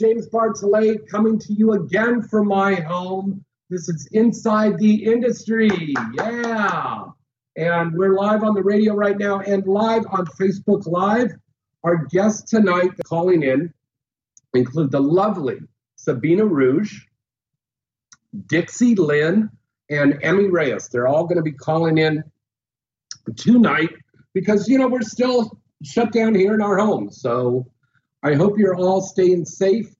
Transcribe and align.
James 0.00 0.26
Bartholet 0.30 1.06
coming 1.08 1.38
to 1.38 1.52
you 1.52 1.74
again 1.74 2.22
from 2.22 2.48
my 2.48 2.74
home. 2.74 3.44
This 3.68 3.86
is 3.90 4.08
Inside 4.12 4.78
the 4.78 5.04
Industry. 5.04 5.94
Yeah. 6.14 7.04
And 7.56 7.92
we're 7.92 8.14
live 8.14 8.42
on 8.42 8.54
the 8.54 8.62
radio 8.62 8.94
right 8.94 9.18
now 9.18 9.40
and 9.40 9.66
live 9.66 10.06
on 10.10 10.24
Facebook 10.40 10.86
Live. 10.86 11.32
Our 11.84 12.06
guests 12.06 12.50
tonight 12.50 12.92
calling 13.04 13.42
in 13.42 13.74
include 14.54 14.90
the 14.90 15.00
lovely 15.00 15.58
Sabina 15.96 16.46
Rouge. 16.46 16.98
Dixie 18.46 18.94
Lynn, 18.94 19.50
and 19.90 20.18
Emmy 20.22 20.46
Reyes. 20.46 20.88
They're 20.88 21.08
all 21.08 21.24
going 21.24 21.36
to 21.36 21.42
be 21.42 21.52
calling 21.52 21.98
in 21.98 22.24
tonight 23.36 23.90
because, 24.32 24.66
you 24.66 24.78
know, 24.78 24.88
we're 24.88 25.02
still 25.02 25.60
shut 25.82 26.10
down 26.10 26.34
here 26.34 26.54
in 26.54 26.62
our 26.62 26.78
homes. 26.78 27.20
So 27.20 27.66
I 28.22 28.34
hope 28.34 28.58
you're 28.58 28.76
all 28.76 29.00
staying 29.00 29.44
safe 29.46 29.94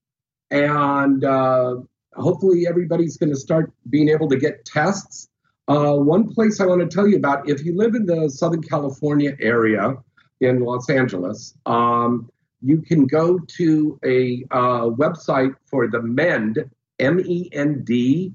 and 0.51 1.25
uh, 1.25 1.77
hopefully 2.15 2.67
everybody's 2.67 3.17
going 3.17 3.31
to 3.31 3.39
start 3.39 3.73
being 3.89 4.09
able 4.09 4.29
to 4.29 4.37
get 4.37 4.65
tests. 4.65 5.29
Uh, 5.69 5.95
one 5.95 6.33
place 6.33 6.61
I 6.61 6.67
want 6.67 6.81
to 6.81 6.95
tell 6.95 7.07
you 7.07 7.17
about 7.17 7.49
if 7.49 7.65
you 7.65 7.77
live 7.77 7.95
in 7.95 8.05
the 8.05 8.29
Southern 8.29 8.63
California 8.63 9.37
area 9.41 9.95
in 10.41 10.61
Los 10.61 10.91
Angeles, 10.91 11.55
um, 11.67 12.31
you 12.61 12.83
can 12.83 13.07
go 13.07 13.39
to 13.39 13.99
a 14.05 14.45
uh, 14.51 14.87
website 14.91 15.55
for 15.67 15.89
the 15.89 16.03
MEND 16.03 16.71
M 16.99 17.21
E 17.21 17.49
N 17.53 17.85
D, 17.85 18.35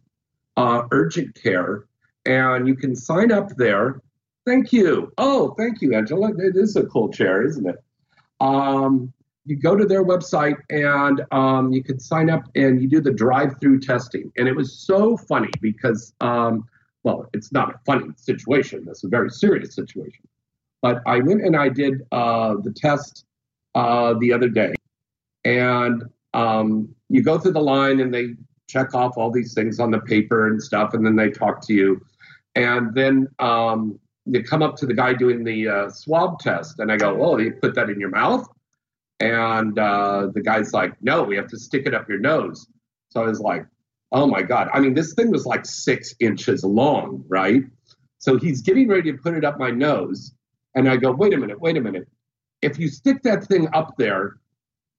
uh, 0.57 0.83
urgent 0.91 1.35
care, 1.35 1.85
and 2.25 2.67
you 2.67 2.75
can 2.75 2.95
sign 2.95 3.31
up 3.31 3.49
there. 3.57 4.01
Thank 4.45 4.71
you. 4.71 5.11
Oh, 5.17 5.53
thank 5.57 5.81
you, 5.81 5.93
Angela. 5.93 6.29
It 6.37 6.55
is 6.55 6.75
a 6.75 6.85
cool 6.85 7.11
chair, 7.11 7.45
isn't 7.45 7.67
it? 7.67 7.83
Um, 8.39 9.13
you 9.45 9.55
go 9.55 9.75
to 9.75 9.85
their 9.85 10.03
website 10.03 10.57
and 10.69 11.23
um, 11.31 11.71
you 11.71 11.83
can 11.83 11.99
sign 11.99 12.29
up 12.29 12.43
and 12.55 12.81
you 12.81 12.89
do 12.89 12.99
the 12.99 13.11
drive-through 13.11 13.79
testing. 13.79 14.31
And 14.37 14.47
it 14.47 14.55
was 14.55 14.73
so 14.73 15.15
funny 15.17 15.51
because, 15.61 16.13
um, 16.19 16.67
well, 17.03 17.29
it's 17.33 17.51
not 17.51 17.69
a 17.69 17.79
funny 17.85 18.07
situation. 18.17 18.85
It's 18.89 19.03
a 19.03 19.07
very 19.07 19.29
serious 19.29 19.75
situation. 19.75 20.27
But 20.81 21.01
I 21.05 21.19
went 21.19 21.41
and 21.41 21.55
I 21.55 21.69
did 21.69 22.01
uh, 22.11 22.55
the 22.63 22.71
test 22.71 23.25
uh, 23.75 24.15
the 24.19 24.33
other 24.33 24.49
day, 24.49 24.73
and 25.43 26.03
um, 26.33 26.93
you 27.09 27.23
go 27.23 27.39
through 27.39 27.53
the 27.53 27.61
line 27.61 27.99
and 27.99 28.13
they 28.13 28.35
check 28.67 28.93
off 28.93 29.17
all 29.17 29.31
these 29.31 29.53
things 29.53 29.79
on 29.79 29.91
the 29.91 29.99
paper 29.99 30.47
and 30.47 30.61
stuff, 30.61 30.93
and 30.93 31.05
then 31.05 31.15
they 31.15 31.29
talk 31.29 31.65
to 31.67 31.73
you. 31.73 31.99
And 32.55 32.93
then 32.93 33.27
um, 33.39 33.99
you 34.25 34.43
come 34.43 34.61
up 34.61 34.75
to 34.77 34.85
the 34.85 34.93
guy 34.93 35.13
doing 35.13 35.43
the 35.43 35.67
uh, 35.67 35.89
swab 35.89 36.39
test, 36.39 36.79
and 36.79 36.91
I 36.91 36.97
go, 36.97 37.19
"Oh, 37.23 37.37
you 37.37 37.53
put 37.53 37.73
that 37.75 37.89
in 37.89 37.99
your 37.99 38.09
mouth?" 38.09 38.47
And 39.19 39.79
uh, 39.79 40.27
the 40.33 40.41
guy's 40.41 40.73
like, 40.73 41.01
"No, 41.01 41.23
we 41.23 41.35
have 41.37 41.47
to 41.47 41.57
stick 41.57 41.85
it 41.85 41.93
up 41.93 42.09
your 42.09 42.19
nose." 42.19 42.67
So 43.09 43.23
I 43.23 43.27
was 43.27 43.39
like, 43.39 43.65
"Oh 44.11 44.27
my 44.27 44.41
god!" 44.41 44.69
I 44.73 44.79
mean, 44.79 44.93
this 44.93 45.13
thing 45.13 45.31
was 45.31 45.45
like 45.45 45.65
six 45.65 46.13
inches 46.19 46.63
long, 46.63 47.23
right? 47.27 47.63
So 48.17 48.37
he's 48.37 48.61
getting 48.61 48.87
ready 48.87 49.11
to 49.11 49.17
put 49.17 49.35
it 49.35 49.45
up 49.45 49.57
my 49.57 49.71
nose, 49.71 50.33
and 50.75 50.89
I 50.89 50.97
go, 50.97 51.11
"Wait 51.11 51.33
a 51.33 51.37
minute, 51.37 51.61
wait 51.61 51.77
a 51.77 51.81
minute! 51.81 52.07
If 52.61 52.77
you 52.77 52.89
stick 52.89 53.23
that 53.23 53.45
thing 53.45 53.69
up 53.73 53.95
there, 53.97 54.37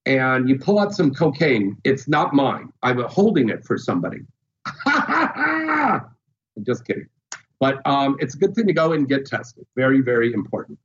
and 0.07 0.47
you 0.47 0.57
pull 0.57 0.79
out 0.79 0.93
some 0.93 1.13
cocaine, 1.13 1.77
it's 1.83 2.07
not 2.07 2.33
mine. 2.33 2.71
I'm 2.81 2.99
holding 3.03 3.49
it 3.49 3.65
for 3.65 3.77
somebody. 3.77 4.19
I'm 4.85 6.05
just 6.65 6.85
kidding. 6.85 7.07
But 7.59 7.85
um, 7.85 8.15
it's 8.19 8.35
a 8.35 8.37
good 8.37 8.55
thing 8.55 8.67
to 8.67 8.73
go 8.73 8.93
and 8.93 9.07
get 9.07 9.25
tested. 9.25 9.65
Very, 9.75 10.01
very 10.01 10.31
important. 10.31 10.79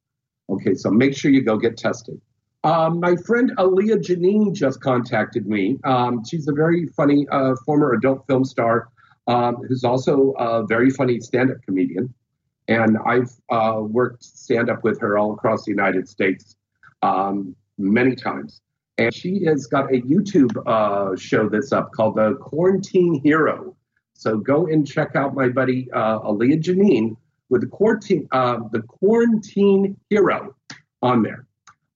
Okay, 0.51 0.75
so 0.75 0.91
make 0.91 1.17
sure 1.17 1.31
you 1.31 1.43
go 1.43 1.57
get 1.57 1.77
tested. 1.77 2.21
Um, 2.65 3.01
my 3.01 3.17
friend 3.17 3.53
Alia 3.59 3.97
Janine 3.97 4.55
just 4.55 4.81
contacted 4.81 5.47
me. 5.47 5.79
Um, 5.85 6.23
she's 6.25 6.47
a 6.49 6.53
very 6.53 6.87
funny 6.87 7.27
uh, 7.31 7.57
former 7.67 7.93
adult 7.93 8.27
film 8.27 8.45
star 8.45 8.89
um, 9.27 9.57
who's 9.69 9.85
also 9.85 10.33
a 10.39 10.65
very 10.67 10.91
funny 10.91 11.21
stand 11.21 11.51
up 11.51 11.59
comedian. 11.65 12.15
And 12.69 12.97
I've 13.05 13.33
uh, 13.51 13.81
worked 13.81 14.23
stand 14.23 14.71
up 14.71 14.85
with 14.85 15.01
her 15.01 15.19
all 15.19 15.33
across 15.33 15.65
the 15.65 15.71
United 15.73 16.09
States 16.09 16.57
um, 17.03 17.57
many 17.79 18.15
times 18.15 18.61
and 18.99 19.15
she 19.15 19.45
has 19.45 19.67
got 19.67 19.93
a 19.93 20.01
YouTube 20.03 20.57
uh, 20.67 21.17
show 21.17 21.49
that's 21.49 21.73
up 21.73 21.93
called 21.93 22.17
The 22.17 22.35
Quarantine 22.35 23.21
Hero. 23.23 23.77
So 24.15 24.39
go 24.39 24.67
and 24.67 24.87
check 24.87 25.17
out 25.17 25.35
my 25.35 25.49
buddy 25.49 25.91
uh, 25.93 26.21
Alia 26.25 26.59
Janine 26.59 27.17
with 27.49 27.63
the 27.63 27.67
quarantine, 27.67 28.29
uh, 28.33 28.61
the 28.71 28.83
Quarantine 28.83 29.97
Hero 30.11 30.55
on 31.01 31.23
there. 31.23 31.47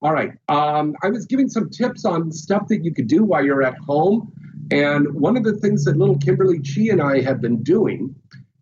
All 0.01 0.13
right. 0.13 0.31
Um, 0.47 0.95
I 1.01 1.09
was 1.09 1.25
giving 1.25 1.49
some 1.49 1.69
tips 1.69 2.05
on 2.05 2.31
stuff 2.31 2.67
that 2.67 2.83
you 2.83 2.93
could 2.93 3.07
do 3.07 3.23
while 3.23 3.43
you're 3.43 3.63
at 3.63 3.77
home. 3.79 4.31
And 4.69 5.11
one 5.13 5.37
of 5.37 5.43
the 5.43 5.53
things 5.53 5.85
that 5.85 5.97
little 5.97 6.17
Kimberly 6.17 6.59
Chi 6.59 6.89
and 6.91 7.01
I 7.01 7.21
have 7.21 7.41
been 7.41 7.63
doing 7.63 8.13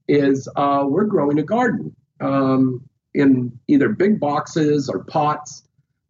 is 0.08 0.48
uh, 0.56 0.86
we're 0.88 1.06
growing 1.06 1.40
a 1.40 1.44
garden 1.44 1.96
um, 2.22 2.88
in 3.14 3.60
either 3.68 3.90
big 3.90 4.20
boxes 4.20 4.88
or 4.88 5.04
pots 5.04 5.66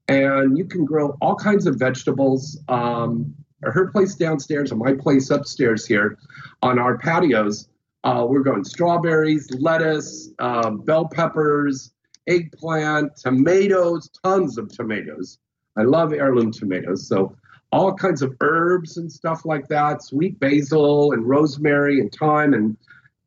and 0.07 0.57
you 0.57 0.65
can 0.65 0.85
grow 0.85 1.17
all 1.21 1.35
kinds 1.35 1.65
of 1.65 1.77
vegetables. 1.77 2.59
Um, 2.67 3.33
her 3.63 3.87
place 3.87 4.15
downstairs 4.15 4.71
and 4.71 4.79
my 4.79 4.93
place 4.93 5.29
upstairs 5.29 5.85
here 5.85 6.17
on 6.61 6.77
our 6.77 6.97
patios. 6.97 7.67
Uh, 8.03 8.25
we're 8.27 8.41
growing 8.41 8.63
strawberries, 8.63 9.49
lettuce, 9.59 10.29
uh, 10.37 10.69
bell 10.69 11.07
peppers, 11.07 11.91
eggplant, 12.27 13.15
tomatoes, 13.15 14.09
tons 14.23 14.57
of 14.57 14.69
tomatoes. 14.69 15.39
I 15.77 15.83
love 15.83 16.13
heirloom 16.13 16.51
tomatoes. 16.51 17.07
So 17.07 17.35
all 17.71 17.93
kinds 17.93 18.21
of 18.21 18.35
herbs 18.41 18.97
and 18.97 19.11
stuff 19.11 19.45
like 19.45 19.67
that, 19.67 20.03
sweet 20.03 20.39
basil 20.39 21.11
and 21.11 21.27
rosemary 21.27 21.99
and 21.99 22.13
thyme 22.13 22.53
and 22.53 22.77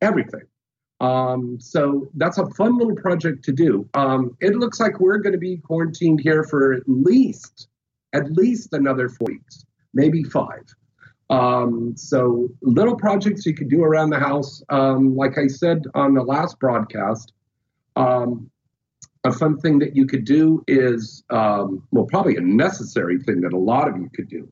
everything. 0.01 0.41
Um, 1.01 1.59
so 1.59 2.09
that's 2.15 2.37
a 2.37 2.45
fun 2.47 2.77
little 2.77 2.95
project 2.95 3.45
to 3.45 3.53
do. 3.53 3.87
Um, 3.93 4.35
it 4.41 4.55
looks 4.55 4.79
like 4.79 4.99
we're 4.99 5.19
going 5.19 5.33
to 5.33 5.39
be 5.39 5.57
quarantined 5.57 6.19
here 6.19 6.43
for 6.43 6.73
at 6.73 6.83
least 6.87 7.67
at 8.13 8.31
least 8.31 8.73
another 8.73 9.07
four 9.07 9.27
weeks, 9.27 9.65
maybe 9.93 10.23
five. 10.23 10.63
Um, 11.29 11.95
so 11.95 12.49
little 12.61 12.95
projects 12.95 13.45
you 13.45 13.53
can 13.53 13.67
do 13.67 13.83
around 13.83 14.09
the 14.09 14.19
house. 14.19 14.63
Um, 14.69 15.15
like 15.15 15.37
I 15.37 15.45
said 15.45 15.83
on 15.93 16.15
the 16.15 16.23
last 16.23 16.59
broadcast, 16.59 17.33
a 19.23 19.33
fun 19.33 19.57
thing 19.59 19.79
that 19.79 19.95
you 19.95 20.05
could 20.05 20.23
do 20.25 20.63
is, 20.67 21.23
um, 21.29 21.83
well, 21.91 22.05
probably 22.05 22.37
a 22.37 22.41
necessary 22.41 23.19
thing 23.19 23.41
that 23.41 23.53
a 23.53 23.57
lot 23.57 23.87
of 23.87 23.97
you 23.97 24.09
could 24.13 24.29
do 24.29 24.49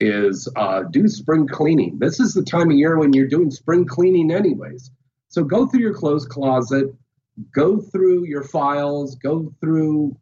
is 0.00 0.48
uh, 0.56 0.82
do 0.90 1.08
spring 1.08 1.46
cleaning. 1.48 1.98
This 1.98 2.20
is 2.20 2.34
the 2.34 2.42
time 2.42 2.70
of 2.70 2.76
year 2.76 2.98
when 2.98 3.12
you're 3.14 3.28
doing 3.28 3.50
spring 3.50 3.86
cleaning, 3.86 4.30
anyways. 4.30 4.90
So 5.28 5.42
go 5.42 5.66
through 5.66 5.80
your 5.80 5.94
clothes 5.94 6.26
closet, 6.26 6.94
go 7.54 7.78
through 7.80 8.26
your 8.26 8.44
files, 8.44 9.14
go 9.16 9.52
through 9.60 10.16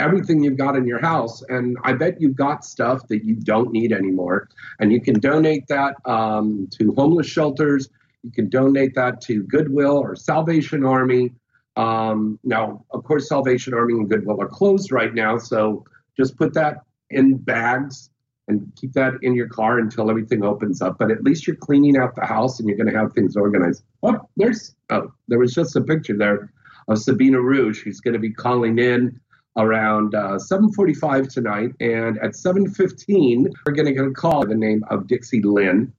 everything 0.00 0.42
you've 0.42 0.56
got 0.56 0.76
in 0.76 0.86
your 0.86 1.00
house. 1.00 1.42
And 1.48 1.76
I 1.84 1.92
bet 1.92 2.20
you've 2.20 2.34
got 2.34 2.64
stuff 2.64 3.06
that 3.08 3.24
you 3.24 3.36
don't 3.36 3.70
need 3.70 3.92
anymore. 3.92 4.48
And 4.80 4.90
you 4.90 5.00
can 5.00 5.20
donate 5.20 5.68
that 5.68 5.94
um, 6.04 6.68
to 6.78 6.92
homeless 6.94 7.26
shelters. 7.26 7.88
You 8.22 8.32
can 8.32 8.48
donate 8.48 8.94
that 8.96 9.20
to 9.22 9.42
Goodwill 9.44 9.98
or 9.98 10.16
Salvation 10.16 10.84
Army. 10.84 11.32
Um, 11.80 12.38
now, 12.44 12.84
of 12.90 13.04
course, 13.04 13.26
Salvation 13.26 13.72
Army 13.72 13.94
and 13.94 14.08
Goodwill 14.08 14.40
are 14.42 14.48
closed 14.48 14.92
right 14.92 15.14
now. 15.14 15.38
So 15.38 15.84
just 16.14 16.36
put 16.36 16.52
that 16.52 16.82
in 17.08 17.38
bags 17.38 18.10
and 18.48 18.70
keep 18.76 18.92
that 18.92 19.14
in 19.22 19.34
your 19.34 19.48
car 19.48 19.78
until 19.78 20.10
everything 20.10 20.44
opens 20.44 20.82
up. 20.82 20.98
But 20.98 21.10
at 21.10 21.22
least 21.22 21.46
you're 21.46 21.56
cleaning 21.56 21.96
out 21.96 22.14
the 22.16 22.26
house 22.26 22.60
and 22.60 22.68
you're 22.68 22.76
going 22.76 22.92
to 22.92 22.98
have 22.98 23.14
things 23.14 23.34
organized. 23.34 23.82
Oh, 24.02 24.18
there's 24.36 24.74
oh, 24.90 25.10
there 25.28 25.38
was 25.38 25.54
just 25.54 25.74
a 25.74 25.80
picture 25.80 26.18
there 26.18 26.52
of 26.88 26.98
Sabina 26.98 27.40
Rouge. 27.40 27.82
She's 27.82 28.00
going 28.00 28.14
to 28.14 28.20
be 28.20 28.32
calling 28.32 28.78
in 28.78 29.18
around 29.56 30.14
uh, 30.14 30.38
7:45 30.38 31.32
tonight, 31.32 31.70
and 31.80 32.18
at 32.18 32.32
7:15 32.32 33.50
we're 33.64 33.72
going 33.72 33.86
to 33.86 33.94
get 33.94 34.04
a 34.04 34.10
call 34.10 34.44
the 34.44 34.54
name 34.54 34.84
of 34.90 35.06
Dixie 35.06 35.40
Lynn, 35.42 35.94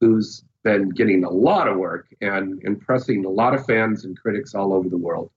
who's 0.00 0.44
been 0.66 0.88
getting 0.88 1.22
a 1.22 1.30
lot 1.30 1.68
of 1.68 1.76
work 1.76 2.08
and 2.20 2.60
impressing 2.64 3.24
a 3.24 3.28
lot 3.28 3.54
of 3.54 3.64
fans 3.66 4.04
and 4.04 4.18
critics 4.18 4.52
all 4.52 4.74
over 4.74 4.88
the 4.88 4.98
world. 4.98 5.30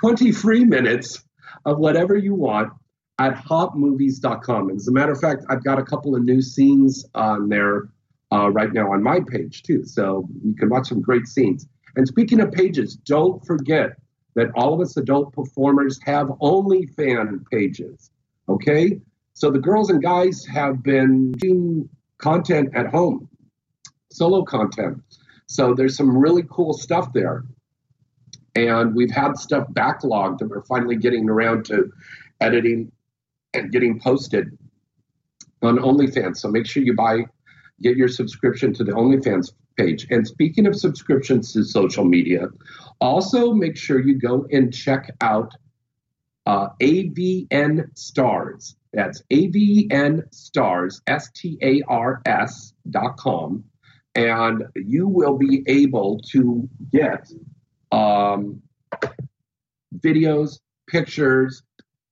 20 0.00 0.32
free 0.32 0.64
minutes 0.64 1.22
of 1.64 1.78
whatever 1.78 2.16
you 2.16 2.34
want 2.34 2.72
at 3.18 3.34
hotmovies.com. 3.34 4.68
And 4.68 4.76
as 4.76 4.88
a 4.88 4.92
matter 4.92 5.12
of 5.12 5.20
fact, 5.20 5.44
I've 5.48 5.64
got 5.64 5.78
a 5.78 5.84
couple 5.84 6.14
of 6.14 6.22
new 6.22 6.42
scenes 6.42 7.04
on 7.14 7.48
there 7.48 7.88
uh, 8.32 8.50
right 8.50 8.72
now 8.72 8.92
on 8.92 9.02
my 9.02 9.20
page 9.26 9.62
too. 9.62 9.84
So 9.84 10.28
you 10.44 10.54
can 10.54 10.68
watch 10.68 10.88
some 10.88 11.00
great 11.00 11.26
scenes. 11.26 11.66
And 11.96 12.06
speaking 12.06 12.40
of 12.40 12.52
pages, 12.52 12.96
don't 12.96 13.44
forget 13.44 13.96
that 14.34 14.50
all 14.54 14.74
of 14.74 14.80
us 14.80 14.96
adult 14.96 15.32
performers 15.32 15.98
have 16.04 16.28
OnlyFans 16.40 17.44
pages. 17.50 18.10
Okay? 18.48 19.00
So 19.38 19.52
the 19.52 19.60
girls 19.60 19.88
and 19.88 20.02
guys 20.02 20.44
have 20.46 20.82
been 20.82 21.30
doing 21.30 21.88
content 22.18 22.70
at 22.74 22.88
home, 22.88 23.28
solo 24.10 24.42
content. 24.42 25.00
So 25.46 25.74
there's 25.74 25.96
some 25.96 26.18
really 26.18 26.42
cool 26.50 26.72
stuff 26.72 27.12
there. 27.12 27.44
And 28.56 28.96
we've 28.96 29.12
had 29.12 29.38
stuff 29.38 29.68
backlogged 29.68 30.38
that 30.38 30.48
we're 30.48 30.64
finally 30.64 30.96
getting 30.96 31.30
around 31.30 31.66
to 31.66 31.92
editing 32.40 32.90
and 33.54 33.70
getting 33.70 34.00
posted 34.00 34.58
on 35.62 35.76
OnlyFans. 35.76 36.38
So 36.38 36.48
make 36.48 36.66
sure 36.66 36.82
you 36.82 36.96
buy, 36.96 37.26
get 37.80 37.96
your 37.96 38.08
subscription 38.08 38.74
to 38.74 38.82
the 38.82 38.90
OnlyFans 38.90 39.52
page. 39.76 40.08
And 40.10 40.26
speaking 40.26 40.66
of 40.66 40.74
subscriptions 40.74 41.52
to 41.52 41.62
social 41.62 42.04
media, 42.04 42.48
also 43.00 43.52
make 43.52 43.76
sure 43.76 44.00
you 44.00 44.18
go 44.18 44.48
and 44.50 44.74
check 44.74 45.14
out 45.20 45.54
uh, 46.48 46.70
AVN 46.80 47.96
Stars. 47.96 48.74
That's 48.94 49.22
AVN 49.30 50.22
Stars, 50.32 51.02
S 51.06 51.30
T 51.32 51.58
A 51.62 51.82
R 51.86 52.22
S 52.24 52.72
dot 52.90 53.18
com. 53.18 53.64
And 54.14 54.64
you 54.74 55.06
will 55.06 55.36
be 55.36 55.62
able 55.66 56.20
to 56.32 56.66
get 56.90 57.30
um, 57.92 58.62
videos, 59.98 60.58
pictures, 60.88 61.62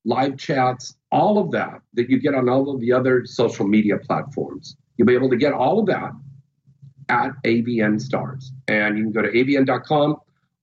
live 0.05 0.37
chats, 0.37 0.95
all 1.11 1.39
of 1.39 1.51
that 1.53 1.81
that 1.95 2.11
you 2.11 2.21
get 2.21 2.35
on 2.35 2.49
all 2.51 2.73
of 2.73 2.81
the 2.81 2.93
other 2.93 3.25
social 3.25 3.67
media 3.67 3.97
platforms. 3.97 4.77
You'll 4.99 5.07
be 5.07 5.15
able 5.15 5.31
to 5.31 5.37
get 5.37 5.55
all 5.55 5.81
of 5.81 5.87
that 5.87 6.13
at 7.09 7.31
AVN 7.45 8.01
Stars. 8.03 8.53
And 8.69 8.99
you 8.99 9.05
can 9.05 9.13
go 9.13 9.23
to 9.23 9.31
avn.com 9.31 10.17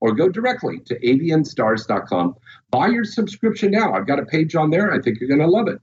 or 0.04 0.12
go 0.12 0.28
directly 0.28 0.80
to 0.80 1.00
avnstars.com. 1.00 2.36
Buy 2.72 2.88
your 2.88 3.06
subscription 3.06 3.72
now. 3.72 3.94
I've 3.94 4.06
got 4.06 4.20
a 4.20 4.26
page 4.26 4.54
on 4.54 4.70
there. 4.70 4.92
I 4.92 5.00
think 5.00 5.18
you're 5.18 5.30
going 5.30 5.40
to 5.40 5.48
love 5.48 5.70
it. 5.70 5.80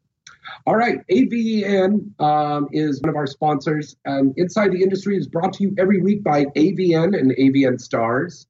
All 0.67 0.77
right, 0.77 0.99
AVN 1.11 2.21
um, 2.21 2.69
is 2.71 3.01
one 3.01 3.09
of 3.09 3.17
our 3.17 3.27
sponsors. 3.27 3.97
Um, 4.05 4.35
Inside 4.37 4.73
the 4.73 4.83
Industry 4.83 5.17
is 5.17 5.27
brought 5.27 5.55
to 5.55 5.63
you 5.63 5.75
every 5.79 6.03
week 6.03 6.23
by 6.23 6.45
AVN 6.45 7.19
and 7.19 7.31
AVN 7.33 7.81
Stars. 7.81 8.47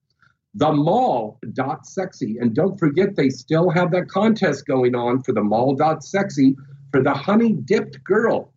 The 0.55 0.73
Mall 0.73 1.39
dot 1.53 1.87
sexy, 1.87 2.39
and 2.39 2.53
don't 2.53 2.77
forget 2.77 3.15
they 3.15 3.29
still 3.29 3.71
have 3.71 3.93
that 3.93 4.09
contest 4.09 4.67
going 4.67 4.97
on 4.97 5.23
for 5.23 5.31
the 5.33 5.45
Mall 5.45 5.77
dot 5.77 6.03
sexy 6.03 6.57
for 6.91 7.01
the 7.01 7.15
Honey 7.15 7.53
Dipped 7.53 8.03
Girl. 8.03 8.53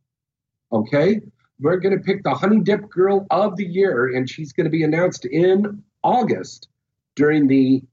Okay, 0.71 1.21
we're 1.59 1.77
going 1.77 1.95
to 1.95 2.03
pick 2.03 2.23
the 2.23 2.33
Honey 2.33 2.61
dipped 2.61 2.89
Girl 2.89 3.27
of 3.29 3.55
the 3.55 3.67
Year, 3.67 4.15
and 4.15 4.27
she's 4.27 4.51
going 4.51 4.65
to 4.65 4.71
be 4.71 4.81
announced 4.81 5.25
in 5.25 5.83
August 6.01 6.69
during 7.15 7.47
the 7.47 7.83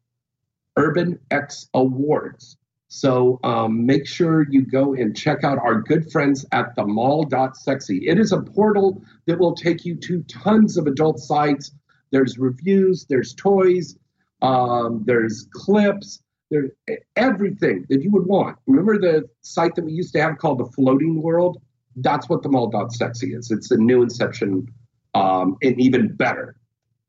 Urban 0.77 1.19
X 1.31 1.69
Awards. 1.75 2.57
So 2.89 3.39
um, 3.45 3.87
make 3.87 4.07
sure 4.07 4.47
you 4.51 4.63
go 4.63 4.95
and 4.95 5.17
check 5.17 5.45
out 5.45 5.59
our 5.59 5.81
good 5.81 6.11
friends 6.11 6.45
at 6.51 6.75
the 6.75 6.85
mall.sexy. 6.85 8.09
It 8.09 8.19
is 8.19 8.33
a 8.33 8.41
portal 8.41 9.03
that 9.27 9.39
will 9.39 9.55
take 9.55 9.85
you 9.85 9.95
to 9.97 10.23
tons 10.25 10.77
of 10.77 10.89
adult 10.89 11.21
sites. 11.21 11.71
There's 12.11 12.37
reviews, 12.37 13.07
there's 13.09 13.33
toys, 13.35 13.97
um, 14.43 15.05
there's 15.07 15.47
clips, 15.53 16.21
there's 16.51 16.73
everything 17.15 17.87
that 17.91 18.03
you 18.03 18.11
would 18.11 18.27
want. 18.27 18.59
Remember 18.67 18.99
the 18.99 19.29
site 19.43 19.77
that 19.77 19.85
we 19.85 19.93
used 19.93 20.13
to 20.15 20.23
have 20.23 20.39
called 20.39 20.59
the 20.59 20.73
Floating 20.73 21.23
World? 21.23 21.63
That's 21.95 22.29
what 22.29 22.43
the 22.43 22.49
mall.sexy 22.49 23.35
is. 23.35 23.53
It's 23.53 23.71
a 23.71 23.77
new 23.77 24.03
inception 24.03 24.67
um, 25.15 25.57
and 25.63 25.81
even 25.81 26.17
better 26.17 26.57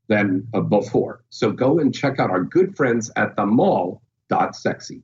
than 0.08 0.46
before. 0.68 1.24
So 1.30 1.50
go 1.50 1.78
and 1.78 1.94
check 1.94 2.18
out 2.18 2.30
our 2.30 2.44
good 2.44 2.76
friends 2.76 3.10
at 3.16 3.36
the 3.36 3.46
Mall. 3.46 4.02
Sexy. 4.52 5.02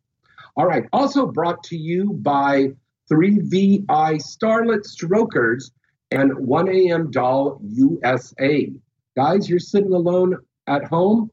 All 0.57 0.65
right. 0.65 0.85
Also 0.91 1.27
brought 1.27 1.63
to 1.65 1.77
you 1.77 2.15
by 2.15 2.69
3VI 3.13 3.85
Starlet 3.87 4.87
Strokers 4.87 5.71
and 6.11 6.33
1AM 6.33 7.11
Doll 7.11 7.61
USA. 7.63 8.73
Guys, 9.15 9.51
you're 9.51 9.59
sitting 9.59 9.93
alone 9.93 10.39
at 10.67 10.85
home 10.85 11.31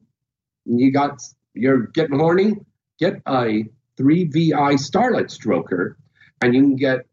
you 0.66 0.92
got 0.92 1.22
you're 1.54 1.86
getting 1.86 2.18
horny, 2.18 2.54
get 2.98 3.22
a 3.26 3.64
3VI 3.98 4.74
Starlet 4.74 5.30
Stroker 5.30 5.94
and 6.42 6.54
you 6.54 6.60
can 6.62 6.76
get 6.76 7.06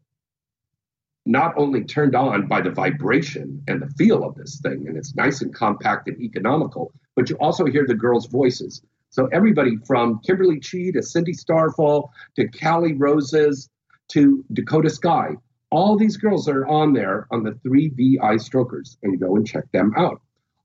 not 1.26 1.54
only 1.56 1.84
turned 1.84 2.14
on 2.14 2.46
by 2.46 2.60
the 2.60 2.70
vibration 2.70 3.62
and 3.66 3.80
the 3.80 3.88
feel 3.94 4.24
of 4.24 4.34
this 4.34 4.60
thing, 4.60 4.86
and 4.86 4.96
it's 4.96 5.14
nice 5.14 5.40
and 5.40 5.54
compact 5.54 6.08
and 6.08 6.20
economical, 6.20 6.92
but 7.16 7.30
you 7.30 7.36
also 7.36 7.64
hear 7.64 7.86
the 7.86 7.94
girls' 7.94 8.26
voices. 8.26 8.82
So 9.10 9.26
everybody 9.32 9.76
from 9.86 10.20
Kimberly 10.20 10.60
Chi 10.60 10.90
to 10.92 11.02
Cindy 11.02 11.32
Starfall 11.32 12.10
to 12.36 12.48
Kali 12.48 12.94
Roses 12.94 13.70
to 14.08 14.44
Dakota 14.52 14.90
Sky, 14.90 15.36
all 15.70 15.96
these 15.96 16.16
girls 16.16 16.48
are 16.48 16.66
on 16.66 16.92
there 16.92 17.26
on 17.30 17.42
the 17.42 17.52
3VI 17.52 18.40
Strokers, 18.40 18.98
and 19.02 19.18
go 19.18 19.36
and 19.36 19.46
check 19.46 19.70
them 19.72 19.92
out. 19.96 20.20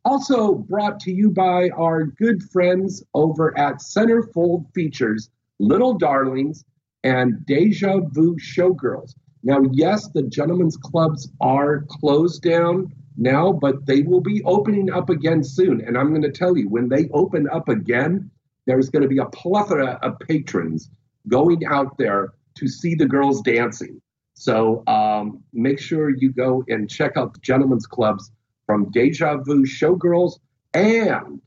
Also 0.06 0.56
brought 0.56 1.00
to 1.02 1.12
you 1.12 1.30
by 1.32 1.70
our 1.70 2.06
good 2.06 2.44
friends 2.44 3.04
over 3.14 3.58
at 3.58 3.82
Centerfold 3.82 4.72
Features, 4.74 5.30
Little 5.60 5.98
Darlings, 5.98 6.64
and 7.04 7.46
Deja 7.46 8.00
Vu 8.12 8.38
Showgirls. 8.38 9.14
Now, 9.44 9.62
yes, 9.72 10.10
the 10.10 10.24
gentlemen's 10.24 10.78
clubs 10.78 11.30
are 11.40 11.86
closed 11.90 12.42
down 12.42 12.92
now, 13.16 13.54
but 13.54 13.86
they 13.86 14.02
will 14.02 14.22
be 14.22 14.44
opening 14.44 14.92
up 14.92 15.10
again 15.10 15.44
soon. 15.44 15.82
And 15.82 15.98
I'm 15.98 16.10
going 16.10 16.24
to 16.24 16.32
tell 16.32 16.58
you, 16.58 16.68
when 16.70 16.90
they 16.90 17.08
open 17.14 17.48
up 17.50 17.70
again, 17.70 18.32
there's 18.66 18.90
going 18.90 19.04
to 19.04 19.08
be 19.08 19.20
a 19.20 19.26
plethora 19.26 20.00
of 20.02 20.20
patrons 20.20 20.90
going 21.28 21.66
out 21.66 21.98
there 21.98 22.34
to 22.56 22.68
see 22.68 22.96
the 22.96 23.06
girls 23.06 23.42
dancing. 23.42 24.02
So 24.34 24.84
um, 24.88 25.44
make 25.54 25.80
sure 25.80 26.10
you 26.10 26.32
go 26.32 26.64
and 26.68 26.90
check 26.90 27.18
out 27.18 27.34
the 27.34 27.40
gentlemen's 27.42 27.86
clubs 27.86 28.32
from 28.66 28.90
Deja 28.92 29.38
Vu 29.38 29.66
Showgirls 29.66 30.40
and 30.74 31.42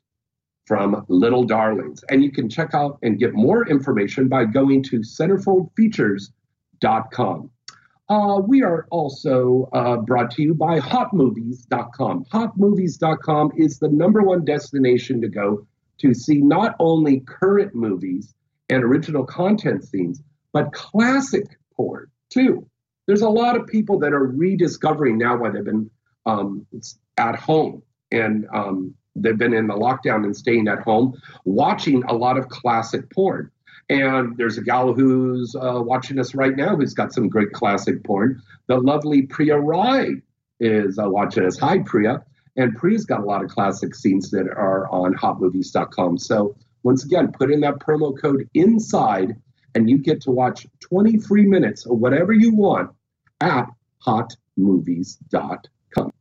from 0.66 1.04
Little 1.08 1.44
Darlings. 1.44 2.04
And 2.10 2.22
you 2.24 2.32
can 2.32 2.50
check 2.50 2.74
out 2.74 2.98
and 3.02 3.18
get 3.18 3.34
more 3.34 3.68
information 3.68 4.28
by 4.28 4.44
going 4.44 4.82
to 4.84 5.00
centerfoldfeatures.com. 5.00 7.50
Uh, 8.12 8.38
we 8.40 8.62
are 8.62 8.86
also 8.90 9.70
uh, 9.72 9.96
brought 9.96 10.30
to 10.30 10.42
you 10.42 10.52
by 10.52 10.78
hotmovies.com. 10.78 12.26
Hotmovies.com 12.26 13.52
is 13.56 13.78
the 13.78 13.88
number 13.88 14.20
one 14.20 14.44
destination 14.44 15.22
to 15.22 15.28
go 15.28 15.66
to 15.96 16.12
see 16.12 16.36
not 16.36 16.76
only 16.78 17.20
current 17.20 17.74
movies 17.74 18.34
and 18.68 18.84
original 18.84 19.24
content 19.24 19.82
scenes, 19.82 20.22
but 20.52 20.74
classic 20.74 21.56
porn 21.74 22.10
too. 22.28 22.68
There's 23.06 23.22
a 23.22 23.30
lot 23.30 23.56
of 23.56 23.66
people 23.66 23.98
that 24.00 24.12
are 24.12 24.26
rediscovering 24.26 25.16
now 25.16 25.38
why 25.38 25.48
they've 25.48 25.64
been 25.64 25.90
um, 26.26 26.66
at 27.16 27.36
home 27.36 27.82
and 28.10 28.46
um, 28.52 28.94
they've 29.16 29.38
been 29.38 29.54
in 29.54 29.68
the 29.68 29.74
lockdown 29.74 30.24
and 30.24 30.36
staying 30.36 30.68
at 30.68 30.80
home, 30.80 31.18
watching 31.46 32.02
a 32.04 32.12
lot 32.12 32.36
of 32.36 32.50
classic 32.50 33.08
porn. 33.08 33.50
And 33.92 34.36
there's 34.38 34.56
a 34.56 34.62
gal 34.62 34.94
who's 34.94 35.54
uh, 35.54 35.82
watching 35.84 36.18
us 36.18 36.34
right 36.34 36.56
now 36.56 36.76
who's 36.76 36.94
got 36.94 37.12
some 37.12 37.28
great 37.28 37.52
classic 37.52 38.02
porn. 38.04 38.40
The 38.66 38.78
lovely 38.78 39.22
Priya 39.22 39.58
Rai 39.58 40.22
is 40.60 40.98
uh, 40.98 41.10
watching 41.10 41.44
us. 41.44 41.58
Hi, 41.58 41.80
Priya. 41.80 42.24
And 42.56 42.74
Priya's 42.74 43.04
got 43.04 43.20
a 43.20 43.24
lot 43.24 43.44
of 43.44 43.50
classic 43.50 43.94
scenes 43.94 44.30
that 44.30 44.48
are 44.48 44.88
on 44.88 45.14
hotmovies.com. 45.14 46.16
So 46.16 46.56
once 46.84 47.04
again, 47.04 47.32
put 47.32 47.50
in 47.50 47.60
that 47.60 47.80
promo 47.80 48.18
code 48.18 48.48
inside 48.54 49.36
and 49.74 49.90
you 49.90 49.98
get 49.98 50.22
to 50.22 50.30
watch 50.30 50.66
20 50.80 51.18
free 51.18 51.44
minutes 51.44 51.84
of 51.84 51.98
whatever 51.98 52.32
you 52.32 52.54
want 52.54 52.90
at 53.42 53.66
hotmovies.com. 54.06 56.12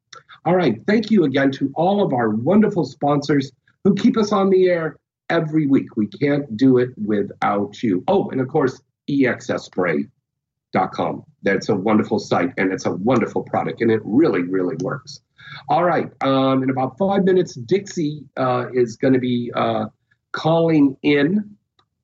All 0.43 0.55
right. 0.55 0.81
Thank 0.87 1.09
you 1.09 1.23
again 1.23 1.51
to 1.51 1.71
all 1.75 2.03
of 2.03 2.13
our 2.13 2.31
wonderful 2.31 2.83
sponsors 2.83 3.51
who 3.83 3.95
keep 3.95 4.17
us 4.17 4.31
on 4.31 4.49
the 4.49 4.67
air 4.67 4.97
every 5.31 5.65
week. 5.65 5.95
We 5.95 6.07
can't 6.07 6.57
do 6.57 6.77
it 6.77 6.89
without 7.03 7.81
you. 7.81 8.03
Oh, 8.07 8.29
and 8.29 8.41
of 8.41 8.49
course, 8.49 8.81
exspray.com. 9.09 11.23
That's 11.43 11.69
a 11.69 11.75
wonderful 11.75 12.19
site 12.19 12.51
and 12.57 12.71
it's 12.71 12.85
a 12.85 12.91
wonderful 12.91 13.43
product 13.43 13.81
and 13.81 13.89
it 13.89 14.01
really, 14.03 14.43
really 14.43 14.75
works. 14.83 15.21
All 15.69 15.83
right. 15.83 16.11
Um, 16.21 16.63
in 16.63 16.69
about 16.69 16.97
five 16.97 17.23
minutes, 17.23 17.55
Dixie 17.55 18.23
uh, 18.37 18.65
is 18.73 18.95
going 18.95 19.13
to 19.13 19.19
be 19.19 19.51
uh, 19.55 19.85
calling 20.33 20.97
in 21.01 21.55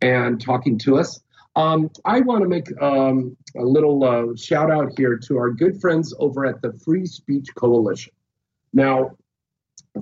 and 0.02 0.42
talking 0.42 0.80
to 0.80 0.98
us. 0.98 1.20
Um, 1.56 1.90
I 2.06 2.22
want 2.22 2.44
to 2.44 2.48
make 2.48 2.70
um, 2.82 3.36
a 3.58 3.64
little 3.64 4.04
uh, 4.04 4.36
shout 4.36 4.72
out 4.72 4.92
here 4.98 5.18
to 5.18 5.38
our 5.38 5.52
good 5.52 5.82
friends 5.82 6.14
over 6.20 6.46
at 6.46 6.62
the 6.62 6.74
Free 6.74 7.06
Speech 7.06 7.48
Coalition. 7.56 8.14
Now, 8.74 9.12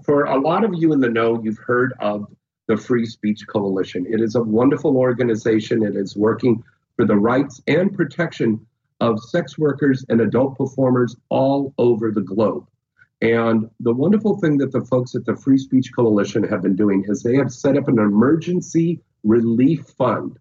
for 0.04 0.26
a 0.26 0.38
lot 0.38 0.66
of 0.66 0.74
you 0.74 0.92
in 0.92 1.00
the 1.00 1.10
know, 1.10 1.42
you've 1.42 1.58
heard 1.58 1.94
of 2.00 2.28
the 2.68 2.78
Free 2.78 3.06
Speech 3.06 3.48
Coalition. 3.48 4.06
It 4.08 4.22
is 4.22 4.36
a 4.36 4.44
wonderful 4.44 4.98
organization. 4.98 5.84
It 5.84 5.96
is 5.96 6.16
working 6.16 6.64
for 6.96 7.06
the 7.06 7.16
rights 7.16 7.62
and 7.68 7.94
protection 7.94 8.66
of 9.02 9.20
sex 9.20 9.58
workers 9.58 10.06
and 10.10 10.22
adult 10.22 10.58
performers 10.58 11.16
all 11.30 11.74
over 11.78 12.12
the 12.12 12.22
globe. 12.22 12.68
And 13.22 13.70
the 13.80 13.94
wonderful 13.94 14.38
thing 14.40 14.58
that 14.58 14.72
the 14.72 14.86
folks 14.86 15.16
at 15.16 15.26
the 15.26 15.36
Free 15.36 15.58
Speech 15.58 15.92
Coalition 15.96 16.44
have 16.44 16.62
been 16.62 16.76
doing 16.76 17.06
is 17.08 17.24
they 17.24 17.36
have 17.36 17.52
set 17.52 17.78
up 17.78 17.88
an 17.88 18.00
emergency 18.00 19.00
relief 19.24 19.86
fund. 19.98 20.38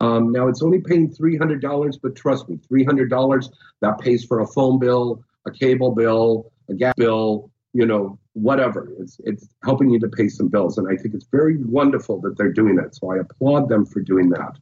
Um, 0.00 0.32
now 0.32 0.48
it's 0.48 0.62
only 0.62 0.80
paying 0.80 1.10
$300, 1.10 1.98
but 2.02 2.14
trust 2.14 2.48
me, 2.48 2.58
$300 2.70 3.50
that 3.80 3.98
pays 3.98 4.24
for 4.24 4.40
a 4.40 4.46
phone 4.46 4.78
bill, 4.78 5.24
a 5.46 5.50
cable 5.50 5.94
bill, 5.94 6.52
a 6.68 6.74
gas 6.74 6.94
bill, 6.96 7.50
you 7.78 7.86
know, 7.90 8.02
whatever. 8.32 8.80
It's 9.00 9.16
it's 9.30 9.44
helping 9.68 9.88
you 9.92 10.00
to 10.04 10.10
pay 10.18 10.28
some 10.28 10.48
bills, 10.48 10.78
and 10.78 10.86
I 10.92 10.96
think 11.00 11.14
it's 11.16 11.28
very 11.40 11.56
wonderful 11.78 12.16
that 12.22 12.34
they're 12.36 12.56
doing 12.62 12.74
that. 12.80 12.90
So 12.98 13.04
I 13.14 13.16
applaud 13.24 13.68
them 13.68 13.84
for 13.92 14.00
doing 14.00 14.28
that. 14.30 14.54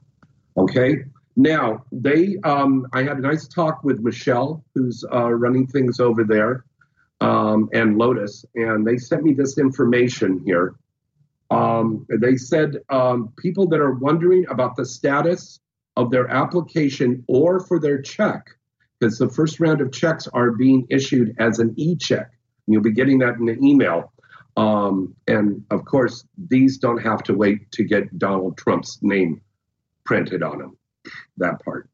Okay. 0.56 0.90
Now 1.36 1.84
they, 1.90 2.22
um, 2.44 2.72
I 2.92 3.02
had 3.02 3.16
a 3.18 3.20
nice 3.20 3.46
talk 3.48 3.82
with 3.82 3.98
Michelle, 4.00 4.64
who's 4.74 5.04
uh, 5.12 5.30
running 5.44 5.66
things 5.66 5.98
over 5.98 6.22
there, 6.34 6.64
um, 7.20 7.68
and 7.72 7.98
Lotus, 7.98 8.44
and 8.54 8.86
they 8.86 8.98
sent 8.98 9.22
me 9.24 9.32
this 9.34 9.58
information 9.58 10.40
here. 10.44 10.74
Um, 11.50 12.06
they 12.08 12.36
said 12.36 12.70
um, 12.88 13.32
people 13.36 13.66
that 13.68 13.80
are 13.80 13.94
wondering 14.08 14.44
about 14.48 14.76
the 14.76 14.86
status 14.86 15.60
of 15.96 16.10
their 16.10 16.28
application 16.28 17.24
or 17.26 17.60
for 17.66 17.78
their 17.80 18.00
check, 18.00 18.42
because 18.98 19.18
the 19.18 19.28
first 19.28 19.60
round 19.60 19.80
of 19.80 19.90
checks 19.92 20.28
are 20.28 20.52
being 20.52 20.86
issued 20.88 21.34
as 21.38 21.58
an 21.58 21.74
e-check. 21.76 22.30
You'll 22.66 22.82
be 22.82 22.92
getting 22.92 23.18
that 23.18 23.36
in 23.36 23.48
an 23.48 23.64
email. 23.64 24.12
Um, 24.56 25.14
and 25.26 25.64
of 25.70 25.84
course, 25.84 26.24
these 26.48 26.78
don't 26.78 26.98
have 26.98 27.22
to 27.24 27.34
wait 27.34 27.70
to 27.72 27.84
get 27.84 28.18
Donald 28.18 28.56
Trump's 28.56 28.98
name 29.02 29.40
printed 30.04 30.42
on 30.42 30.58
them. 30.58 30.76
That 31.36 31.62
part. 31.64 31.88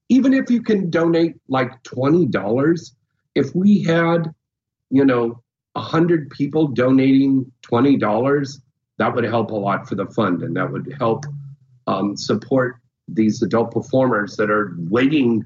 even 0.09 0.33
if 0.33 0.49
you 0.49 0.61
can 0.61 0.89
donate 0.89 1.35
like 1.47 1.83
$20, 1.83 2.91
if 3.35 3.53
we 3.53 3.83
had, 3.83 4.33
you 4.89 5.05
know, 5.05 5.41
100 5.73 6.29
people 6.29 6.67
donating 6.67 7.51
$20, 7.63 8.61
that 8.97 9.13
would 9.13 9.23
help 9.25 9.51
a 9.51 9.55
lot 9.55 9.87
for 9.87 9.95
the 9.95 10.07
fund 10.07 10.41
and 10.41 10.55
that 10.55 10.71
would 10.71 10.95
help 10.97 11.25
um, 11.85 12.15
support 12.17 12.77
these 13.07 13.41
adult 13.41 13.71
performers 13.71 14.35
that 14.37 14.49
are 14.49 14.75
waiting 14.77 15.43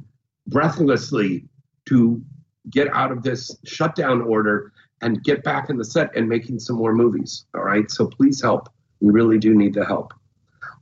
breathlessly 0.47 1.43
to 1.87 2.21
get 2.69 2.87
out 2.93 3.11
of 3.11 3.23
this 3.23 3.55
shutdown 3.65 4.21
order 4.21 4.71
and 5.01 5.23
get 5.23 5.43
back 5.43 5.69
in 5.69 5.77
the 5.77 5.85
set 5.85 6.15
and 6.15 6.29
making 6.29 6.59
some 6.59 6.75
more 6.75 6.93
movies. 6.93 7.45
All 7.55 7.63
right. 7.63 7.89
So 7.89 8.07
please 8.07 8.41
help. 8.41 8.69
We 8.99 9.09
really 9.09 9.39
do 9.39 9.55
need 9.55 9.73
the 9.73 9.85
help 9.85 10.13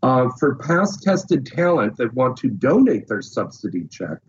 uh, 0.03 0.29
for 0.39 0.55
past 0.55 1.03
tested 1.03 1.45
talent 1.45 1.97
that 1.97 2.13
want 2.13 2.37
to 2.37 2.49
donate 2.49 3.07
their 3.07 3.21
subsidy 3.21 3.85
check 3.89 4.19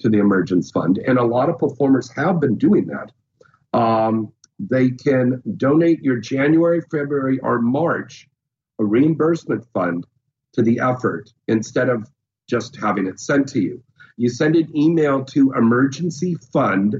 to 0.00 0.08
the 0.08 0.18
Emergence 0.18 0.70
Fund, 0.70 0.98
and 0.98 1.18
a 1.18 1.24
lot 1.24 1.48
of 1.48 1.58
performers 1.58 2.10
have 2.10 2.40
been 2.40 2.56
doing 2.56 2.86
that. 2.86 3.78
Um, 3.78 4.32
they 4.58 4.90
can 4.90 5.42
donate 5.56 6.02
your 6.02 6.16
January, 6.16 6.82
February, 6.90 7.38
or 7.40 7.60
March 7.60 8.28
a 8.80 8.84
reimbursement 8.84 9.64
fund 9.72 10.06
to 10.54 10.62
the 10.62 10.80
effort 10.80 11.30
instead 11.48 11.88
of 11.88 12.08
just 12.48 12.76
having 12.76 13.06
it 13.06 13.20
sent 13.20 13.48
to 13.48 13.60
you. 13.60 13.82
You 14.16 14.28
send 14.28 14.56
an 14.56 14.76
email 14.76 15.24
to 15.26 15.52
emergency 15.52 16.36
fund 16.52 16.96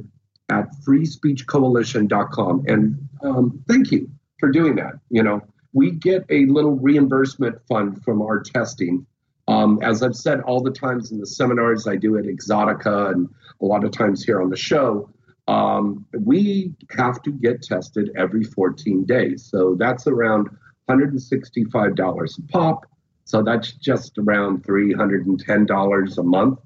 at 0.50 0.68
freespeechcoalition.com. 0.86 2.64
And 2.66 3.08
um, 3.22 3.64
thank 3.66 3.90
you 3.90 4.10
for 4.38 4.50
doing 4.50 4.76
that. 4.76 4.94
You 5.10 5.22
know, 5.22 5.42
we 5.72 5.90
get 5.92 6.24
a 6.30 6.46
little 6.46 6.76
reimbursement 6.76 7.60
fund 7.66 8.02
from 8.02 8.22
our 8.22 8.40
testing. 8.40 9.06
Um, 9.48 9.80
as 9.82 10.02
I've 10.02 10.16
said 10.16 10.40
all 10.40 10.62
the 10.62 10.70
times 10.70 11.12
in 11.12 11.18
the 11.18 11.26
seminars 11.26 11.86
I 11.86 11.96
do 11.96 12.16
at 12.18 12.24
Exxxotica 12.24 13.12
and 13.12 13.28
a 13.60 13.64
lot 13.64 13.84
of 13.84 13.90
times 13.90 14.24
here 14.24 14.40
on 14.40 14.50
the 14.50 14.56
show, 14.56 15.10
um, 15.48 16.06
we 16.16 16.72
have 16.96 17.22
to 17.22 17.32
get 17.32 17.62
tested 17.62 18.10
every 18.16 18.44
14 18.44 19.04
days. 19.04 19.44
So 19.44 19.74
that's 19.78 20.06
around 20.06 20.48
$165 20.88 22.38
a 22.38 22.42
pop. 22.52 22.86
So 23.24 23.42
that's 23.42 23.72
just 23.72 24.18
around 24.18 24.64
$310 24.64 26.18
a 26.18 26.22
month. 26.22 26.58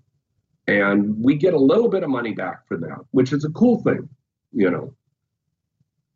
And 0.66 1.22
we 1.22 1.34
get 1.34 1.52
a 1.52 1.58
little 1.58 1.88
bit 1.88 2.02
of 2.02 2.10
money 2.10 2.32
back 2.32 2.66
for 2.66 2.76
that, 2.78 3.00
which 3.10 3.32
is 3.32 3.44
a 3.44 3.50
cool 3.50 3.82
thing, 3.82 4.08
you 4.52 4.70
know. 4.70 4.94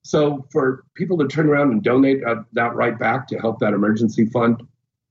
So 0.09 0.47
for 0.51 0.85
people 0.95 1.19
to 1.19 1.29
turn 1.29 1.51
around 1.51 1.71
and 1.71 1.83
donate 1.83 2.25
uh, 2.25 2.37
that 2.55 2.75
right 2.75 2.99
back 2.99 3.29
to 3.29 3.37
help 3.37 3.59
that 3.59 3.75
emergency 3.75 4.25
fund, 4.25 4.63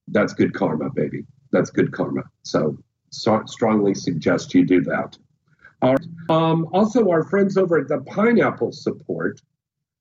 that's 0.07 0.33
good 0.33 0.55
karma, 0.55 0.89
baby. 0.89 1.23
That's 1.51 1.69
good 1.69 1.91
karma. 1.91 2.23
So, 2.41 2.75
so 3.11 3.43
strongly 3.45 3.93
suggest 3.93 4.55
you 4.55 4.65
do 4.65 4.81
that. 4.85 5.15
Um, 5.83 6.67
also, 6.73 7.11
our 7.11 7.23
friends 7.23 7.57
over 7.57 7.77
at 7.77 7.87
the 7.87 7.99
Pineapple 7.99 8.71
Support, 8.71 9.39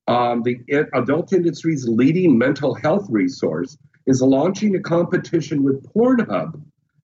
um, 0.08 0.42
the 0.42 0.60
adult 0.94 1.34
industry's 1.34 1.86
leading 1.86 2.38
mental 2.38 2.74
health 2.74 3.06
resource, 3.10 3.76
is 4.06 4.22
launching 4.22 4.76
a 4.76 4.80
competition 4.80 5.62
with 5.62 5.86
Pornhub 5.92 6.58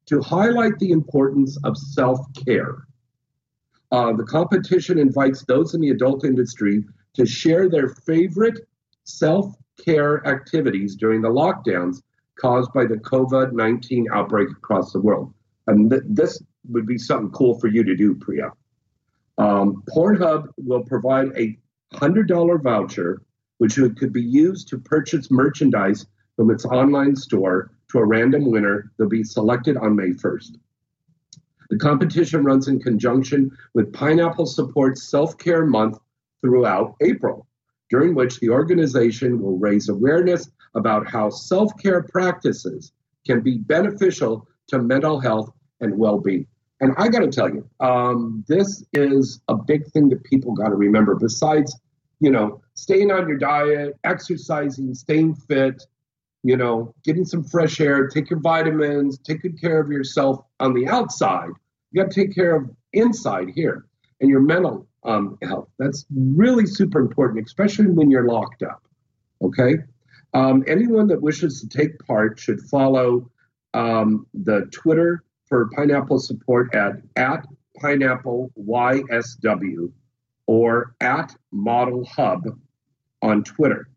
to 0.06 0.22
highlight 0.22 0.78
the 0.78 0.92
importance 0.92 1.58
of 1.62 1.76
self 1.76 2.20
care. 2.46 2.86
Uh, 3.90 4.14
the 4.14 4.24
competition 4.24 4.98
invites 4.98 5.44
those 5.44 5.74
in 5.74 5.82
the 5.82 5.90
adult 5.90 6.24
industry 6.24 6.82
to 7.14 7.26
share 7.26 7.68
their 7.68 7.88
favorite 7.88 8.66
self 9.04 9.54
care 9.84 10.26
activities 10.26 10.96
during 10.96 11.20
the 11.20 11.28
lockdowns 11.28 12.02
caused 12.38 12.72
by 12.72 12.84
the 12.84 12.96
COVID 12.96 13.52
19 13.52 14.08
outbreak 14.12 14.50
across 14.50 14.92
the 14.92 15.00
world. 15.00 15.32
And 15.66 15.90
th- 15.90 16.02
this 16.06 16.42
would 16.68 16.86
be 16.86 16.98
something 16.98 17.30
cool 17.30 17.58
for 17.58 17.68
you 17.68 17.84
to 17.84 17.96
do, 17.96 18.14
Priya. 18.14 18.52
Um, 19.38 19.82
Pornhub 19.94 20.48
will 20.56 20.84
provide 20.84 21.28
a 21.36 21.58
$100 21.94 22.62
voucher, 22.62 23.22
which 23.58 23.76
could 23.76 24.12
be 24.12 24.22
used 24.22 24.68
to 24.68 24.78
purchase 24.78 25.30
merchandise 25.30 26.06
from 26.36 26.50
its 26.50 26.64
online 26.64 27.16
store 27.16 27.72
to 27.90 27.98
a 27.98 28.04
random 28.04 28.50
winner 28.50 28.90
that'll 28.96 29.10
be 29.10 29.24
selected 29.24 29.76
on 29.76 29.94
May 29.96 30.10
1st. 30.10 30.56
The 31.70 31.78
competition 31.78 32.44
runs 32.44 32.68
in 32.68 32.80
conjunction 32.80 33.50
with 33.74 33.92
Pineapple 33.92 34.46
Support's 34.46 35.08
Self 35.08 35.38
Care 35.38 35.66
Month 35.66 35.98
throughout 36.42 36.96
April, 37.00 37.46
during 37.88 38.14
which 38.14 38.38
the 38.40 38.50
organization 38.50 39.40
will 39.40 39.58
raise 39.58 39.88
awareness 39.88 40.50
about 40.74 41.08
how 41.08 41.30
self 41.30 41.72
care 41.78 42.02
practices 42.02 42.92
can 43.26 43.40
be 43.40 43.58
beneficial 43.58 44.46
to 44.68 44.78
mental 44.78 45.20
health 45.20 45.50
and 45.80 45.96
well 45.96 46.18
being. 46.18 46.46
And 46.80 46.92
I 46.98 47.08
got 47.08 47.20
to 47.20 47.28
tell 47.28 47.48
you, 47.48 47.68
um, 47.80 48.44
this 48.48 48.84
is 48.92 49.40
a 49.48 49.54
big 49.54 49.86
thing 49.92 50.08
that 50.08 50.24
people 50.24 50.52
got 50.52 50.68
to 50.68 50.74
remember. 50.74 51.14
Besides, 51.14 51.78
you 52.18 52.30
know, 52.30 52.60
staying 52.74 53.12
on 53.12 53.28
your 53.28 53.38
diet, 53.38 53.96
exercising, 54.02 54.92
staying 54.94 55.36
fit, 55.36 55.84
you 56.42 56.56
know, 56.56 56.92
getting 57.04 57.24
some 57.24 57.44
fresh 57.44 57.80
air, 57.80 58.08
take 58.08 58.30
your 58.30 58.40
vitamins, 58.40 59.18
take 59.18 59.42
good 59.42 59.60
care 59.60 59.78
of 59.78 59.92
yourself 59.92 60.44
on 60.58 60.74
the 60.74 60.88
outside. 60.88 61.50
You 61.92 62.02
got 62.02 62.10
to 62.10 62.20
take 62.20 62.34
care 62.34 62.56
of 62.56 62.70
inside 62.92 63.50
here 63.54 63.86
and 64.20 64.28
your 64.28 64.40
mental 64.40 64.88
um, 65.04 65.38
health. 65.42 65.68
That's 65.78 66.06
really 66.14 66.66
super 66.66 67.00
important, 67.00 67.46
especially 67.46 67.86
when 67.86 68.10
you're 68.10 68.28
locked 68.28 68.62
up. 68.62 68.82
Okay. 69.42 69.76
Um, 70.34 70.64
anyone 70.66 71.08
that 71.08 71.20
wishes 71.20 71.60
to 71.60 71.68
take 71.68 71.98
part 72.06 72.38
should 72.38 72.60
follow 72.60 73.30
um, 73.74 74.26
the 74.32 74.68
Twitter 74.72 75.24
for 75.46 75.68
Pineapple 75.76 76.18
support 76.18 76.74
at, 76.74 76.94
at 77.16 77.46
Pineapple 77.80 78.50
YSW 78.58 79.92
or 80.46 80.94
at 81.00 81.34
Model 81.50 82.04
Hub 82.04 82.44
on 83.20 83.44
Twitter. 83.44 83.88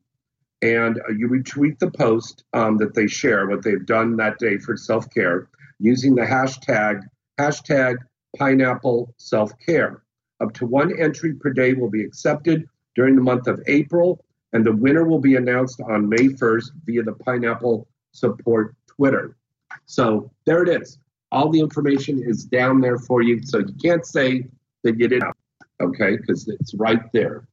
And 0.62 1.00
uh, 1.00 1.12
you 1.12 1.28
retweet 1.28 1.80
the 1.80 1.92
post 1.92 2.44
um, 2.54 2.78
that 2.78 2.96
they 2.96 3.08
share, 3.08 3.48
what 3.48 3.64
they've 3.64 3.86
done 3.86 4.18
that 4.18 4.40
day 4.40 4.58
for 4.58 4.76
self 4.76 5.10
care, 5.10 5.50
using 5.80 6.16
the 6.16 6.24
hashtag, 6.24 7.02
hashtag 7.40 7.98
pineapple 8.38 9.14
self 9.18 9.52
care. 9.66 10.02
Up 10.42 10.54
to 10.54 10.66
one 10.66 10.98
entry 11.00 11.34
per 11.34 11.52
day 11.52 11.74
will 11.74 11.90
be 11.90 12.04
accepted 12.04 12.68
during 12.96 13.16
the 13.16 13.22
month 13.22 13.48
of 13.48 13.62
April, 13.68 14.24
and 14.54 14.66
the 14.66 14.76
winner 14.76 15.06
will 15.06 15.20
be 15.20 15.36
announced 15.36 15.82
on 15.82 16.10
May 16.10 16.28
1st 16.30 16.72
via 16.86 17.04
the 17.04 17.14
Pineapple 17.14 17.88
Support 18.12 18.76
Twitter. 18.88 19.38
So 19.86 20.32
there 20.46 20.64
it 20.64 20.82
is. 20.82 21.00
All 21.32 21.50
the 21.50 21.60
information 21.60 22.24
is 22.24 22.46
down 22.46 22.80
there 22.80 22.98
for 22.98 23.22
you, 23.22 23.42
so 23.44 23.60
you 23.60 23.74
can't 23.82 24.06
say 24.06 24.48
that 24.84 24.98
you 25.00 25.08
didn't, 25.08 25.34
okay? 25.82 26.18
Because 26.18 26.48
it's 26.48 26.74
right 26.76 27.12
there. 27.12 27.48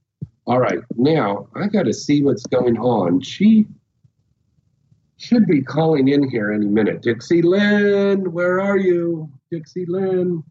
All 0.47 0.61
right, 0.61 0.81
now 0.97 1.49
I 1.55 1.69
got 1.69 1.85
to 1.85 1.93
see 1.93 2.23
what's 2.23 2.47
going 2.47 2.77
on. 2.79 3.21
She 3.21 3.67
should 5.17 5.47
be 5.47 5.63
calling 5.63 6.09
in 6.09 6.29
here 6.29 6.53
any 6.53 6.67
minute. 6.67 7.03
Dixie 7.03 7.43
Lynn, 7.43 8.33
where 8.33 8.61
are 8.61 8.77
you? 8.77 9.31
Dixie 9.51 9.87
Lynn. 9.87 10.43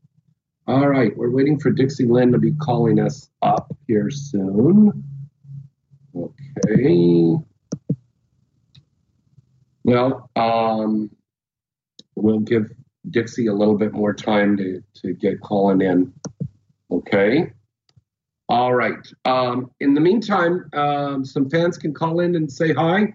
All 0.71 0.87
right, 0.87 1.11
we're 1.17 1.31
waiting 1.31 1.59
for 1.59 1.69
Dixie 1.69 2.05
Lynn 2.05 2.31
to 2.31 2.37
be 2.37 2.53
calling 2.53 2.97
us 2.97 3.29
up 3.41 3.75
here 3.87 4.09
soon. 4.09 5.03
Okay. 6.15 7.35
Well, 9.83 10.29
um, 10.37 11.09
we'll 12.15 12.39
give 12.39 12.71
Dixie 13.09 13.47
a 13.47 13.53
little 13.53 13.77
bit 13.77 13.91
more 13.91 14.13
time 14.13 14.55
to, 14.55 14.81
to 15.01 15.11
get 15.11 15.41
calling 15.41 15.81
in. 15.81 16.13
Okay. 16.89 17.51
All 18.47 18.73
right. 18.73 19.05
Um, 19.25 19.71
in 19.81 19.93
the 19.93 19.99
meantime, 19.99 20.69
um, 20.71 21.25
some 21.25 21.49
fans 21.49 21.77
can 21.77 21.93
call 21.93 22.21
in 22.21 22.33
and 22.35 22.49
say 22.49 22.71
hi. 22.71 23.11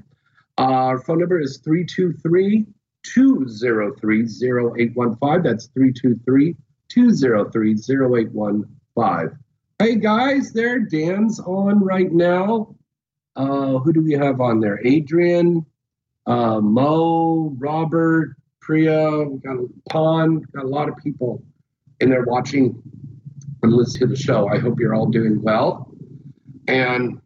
Uh, 0.58 0.62
our 0.62 0.98
phone 0.98 1.20
number 1.20 1.40
is 1.40 1.56
323 1.64 2.66
203 3.02 4.20
0815. 4.20 5.42
That's 5.42 5.68
323 5.68 6.54
203 6.96 7.72
0815. 7.72 9.38
Hey 9.78 9.96
guys, 9.96 10.52
there. 10.52 10.78
Dan's 10.78 11.38
on 11.40 11.84
right 11.84 12.10
now. 12.10 12.74
Uh, 13.36 13.78
who 13.80 13.92
do 13.92 14.02
we 14.02 14.14
have 14.14 14.40
on 14.40 14.60
there? 14.60 14.80
Adrian, 14.82 15.66
uh, 16.24 16.58
Mo, 16.62 17.54
Robert, 17.58 18.36
Priya, 18.62 19.24
we 19.24 19.38
got 19.40 19.58
Pon, 19.90 20.40
got 20.54 20.64
a 20.64 20.68
lot 20.68 20.88
of 20.88 20.96
people 20.96 21.44
in 22.00 22.08
there 22.08 22.24
watching 22.24 22.82
and 23.62 23.74
listen 23.74 24.00
to 24.00 24.06
the 24.06 24.16
show. 24.16 24.48
I 24.48 24.58
hope 24.58 24.80
you're 24.80 24.94
all 24.94 25.10
doing 25.10 25.42
well 25.42 25.90
and 26.66 27.20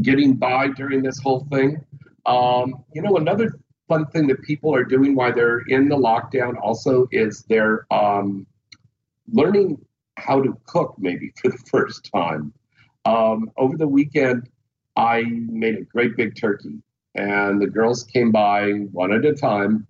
getting 0.00 0.32
by 0.32 0.68
during 0.68 1.02
this 1.02 1.20
whole 1.20 1.46
thing. 1.52 1.84
Um, 2.24 2.84
you 2.94 3.02
know, 3.02 3.18
another 3.18 3.50
fun 3.88 4.06
thing 4.06 4.26
that 4.28 4.42
people 4.42 4.74
are 4.74 4.84
doing 4.84 5.14
while 5.14 5.32
they're 5.32 5.60
in 5.68 5.88
the 5.88 5.96
lockdown 5.96 6.54
also 6.60 7.06
is 7.12 7.42
they're 7.48 7.86
um, 7.92 8.46
learning 9.32 9.84
how 10.16 10.42
to 10.42 10.58
cook 10.66 10.94
maybe 10.98 11.32
for 11.42 11.50
the 11.50 11.58
first 11.70 12.10
time. 12.12 12.52
Um, 13.04 13.50
over 13.56 13.76
the 13.76 13.86
weekend, 13.86 14.48
I 14.96 15.22
made 15.22 15.76
a 15.76 15.82
great 15.82 16.16
big 16.16 16.36
turkey, 16.36 16.82
and 17.14 17.60
the 17.60 17.66
girls 17.66 18.02
came 18.02 18.32
by 18.32 18.70
one 18.92 19.12
at 19.12 19.24
a 19.24 19.34
time 19.34 19.86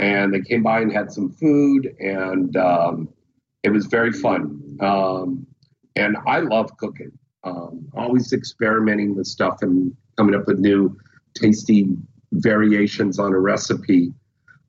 and 0.00 0.32
they 0.32 0.40
came 0.40 0.62
by 0.62 0.80
and 0.80 0.90
had 0.90 1.12
some 1.12 1.30
food, 1.30 1.94
and 2.00 2.56
um, 2.56 3.08
it 3.62 3.70
was 3.70 3.86
very 3.86 4.12
fun. 4.12 4.78
Um, 4.80 5.46
and 5.94 6.16
I 6.26 6.40
love 6.40 6.74
cooking, 6.78 7.12
um, 7.44 7.86
always 7.94 8.32
experimenting 8.32 9.14
with 9.14 9.26
stuff 9.26 9.58
and 9.60 9.94
coming 10.16 10.34
up 10.34 10.46
with 10.46 10.58
new 10.58 10.96
tasty 11.34 11.96
variations 12.32 13.18
on 13.18 13.32
a 13.32 13.38
recipe. 13.38 14.12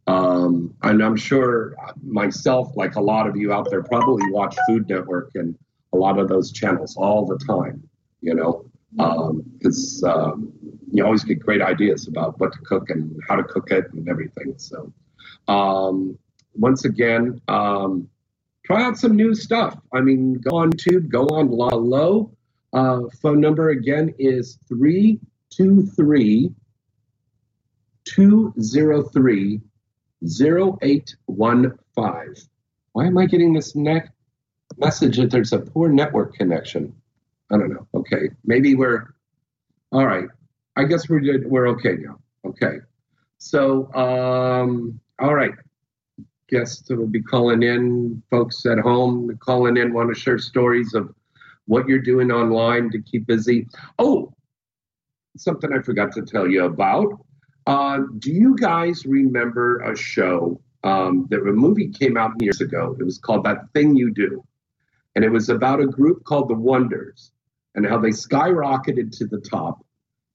Um, 0.08 0.74
and 0.82 1.04
I'm 1.04 1.15
sure 1.15 1.76
myself, 2.04 2.76
like 2.76 2.95
a 2.95 3.02
lot 3.02 3.28
of 3.28 3.38
you 3.38 3.54
out 3.54 3.69
there, 3.69 3.84
probably 3.84 4.30
watch 4.32 4.56
Food 4.67 4.89
Network 4.89 5.32
and 5.36 5.56
a 5.93 5.97
lot 5.97 6.19
of 6.19 6.28
those 6.28 6.52
channels 6.52 6.95
all 6.97 7.26
the 7.26 7.38
time, 7.38 7.88
you 8.21 8.34
know, 8.34 8.65
because 8.95 10.04
um, 10.04 10.12
um, 10.12 10.54
you 10.91 11.06
always 11.06 11.24
get 11.24 11.39
great 11.39 11.62
ideas 11.62 12.08
about 12.08 12.39
what 12.39 12.54
to 12.54 12.60
cook 12.60 12.89
and 12.89 13.19
how 13.28 13.36
to 13.36 13.43
cook 13.43 13.71
it 13.71 13.86
and 13.93 14.10
everything. 14.10 14.54
So, 14.58 14.91
um, 15.47 16.17
once 16.54 16.86
again, 16.86 17.39
um, 17.47 18.10
try 18.65 18.84
out 18.84 18.97
some 18.97 19.15
new 19.15 19.34
stuff. 19.34 19.78
I 19.93 20.02
mean, 20.02 20.34
go 20.36 20.58
on 20.58 20.71
Tube, 20.71 21.10
go 21.10 21.26
on 21.28 21.52
Lalo. 21.52 22.32
Uh, 22.74 23.02
phone 23.21 23.39
number 23.39 23.69
again 23.69 24.13
is 24.17 24.58
323 24.67 26.54
203 28.06 29.62
0815. 30.24 32.36
Why 32.94 33.06
am 33.06 33.18
I 33.18 33.26
getting 33.26 33.54
this 33.54 33.76
neck? 33.76 34.12
message 34.78 35.18
that 35.18 35.32
there's 35.32 35.54
a 35.54 35.60
poor 35.60 35.90
network 35.90 36.36
connection. 36.36 36.94
I 37.52 37.58
don't 37.58 37.70
know. 37.70 37.88
Okay, 37.94 38.30
maybe 38.46 38.76
we're 38.76 39.14
all 39.92 40.06
right. 40.06 40.26
I 40.76 40.86
guess 40.86 41.10
we're 41.10 41.20
good. 41.20 41.50
We're 41.50 41.68
okay 41.70 41.98
now. 42.00 42.20
Okay. 42.46 42.78
So, 43.38 43.92
um, 43.94 45.00
all 45.20 45.36
right. 45.36 45.54
Guests 46.48 46.90
will 46.90 47.08
be 47.08 47.22
calling 47.22 47.64
in, 47.64 48.22
folks 48.30 48.66
at 48.66 48.80
home 48.80 49.38
calling 49.40 49.78
in, 49.78 49.94
want 49.94 50.14
to 50.14 50.20
share 50.20 50.38
stories 50.38 50.94
of 50.94 51.14
what 51.66 51.88
you're 51.88 52.00
doing 52.00 52.32
online 52.32 52.90
to 52.92 53.02
keep 53.02 53.26
busy. 53.26 53.68
Oh, 54.00 54.34
something 55.38 55.72
I 55.74 55.82
forgot 55.82 56.12
to 56.14 56.24
tell 56.24 56.48
you 56.48 56.66
about. 56.66 57.26
Uh, 57.67 58.00
do 58.19 58.32
you 58.32 58.56
guys 58.56 59.06
remember 59.06 59.80
a 59.82 59.95
show 59.95 60.60
um, 60.84 61.28
that 61.30 61.41
a 61.41 61.54
movie 61.54 61.89
came 61.89 62.17
out 62.17 62.32
years 62.41 62.62
ago? 62.62 62.95
It 63.00 63.04
was 63.04 63.17
called 63.19 63.43
That 63.45 63.71
Thing 63.74 63.95
You 63.95 64.12
Do. 64.12 64.43
And 65.15 65.26
it 65.26 65.30
was 65.30 65.50
about 65.50 65.82
a 65.82 65.88
group 65.88 66.24
called 66.24 66.50
the 66.50 66.56
Wonders 66.56 67.32
and 67.76 67.86
how 67.86 68.00
they 68.00 68.10
skyrocketed 68.10 69.15
to 69.17 69.28
the 69.28 69.39
top. 69.39 69.86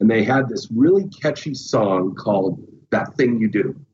And 0.01 0.11
they 0.11 0.23
had 0.23 0.49
this 0.49 0.69
really 0.71 1.09
catchy 1.09 1.55
song 1.55 2.15
called 2.15 2.65
That 2.91 3.15
Thing 3.15 3.41
You 3.41 3.49
Do. 3.49 3.87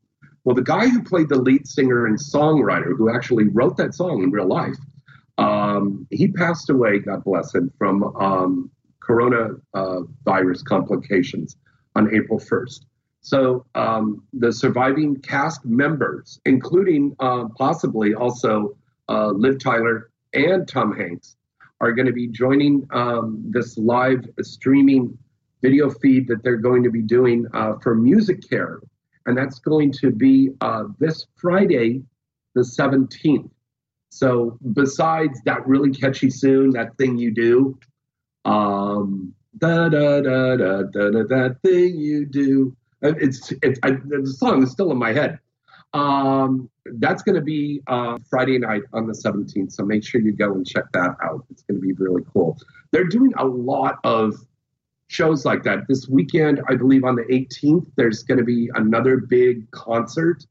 Well, 0.43 0.55
the 0.55 0.61
guy 0.61 0.89
who 0.89 1.01
played 1.01 1.29
the 1.29 1.37
lead 1.37 1.67
singer 1.67 2.05
and 2.05 2.17
songwriter, 2.17 2.97
who 2.97 3.09
actually 3.09 3.47
wrote 3.47 3.77
that 3.77 3.95
song 3.95 4.23
in 4.23 4.31
real 4.31 4.47
life, 4.47 4.75
um, 5.37 6.05
he 6.11 6.27
passed 6.27 6.69
away, 6.69 6.99
God 6.99 7.23
bless 7.23 7.55
him, 7.55 7.71
from 7.77 8.03
um, 8.17 8.69
coronavirus 9.01 10.65
complications 10.65 11.55
on 11.95 12.13
April 12.13 12.39
1st. 12.39 12.81
So 13.23 13.65
um, 13.73 14.25
the 14.33 14.51
surviving 14.51 15.15
cast 15.15 15.65
members, 15.65 16.41
including 16.45 17.15
uh, 17.19 17.45
possibly 17.57 18.13
also 18.13 18.77
uh, 19.07 19.27
Liv 19.27 19.59
Tyler 19.59 20.11
and 20.33 20.67
Tom 20.67 20.93
Hanks, 20.95 21.37
are 21.79 21.93
going 21.93 22.05
to 22.05 22.13
be 22.13 22.27
joining 22.27 22.85
um, 22.91 23.41
this 23.49 23.77
live 23.77 24.25
streaming 24.41 25.17
video 25.61 25.89
feed 25.89 26.27
that 26.27 26.43
they're 26.43 26.57
going 26.57 26.83
to 26.83 26.91
be 26.91 27.01
doing 27.01 27.47
uh, 27.53 27.75
for 27.81 27.95
MusiCare. 27.95 28.79
And 29.25 29.37
that's 29.37 29.59
going 29.59 29.93
to 29.93 30.11
be 30.11 30.49
uh, 30.59 30.83
this 30.99 31.25
Friday, 31.37 32.03
the 32.55 32.61
17th. 32.61 33.49
So, 34.09 34.59
besides 34.73 35.41
that 35.45 35.65
really 35.65 35.91
catchy 35.91 36.29
tune, 36.29 36.71
that 36.71 36.97
thing 36.97 37.17
you 37.17 37.33
do, 37.33 37.79
um, 38.43 39.33
da 39.57 39.87
da 39.87 40.21
da 40.21 40.55
da 40.57 40.83
da 40.83 41.09
da, 41.09 41.23
that 41.29 41.57
thing 41.63 41.97
you 41.97 42.25
do. 42.25 42.75
It's, 43.03 43.53
it's 43.61 43.79
I, 43.83 43.91
the 43.91 44.25
song 44.25 44.63
is 44.63 44.71
still 44.71 44.91
in 44.91 44.97
my 44.97 45.13
head. 45.13 45.39
Um, 45.93 46.69
that's 46.85 47.21
going 47.21 47.35
to 47.35 47.41
be 47.41 47.81
uh, 47.87 48.17
Friday 48.29 48.57
night 48.57 48.81
on 48.93 49.05
the 49.05 49.13
17th. 49.13 49.71
So 49.73 49.85
make 49.85 50.03
sure 50.03 50.21
you 50.21 50.33
go 50.33 50.53
and 50.53 50.65
check 50.65 50.85
that 50.93 51.15
out. 51.21 51.45
It's 51.51 51.63
going 51.63 51.79
to 51.79 51.85
be 51.85 51.93
really 51.93 52.23
cool. 52.33 52.57
They're 52.91 53.03
doing 53.03 53.31
a 53.37 53.45
lot 53.45 53.99
of 54.03 54.35
shows 55.07 55.45
like 55.45 55.63
that. 55.63 55.87
This 55.87 56.07
weekend, 56.09 56.61
I 56.67 56.75
believe 56.75 57.03
on 57.03 57.15
the 57.15 57.23
18th, 57.23 57.85
there's 57.95 58.23
going 58.23 58.39
to 58.39 58.43
be 58.43 58.71
another 58.73 59.17
big 59.17 59.69
concert 59.71 60.45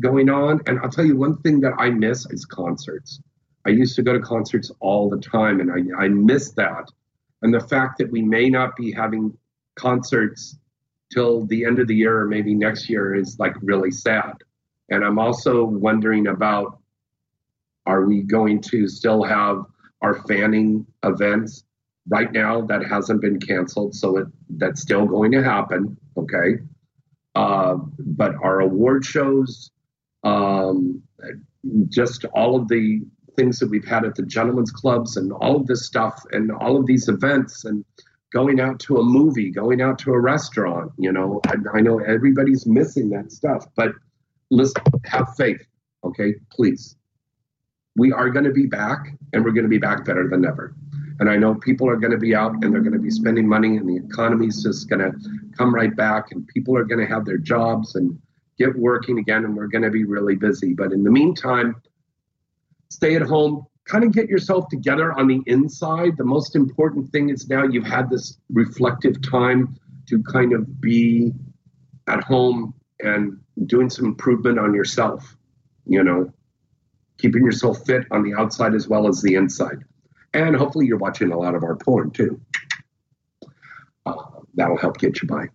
going 0.00 0.28
on. 0.28 0.60
And 0.66 0.78
I'll 0.80 0.90
tell 0.90 1.04
you 1.04 1.16
one 1.16 1.38
thing 1.38 1.60
that 1.60 1.72
I 1.78 1.90
miss 1.90 2.26
is 2.30 2.44
concerts. 2.44 3.20
I 3.66 3.70
used 3.70 3.96
to 3.96 4.02
go 4.02 4.12
to 4.12 4.20
concerts 4.20 4.70
all 4.80 5.08
the 5.08 5.18
time, 5.18 5.60
and 5.60 5.70
I, 5.72 6.04
I 6.04 6.08
miss 6.08 6.52
that. 6.52 6.90
And 7.42 7.52
the 7.52 7.60
fact 7.60 7.98
that 7.98 8.10
we 8.10 8.22
may 8.22 8.48
not 8.48 8.76
be 8.76 8.92
having 8.92 9.36
concerts 9.74 10.56
till 11.14 11.46
the 11.46 11.64
end 11.64 11.78
of 11.78 11.86
the 11.86 11.94
year 11.94 12.20
or 12.20 12.26
maybe 12.26 12.54
next 12.54 12.90
year 12.90 13.14
is 13.14 13.38
like 13.38 13.54
really 13.62 13.92
sad. 13.92 14.32
And 14.90 15.04
I'm 15.04 15.18
also 15.18 15.64
wondering 15.64 16.26
about 16.26 16.80
are 17.86 18.04
we 18.04 18.22
going 18.22 18.60
to 18.60 18.88
still 18.88 19.22
have 19.22 19.64
our 20.02 20.22
fanning 20.26 20.86
events 21.04 21.64
right 22.08 22.32
now 22.32 22.62
that 22.62 22.84
hasn't 22.86 23.20
been 23.20 23.40
canceled 23.40 23.94
so 23.94 24.18
it, 24.18 24.26
that's 24.50 24.82
still 24.82 25.06
going 25.06 25.32
to 25.32 25.42
happen 25.42 25.96
okay 26.16 26.58
uh, 27.34 27.76
but 27.98 28.34
our 28.42 28.60
award 28.60 29.04
shows 29.04 29.70
um, 30.22 31.02
just 31.88 32.24
all 32.26 32.56
of 32.56 32.68
the 32.68 33.00
things 33.36 33.58
that 33.58 33.70
we've 33.70 33.86
had 33.86 34.04
at 34.04 34.14
the 34.14 34.22
gentlemen's 34.22 34.70
clubs 34.70 35.16
and 35.16 35.32
all 35.32 35.56
of 35.56 35.66
this 35.66 35.86
stuff 35.86 36.22
and 36.32 36.52
all 36.52 36.76
of 36.76 36.86
these 36.86 37.08
events 37.08 37.64
and 37.64 37.84
going 38.34 38.58
out 38.58 38.80
to 38.80 38.98
a 38.98 39.02
movie, 39.02 39.48
going 39.48 39.80
out 39.80 39.96
to 40.00 40.12
a 40.12 40.20
restaurant. 40.20 40.90
You 40.98 41.12
know, 41.12 41.40
I, 41.46 41.54
I 41.74 41.80
know 41.80 42.00
everybody's 42.00 42.66
missing 42.66 43.08
that 43.10 43.30
stuff, 43.30 43.64
but 43.76 43.92
let's 44.50 44.74
have 45.04 45.34
faith, 45.36 45.64
okay? 46.02 46.34
Please. 46.50 46.96
We 47.96 48.10
are 48.10 48.28
going 48.28 48.44
to 48.44 48.50
be 48.50 48.66
back 48.66 49.16
and 49.32 49.44
we're 49.44 49.52
going 49.52 49.64
to 49.64 49.70
be 49.70 49.78
back 49.78 50.04
better 50.04 50.28
than 50.28 50.44
ever. 50.44 50.74
And 51.20 51.30
I 51.30 51.36
know 51.36 51.54
people 51.54 51.88
are 51.88 51.96
going 51.96 52.10
to 52.10 52.18
be 52.18 52.34
out 52.34 52.54
and 52.54 52.74
they're 52.74 52.80
going 52.80 52.92
to 52.92 52.98
be 52.98 53.10
spending 53.10 53.48
money 53.48 53.76
and 53.76 53.88
the 53.88 54.04
economy 54.04 54.48
is 54.48 54.64
just 54.64 54.88
going 54.88 54.98
to 54.98 55.12
come 55.56 55.72
right 55.72 55.94
back 55.94 56.32
and 56.32 56.44
people 56.48 56.76
are 56.76 56.84
going 56.84 56.98
to 56.98 57.06
have 57.06 57.24
their 57.24 57.38
jobs 57.38 57.94
and 57.94 58.18
get 58.58 58.76
working 58.76 59.20
again 59.20 59.44
and 59.44 59.56
we're 59.56 59.68
going 59.68 59.82
to 59.82 59.90
be 59.90 60.02
really 60.02 60.34
busy. 60.34 60.74
But 60.74 60.92
in 60.92 61.04
the 61.04 61.10
meantime, 61.10 61.80
stay 62.88 63.14
at 63.14 63.22
home, 63.22 63.64
kind 63.86 64.04
of 64.04 64.12
get 64.12 64.28
yourself 64.28 64.68
together 64.68 65.12
on 65.12 65.26
the 65.26 65.42
inside. 65.46 66.16
The 66.16 66.24
most 66.24 66.56
important 66.56 67.10
thing 67.10 67.30
is 67.30 67.48
now 67.48 67.64
you've 67.64 67.86
had 67.86 68.10
this 68.10 68.38
reflective 68.50 69.20
time 69.22 69.78
to 70.08 70.22
kind 70.22 70.52
of 70.52 70.80
be 70.80 71.32
at 72.08 72.22
home 72.24 72.74
and 73.00 73.38
doing 73.66 73.90
some 73.90 74.06
improvement 74.06 74.58
on 74.58 74.74
yourself, 74.74 75.36
you 75.86 76.02
know, 76.02 76.32
keeping 77.18 77.44
yourself 77.44 77.84
fit 77.86 78.04
on 78.10 78.22
the 78.22 78.34
outside 78.34 78.74
as 78.74 78.88
well 78.88 79.06
as 79.06 79.22
the 79.22 79.34
inside. 79.34 79.84
And 80.32 80.56
hopefully 80.56 80.86
you're 80.86 80.98
watching 80.98 81.32
a 81.32 81.38
lot 81.38 81.54
of 81.54 81.62
our 81.62 81.76
porn 81.76 82.10
too. 82.10 82.40
Uh, 84.04 84.14
that'll 84.54 84.76
help 84.76 84.98
get 84.98 85.22
you 85.22 85.28
by. 85.28 85.48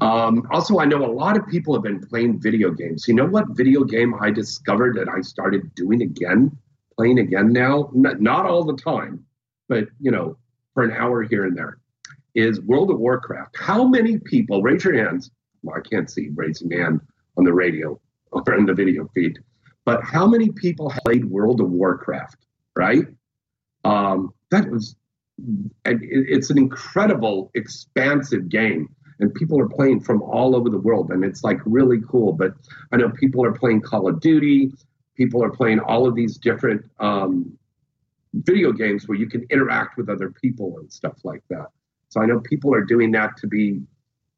Um, 0.00 0.46
also, 0.50 0.78
I 0.78 0.84
know 0.84 1.04
a 1.04 1.10
lot 1.10 1.36
of 1.36 1.46
people 1.48 1.74
have 1.74 1.82
been 1.82 2.00
playing 2.00 2.40
video 2.40 2.70
games. 2.70 3.08
You 3.08 3.14
know 3.14 3.26
what 3.26 3.46
video 3.50 3.84
game 3.84 4.14
I 4.20 4.30
discovered 4.30 4.96
that 4.96 5.08
I 5.08 5.22
started 5.22 5.74
doing 5.74 6.02
again, 6.02 6.56
playing 6.98 7.18
again 7.18 7.52
now? 7.52 7.90
N- 7.94 8.16
not 8.20 8.46
all 8.46 8.64
the 8.64 8.76
time, 8.76 9.24
but 9.68 9.84
you 10.00 10.10
know, 10.10 10.36
for 10.74 10.82
an 10.82 10.92
hour 10.92 11.22
here 11.22 11.44
and 11.44 11.56
there, 11.56 11.78
is 12.34 12.60
World 12.60 12.90
of 12.90 12.98
Warcraft. 12.98 13.56
How 13.56 13.86
many 13.86 14.18
people, 14.18 14.62
raise 14.62 14.84
your 14.84 14.94
hands. 14.94 15.30
Well, 15.62 15.76
I 15.76 15.88
can't 15.88 16.10
see 16.10 16.30
raising 16.34 16.70
hand 16.70 17.00
on 17.36 17.44
the 17.44 17.52
radio 17.52 18.00
or 18.32 18.54
in 18.54 18.66
the 18.66 18.74
video 18.74 19.08
feed, 19.14 19.38
but 19.84 20.02
how 20.04 20.26
many 20.26 20.50
people 20.50 20.90
have 20.90 21.02
played 21.04 21.24
World 21.24 21.60
of 21.60 21.70
Warcraft, 21.70 22.36
right? 22.76 23.06
Um, 23.84 24.34
that 24.50 24.68
was, 24.70 24.96
it's 25.84 26.50
an 26.50 26.58
incredible, 26.58 27.50
expansive 27.54 28.48
game 28.48 28.88
and 29.20 29.34
people 29.34 29.60
are 29.60 29.68
playing 29.68 30.00
from 30.00 30.22
all 30.22 30.54
over 30.54 30.68
the 30.68 30.78
world 30.78 31.10
and 31.10 31.24
it's 31.24 31.42
like 31.42 31.58
really 31.64 31.98
cool 32.08 32.32
but 32.32 32.52
i 32.92 32.96
know 32.96 33.10
people 33.10 33.44
are 33.44 33.52
playing 33.52 33.80
call 33.80 34.08
of 34.08 34.20
duty 34.20 34.72
people 35.18 35.44
are 35.44 35.50
playing 35.50 35.80
all 35.80 36.06
of 36.08 36.14
these 36.14 36.38
different 36.38 36.82
um, 37.00 37.58
video 38.32 38.72
games 38.72 39.06
where 39.06 39.18
you 39.18 39.28
can 39.28 39.44
interact 39.50 39.98
with 39.98 40.08
other 40.08 40.30
people 40.30 40.78
and 40.78 40.90
stuff 40.90 41.16
like 41.24 41.42
that 41.50 41.66
so 42.08 42.22
i 42.22 42.26
know 42.26 42.40
people 42.40 42.74
are 42.74 42.84
doing 42.84 43.10
that 43.10 43.36
to 43.36 43.46
be 43.46 43.80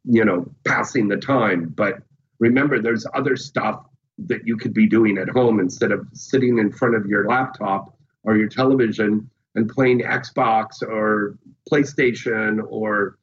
you 0.04 0.24
know 0.24 0.44
passing 0.64 1.06
the 1.06 1.16
time 1.16 1.72
but 1.76 1.98
remember 2.38 2.80
there's 2.80 3.06
other 3.14 3.36
stuff 3.36 3.84
that 4.18 4.46
you 4.46 4.56
could 4.56 4.74
be 4.74 4.86
doing 4.86 5.18
at 5.18 5.28
home 5.28 5.60
instead 5.60 5.92
of 5.92 6.06
sitting 6.12 6.58
in 6.58 6.72
front 6.72 6.94
of 6.94 7.06
your 7.06 7.26
laptop 7.26 7.96
or 8.24 8.36
your 8.36 8.48
television 8.48 9.28
and 9.54 9.68
playing 9.68 10.00
xbox 10.00 10.82
or 10.82 11.36
playstation 11.70 12.60
or 12.68 13.18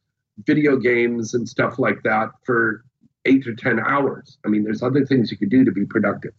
video 0.46 0.78
games 0.78 1.34
and 1.34 1.48
stuff 1.48 1.80
like 1.80 2.04
that 2.04 2.30
for 2.46 2.84
eight 3.26 3.44
to 3.44 3.56
10 3.56 3.80
hours. 3.80 4.38
I 4.46 4.50
mean, 4.50 4.64
there's 4.64 4.82
other 4.82 5.06
things 5.06 5.32
you 5.32 5.38
could 5.38 5.50
do 5.50 5.66
to 5.66 5.72
be 5.72 5.86
productive. 5.86 6.34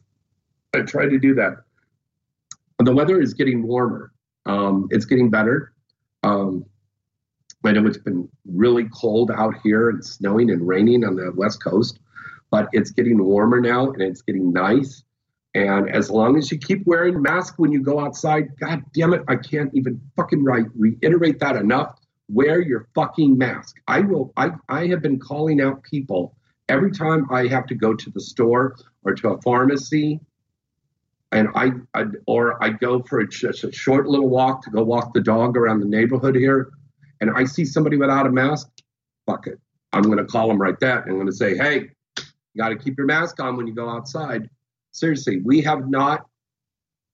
I 0.75 0.81
try 0.83 1.07
to 1.07 1.19
do 1.19 1.35
that. 1.35 1.65
The 2.79 2.95
weather 2.95 3.21
is 3.21 3.35
getting 3.35 3.67
warmer. 3.67 4.13
Um, 4.47 4.89
it's 4.91 5.05
getting 5.05 5.31
better. 5.31 5.73
Um, 6.23 6.65
I 7.65 7.73
know 7.73 7.87
it's 7.87 7.99
been 7.99 8.29
really 8.47 8.89
cold 8.95 9.31
out 9.31 9.55
here 9.63 9.91
and 9.91 10.05
snowing 10.05 10.51
and 10.51 10.67
raining 10.67 11.05
on 11.05 11.17
the 11.17 11.33
West 11.35 11.63
Coast, 11.63 11.99
but 12.51 12.69
it's 12.73 12.91
getting 12.91 13.23
warmer 13.23 13.61
now 13.61 13.91
and 13.91 14.03
it's 14.03 14.23
getting 14.23 14.53
nice. 14.53 15.03
And 15.55 15.91
as 15.91 16.11
long 16.11 16.37
as 16.39 16.53
you 16.53 16.59
keep 16.59 16.87
wearing 16.87 17.17
a 17.17 17.21
mask 17.21 17.55
when 17.57 17.73
you 17.73 17.83
go 17.83 17.99
outside, 17.99 18.57
God 18.61 18.85
damn 18.95 19.13
it, 19.13 19.23
I 19.27 19.37
can't 19.37 19.75
even 19.75 20.01
fucking 20.15 20.45
right, 20.45 20.67
reiterate 20.77 21.41
that 21.41 21.57
enough 21.57 21.99
wear 22.29 22.61
your 22.61 22.89
fucking 22.95 23.37
mask. 23.37 23.77
I 23.89 24.01
will. 24.01 24.33
I 24.37 24.51
I 24.69 24.87
have 24.89 25.03
been 25.03 25.19
calling 25.19 25.61
out 25.61 25.83
people 25.83 26.37
every 26.69 26.91
time 26.91 27.27
I 27.31 27.47
have 27.47 27.67
to 27.67 27.75
go 27.75 27.95
to 27.95 28.11
the 28.11 28.21
store 28.21 28.77
or 29.05 29.15
to 29.15 29.31
a 29.31 29.43
pharmacy, 29.43 30.21
and 31.33 31.49
I, 31.55 31.71
I 31.95 32.05
or 32.27 32.63
I 32.63 32.71
go 32.71 33.03
for 33.03 33.21
a, 33.21 33.29
just 33.29 33.65
a 33.65 33.73
short 33.73 34.07
little 34.07 34.29
walk 34.29 34.63
to 34.63 34.71
go 34.71 34.83
walk 34.83 35.13
the 35.13 35.21
dog 35.21 35.57
around 35.57 35.81
the 35.81 35.87
neighborhood 35.87 36.35
here, 36.35 36.71
and 37.21 37.31
I 37.37 37.45
see 37.45 37.65
somebody 37.65 37.97
without 37.97 38.27
a 38.27 38.31
mask. 38.31 38.69
Fuck 39.27 39.47
it. 39.47 39.59
I'm 39.93 40.03
going 40.03 40.19
to 40.19 40.25
call 40.25 40.49
them 40.49 40.61
right 40.61 40.79
that. 40.81 41.05
I'm 41.05 41.15
going 41.15 41.27
to 41.27 41.33
say, 41.33 41.57
hey, 41.57 41.91
you 42.19 42.59
got 42.59 42.71
to 42.71 42.77
keep 42.77 42.97
your 42.97 43.07
mask 43.07 43.41
on 43.41 43.57
when 43.57 43.67
you 43.67 43.75
go 43.75 43.89
outside. 43.89 44.49
Seriously, 44.91 45.41
we 45.45 45.61
have 45.63 45.89
not 45.89 46.27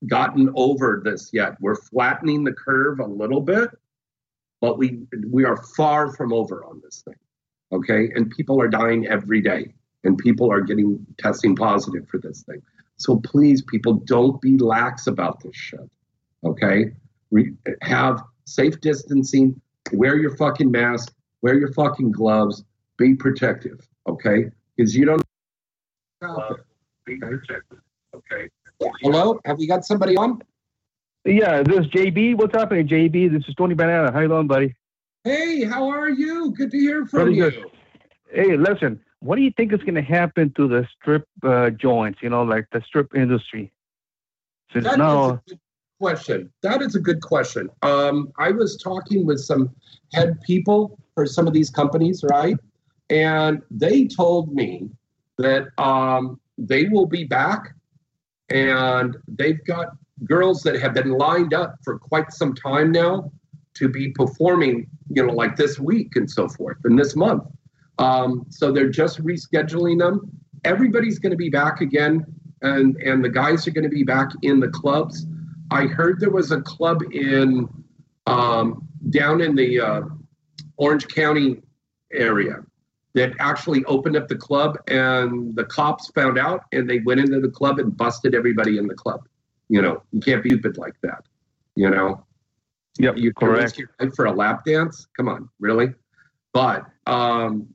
gotten 0.07 0.53
over 0.55 1.03
this 1.05 1.31
yet. 1.33 1.57
We're 1.61 1.77
flattening 1.77 2.44
the 2.44 2.53
curve 2.53 3.00
a 3.00 3.07
little 3.07 3.40
bit, 3.40 3.70
but 4.61 4.79
we 4.79 5.00
we 5.31 5.44
are 5.44 5.57
far 5.77 6.12
from 6.12 6.33
over 6.33 6.64
on 6.64 6.81
this 6.85 7.03
thing. 7.03 7.14
Okay, 7.72 8.11
and 8.14 8.31
people 8.31 8.61
are 8.61 8.68
dying 8.68 9.09
every 9.09 9.40
day, 9.40 9.74
and 10.05 10.16
people 10.16 10.53
are 10.53 10.61
getting 10.61 11.05
testing 11.18 11.57
positive 11.57 12.09
for 12.09 12.18
this 12.18 12.42
thing. 12.42 12.62
So 12.96 13.18
please, 13.18 13.62
people, 13.62 13.94
don't 13.94 14.40
be 14.40 14.57
lax 14.59 15.07
about 15.07 15.40
this 15.40 15.57
shit. 15.57 15.80
Okay, 16.44 16.92
Re- 17.30 17.54
have 17.83 18.22
safe 18.44 18.80
distancing. 18.80 19.61
Wear 19.92 20.16
your 20.16 20.37
fucking 20.37 20.70
mask. 20.70 21.14
Wear 21.42 21.59
your 21.59 21.72
fucking 21.72 22.12
gloves. 22.12 22.64
Be 22.96 23.14
protective. 23.14 23.87
Okay, 24.07 24.46
because 24.76 24.96
you 24.96 25.04
don't. 25.07 25.22
Be 27.04 27.16
protective. 27.16 27.80
Okay. 28.14 28.48
Hello, 29.02 29.40
have 29.44 29.59
we 29.59 29.66
got 29.66 29.85
somebody 29.85 30.16
on? 30.16 30.42
Yeah, 31.24 31.62
this 31.62 31.80
is 31.80 31.87
JB. 31.87 32.37
What's 32.37 32.57
happening, 32.57 32.87
JB? 32.87 33.33
This 33.33 33.48
is 33.48 33.54
Tony 33.54 33.74
Banana. 33.74 34.12
How 34.12 34.20
you 34.20 34.28
doing, 34.28 34.46
buddy? 34.46 34.74
Hey, 35.24 35.64
how 35.64 35.88
are 35.88 36.11
you? 36.11 36.52
Good 36.57 36.70
to 36.70 36.78
hear 36.78 37.07
from 37.07 37.20
Pretty 37.22 37.37
you. 37.37 37.50
good. 37.50 37.64
Hey, 38.33 38.57
listen. 38.57 39.00
What 39.24 39.37
do 39.37 39.42
you 39.42 39.52
think 39.56 39.72
is 39.72 39.80
going 39.80 39.94
to 39.94 40.02
happen 40.02 40.52
to 40.54 40.68
the 40.68 40.87
strip 40.94 41.26
uh, 41.42 41.70
joints? 41.70 42.18
You 42.20 42.28
know, 42.28 42.42
like 42.42 42.66
the 42.72 42.82
strip 42.82 43.14
industry. 43.14 43.72
Since 44.70 44.84
That 44.84 44.92
is 44.92 44.98
now, 44.98 45.30
a 45.30 45.42
good 45.48 45.60
question. 45.98 46.52
That 46.62 46.82
is 46.82 46.94
a 46.94 47.00
good 47.00 47.22
question. 47.22 47.70
Um, 47.80 48.30
I 48.38 48.50
was 48.50 48.76
talking 48.76 49.24
with 49.24 49.40
some 49.40 49.74
head 50.12 50.38
people 50.42 50.98
for 51.14 51.24
some 51.24 51.46
of 51.46 51.54
these 51.54 51.70
companies, 51.70 52.22
right? 52.28 52.58
And 53.08 53.62
they 53.70 54.06
told 54.06 54.54
me 54.54 54.90
that 55.38 55.68
um, 55.78 56.38
they 56.58 56.88
will 56.88 57.06
be 57.06 57.24
back 57.24 57.74
and 58.50 59.16
they've 59.26 59.64
got 59.64 59.96
girls 60.26 60.62
that 60.64 60.78
have 60.82 60.92
been 60.92 61.12
lined 61.12 61.54
up 61.54 61.76
for 61.82 61.98
quite 61.98 62.30
some 62.30 62.54
time 62.54 62.92
now 62.92 63.32
to 63.72 63.88
be 63.88 64.10
performing, 64.10 64.87
you 65.08 65.26
know, 65.26 65.32
like 65.32 65.56
this 65.56 65.78
week 65.78 66.14
and 66.16 66.30
so 66.30 66.46
forth, 66.46 66.76
and 66.84 66.98
this 66.98 67.16
month. 67.16 67.44
Um, 67.98 68.46
so 68.48 68.72
they're 68.72 68.88
just 68.88 69.22
rescheduling 69.22 69.98
them. 69.98 70.30
Everybody's 70.64 71.18
going 71.18 71.30
to 71.30 71.37
be 71.37 71.50
back 71.50 71.80
again, 71.80 72.24
and 72.62 72.96
and 72.96 73.24
the 73.24 73.28
guys 73.28 73.66
are 73.68 73.70
going 73.70 73.85
to 73.85 73.94
be 73.94 74.02
back 74.02 74.30
in 74.42 74.61
the 74.61 74.68
clubs. 74.68 75.26
I 75.70 75.87
heard 75.87 76.20
there 76.20 76.30
was 76.30 76.50
a 76.50 76.61
club 76.62 77.02
in 77.12 77.68
um, 78.26 78.88
down 79.11 79.40
in 79.40 79.54
the 79.54 79.80
uh, 79.80 80.02
Orange 80.76 81.09
County 81.09 81.62
area 82.12 82.64
that 83.14 83.33
actually 83.38 83.85
opened 83.85 84.16
up 84.16 84.28
the 84.28 84.37
club, 84.37 84.76
and 84.88 85.54
the 85.54 85.64
cops 85.64 86.11
found 86.11 86.38
out, 86.38 86.64
and 86.72 86.90
they 86.90 86.98
went 87.00 87.20
into 87.20 87.40
the 87.40 87.48
club 87.48 87.78
and 87.78 87.96
busted 87.96 88.35
everybody 88.35 88.76
in 88.76 88.88
the 88.88 88.94
club. 88.94 89.26
You 89.68 89.80
know, 89.83 90.02
you 90.12 90.20
can't 90.20 90.42
be 90.42 90.50
stupid 90.50 90.76
like 90.78 90.94
that. 91.02 91.24
You 91.76 91.90
know, 91.90 92.24
yep, 92.98 93.16
you 93.16 93.33
correct. 93.33 93.62
risk 93.62 93.78
your 93.78 93.90
life 94.00 94.14
for 94.14 94.26
a 94.26 94.33
lap 94.33 94.64
dance. 94.64 95.07
Come 95.16 95.28
on, 95.28 95.48
really? 95.61 95.88
But 96.52 96.87
um, 97.07 97.68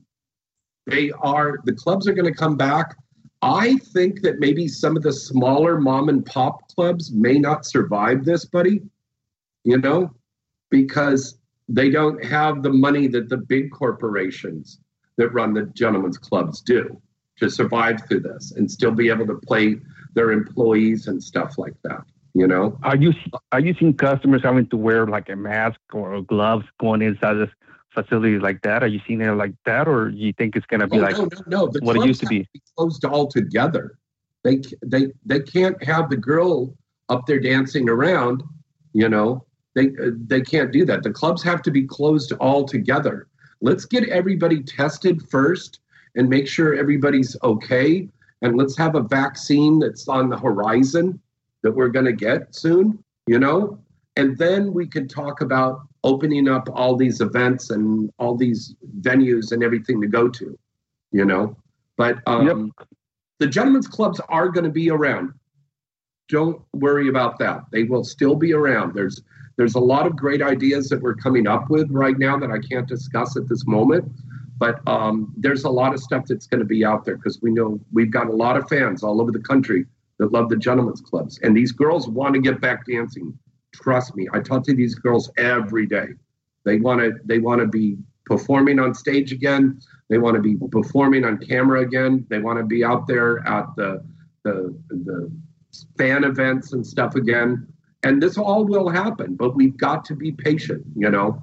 they 0.90 1.10
are 1.12 1.58
the 1.64 1.72
clubs 1.72 2.08
are 2.08 2.12
going 2.12 2.32
to 2.32 2.38
come 2.38 2.56
back. 2.56 2.96
I 3.42 3.76
think 3.94 4.20
that 4.22 4.38
maybe 4.38 4.68
some 4.68 4.96
of 4.96 5.02
the 5.02 5.12
smaller 5.12 5.80
mom 5.80 6.08
and 6.08 6.24
pop 6.24 6.68
clubs 6.74 7.10
may 7.12 7.38
not 7.38 7.64
survive 7.64 8.24
this, 8.24 8.44
buddy. 8.44 8.82
You 9.64 9.78
know, 9.78 10.10
because 10.70 11.38
they 11.68 11.90
don't 11.90 12.22
have 12.24 12.62
the 12.62 12.70
money 12.70 13.06
that 13.08 13.28
the 13.28 13.36
big 13.36 13.70
corporations 13.70 14.80
that 15.16 15.28
run 15.28 15.52
the 15.52 15.66
gentlemen's 15.66 16.18
clubs 16.18 16.60
do 16.60 17.00
to 17.38 17.48
survive 17.48 18.06
through 18.08 18.20
this 18.20 18.52
and 18.52 18.70
still 18.70 18.90
be 18.90 19.08
able 19.08 19.26
to 19.26 19.34
play 19.34 19.76
their 20.14 20.32
employees 20.32 21.06
and 21.06 21.22
stuff 21.22 21.58
like 21.58 21.74
that. 21.82 22.02
You 22.34 22.46
know, 22.46 22.78
Are 22.84 22.96
you 22.96 23.12
are 23.50 23.58
you 23.58 23.74
seeing 23.78 23.94
customers 23.94 24.42
having 24.44 24.68
to 24.68 24.76
wear 24.76 25.06
like 25.06 25.28
a 25.28 25.36
mask 25.36 25.80
or 25.92 26.22
gloves 26.22 26.64
going 26.78 27.02
inside 27.02 27.34
this 27.34 27.50
facilities 27.94 28.40
like 28.40 28.62
that? 28.62 28.82
Are 28.82 28.86
you 28.86 29.00
seeing 29.06 29.20
it 29.20 29.30
like 29.32 29.54
that, 29.66 29.88
or 29.88 30.10
you 30.10 30.32
think 30.32 30.56
it's 30.56 30.66
going 30.66 30.80
to 30.80 30.86
be 30.86 30.98
Oh, 30.98 31.02
like 31.02 31.16
no, 31.16 31.24
no, 31.24 31.66
no. 31.66 31.70
What 31.80 31.96
it 31.96 32.04
used 32.06 32.20
to 32.20 32.26
have 32.26 32.30
be? 32.30 32.48
closed 32.76 33.04
altogether. 33.04 33.98
They 34.44 34.62
they 34.84 35.08
they 35.26 35.40
can't 35.40 35.82
have 35.84 36.08
the 36.10 36.16
girl 36.16 36.74
up 37.08 37.26
there 37.26 37.40
dancing 37.40 37.88
around. 37.88 38.42
You 38.92 39.08
know, 39.08 39.44
they 39.74 39.90
they 40.26 40.40
can't 40.40 40.72
do 40.72 40.84
that. 40.86 41.02
The 41.02 41.10
clubs 41.10 41.42
have 41.42 41.62
to 41.62 41.70
be 41.70 41.86
closed 41.86 42.32
altogether. 42.40 43.28
Let's 43.60 43.84
get 43.84 44.08
everybody 44.08 44.62
tested 44.62 45.22
first 45.28 45.80
and 46.16 46.28
make 46.28 46.48
sure 46.48 46.74
everybody's 46.74 47.36
okay. 47.42 48.08
And 48.42 48.56
let's 48.56 48.76
have 48.78 48.94
a 48.94 49.02
vaccine 49.02 49.78
that's 49.78 50.08
on 50.08 50.30
the 50.30 50.38
horizon 50.38 51.20
that 51.62 51.72
we're 51.72 51.88
going 51.90 52.06
to 52.06 52.12
get 52.12 52.54
soon. 52.54 53.02
You 53.26 53.38
know, 53.38 53.78
and 54.16 54.36
then 54.38 54.72
we 54.72 54.86
can 54.86 55.06
talk 55.06 55.40
about 55.42 55.82
opening 56.04 56.48
up 56.48 56.68
all 56.72 56.96
these 56.96 57.20
events 57.20 57.70
and 57.70 58.10
all 58.18 58.36
these 58.36 58.74
venues 59.00 59.52
and 59.52 59.62
everything 59.62 60.00
to 60.00 60.06
go 60.06 60.28
to. 60.28 60.58
You 61.12 61.24
know, 61.24 61.56
but 61.96 62.18
um, 62.26 62.72
the 63.40 63.46
gentlemen's 63.46 63.88
clubs 63.88 64.20
are 64.28 64.48
going 64.48 64.64
to 64.64 64.70
be 64.70 64.90
around. 64.90 65.32
Don't 66.28 66.62
worry 66.74 67.08
about 67.08 67.38
that. 67.40 67.64
They 67.72 67.82
will 67.82 68.04
still 68.04 68.36
be 68.36 68.52
around. 68.52 68.94
There's 68.94 69.20
there's 69.56 69.74
a 69.74 69.80
lot 69.80 70.06
of 70.06 70.16
great 70.16 70.40
ideas 70.40 70.88
that 70.88 71.02
we're 71.02 71.16
coming 71.16 71.46
up 71.46 71.68
with 71.68 71.90
right 71.90 72.18
now 72.18 72.38
that 72.38 72.50
I 72.50 72.58
can't 72.58 72.88
discuss 72.88 73.36
at 73.36 73.48
this 73.48 73.66
moment. 73.66 74.10
But 74.56 74.80
um, 74.86 75.34
there's 75.36 75.64
a 75.64 75.70
lot 75.70 75.94
of 75.94 76.00
stuff 76.00 76.26
that's 76.26 76.46
going 76.46 76.60
to 76.60 76.66
be 76.66 76.84
out 76.84 77.04
there 77.04 77.16
because 77.16 77.40
we 77.42 77.50
know 77.50 77.80
we've 77.92 78.10
got 78.10 78.28
a 78.28 78.32
lot 78.32 78.56
of 78.56 78.68
fans 78.68 79.02
all 79.02 79.20
over 79.20 79.32
the 79.32 79.40
country 79.40 79.86
that 80.18 80.32
love 80.32 80.50
the 80.50 80.56
gentlemen's 80.56 81.00
clubs, 81.00 81.40
and 81.42 81.56
these 81.56 81.72
girls 81.72 82.08
want 82.08 82.34
to 82.34 82.40
get 82.40 82.60
back 82.60 82.86
dancing. 82.86 83.36
Trust 83.72 84.16
me, 84.16 84.28
I 84.32 84.40
talk 84.40 84.64
to 84.64 84.74
these 84.74 84.94
girls 84.94 85.30
every 85.36 85.86
day. 85.86 86.08
They 86.64 86.78
want 86.78 87.00
to 87.00 87.14
they 87.24 87.38
want 87.38 87.60
to 87.60 87.66
be 87.66 87.96
performing 88.26 88.78
on 88.78 88.94
stage 88.94 89.32
again. 89.32 89.80
They 90.08 90.18
want 90.18 90.36
to 90.36 90.42
be 90.42 90.56
performing 90.70 91.24
on 91.24 91.38
camera 91.38 91.80
again. 91.80 92.26
They 92.28 92.38
want 92.38 92.58
to 92.58 92.64
be 92.64 92.84
out 92.84 93.06
there 93.06 93.46
at 93.46 93.66
the 93.76 94.04
the 94.44 94.76
the 94.88 95.30
fan 95.98 96.24
events 96.24 96.72
and 96.72 96.86
stuff 96.86 97.14
again. 97.14 97.66
And 98.02 98.22
this 98.22 98.38
all 98.38 98.64
will 98.64 98.88
happen, 98.88 99.34
but 99.34 99.54
we've 99.54 99.76
got 99.76 100.04
to 100.06 100.14
be 100.14 100.32
patient. 100.32 100.84
You 100.96 101.10
know, 101.10 101.42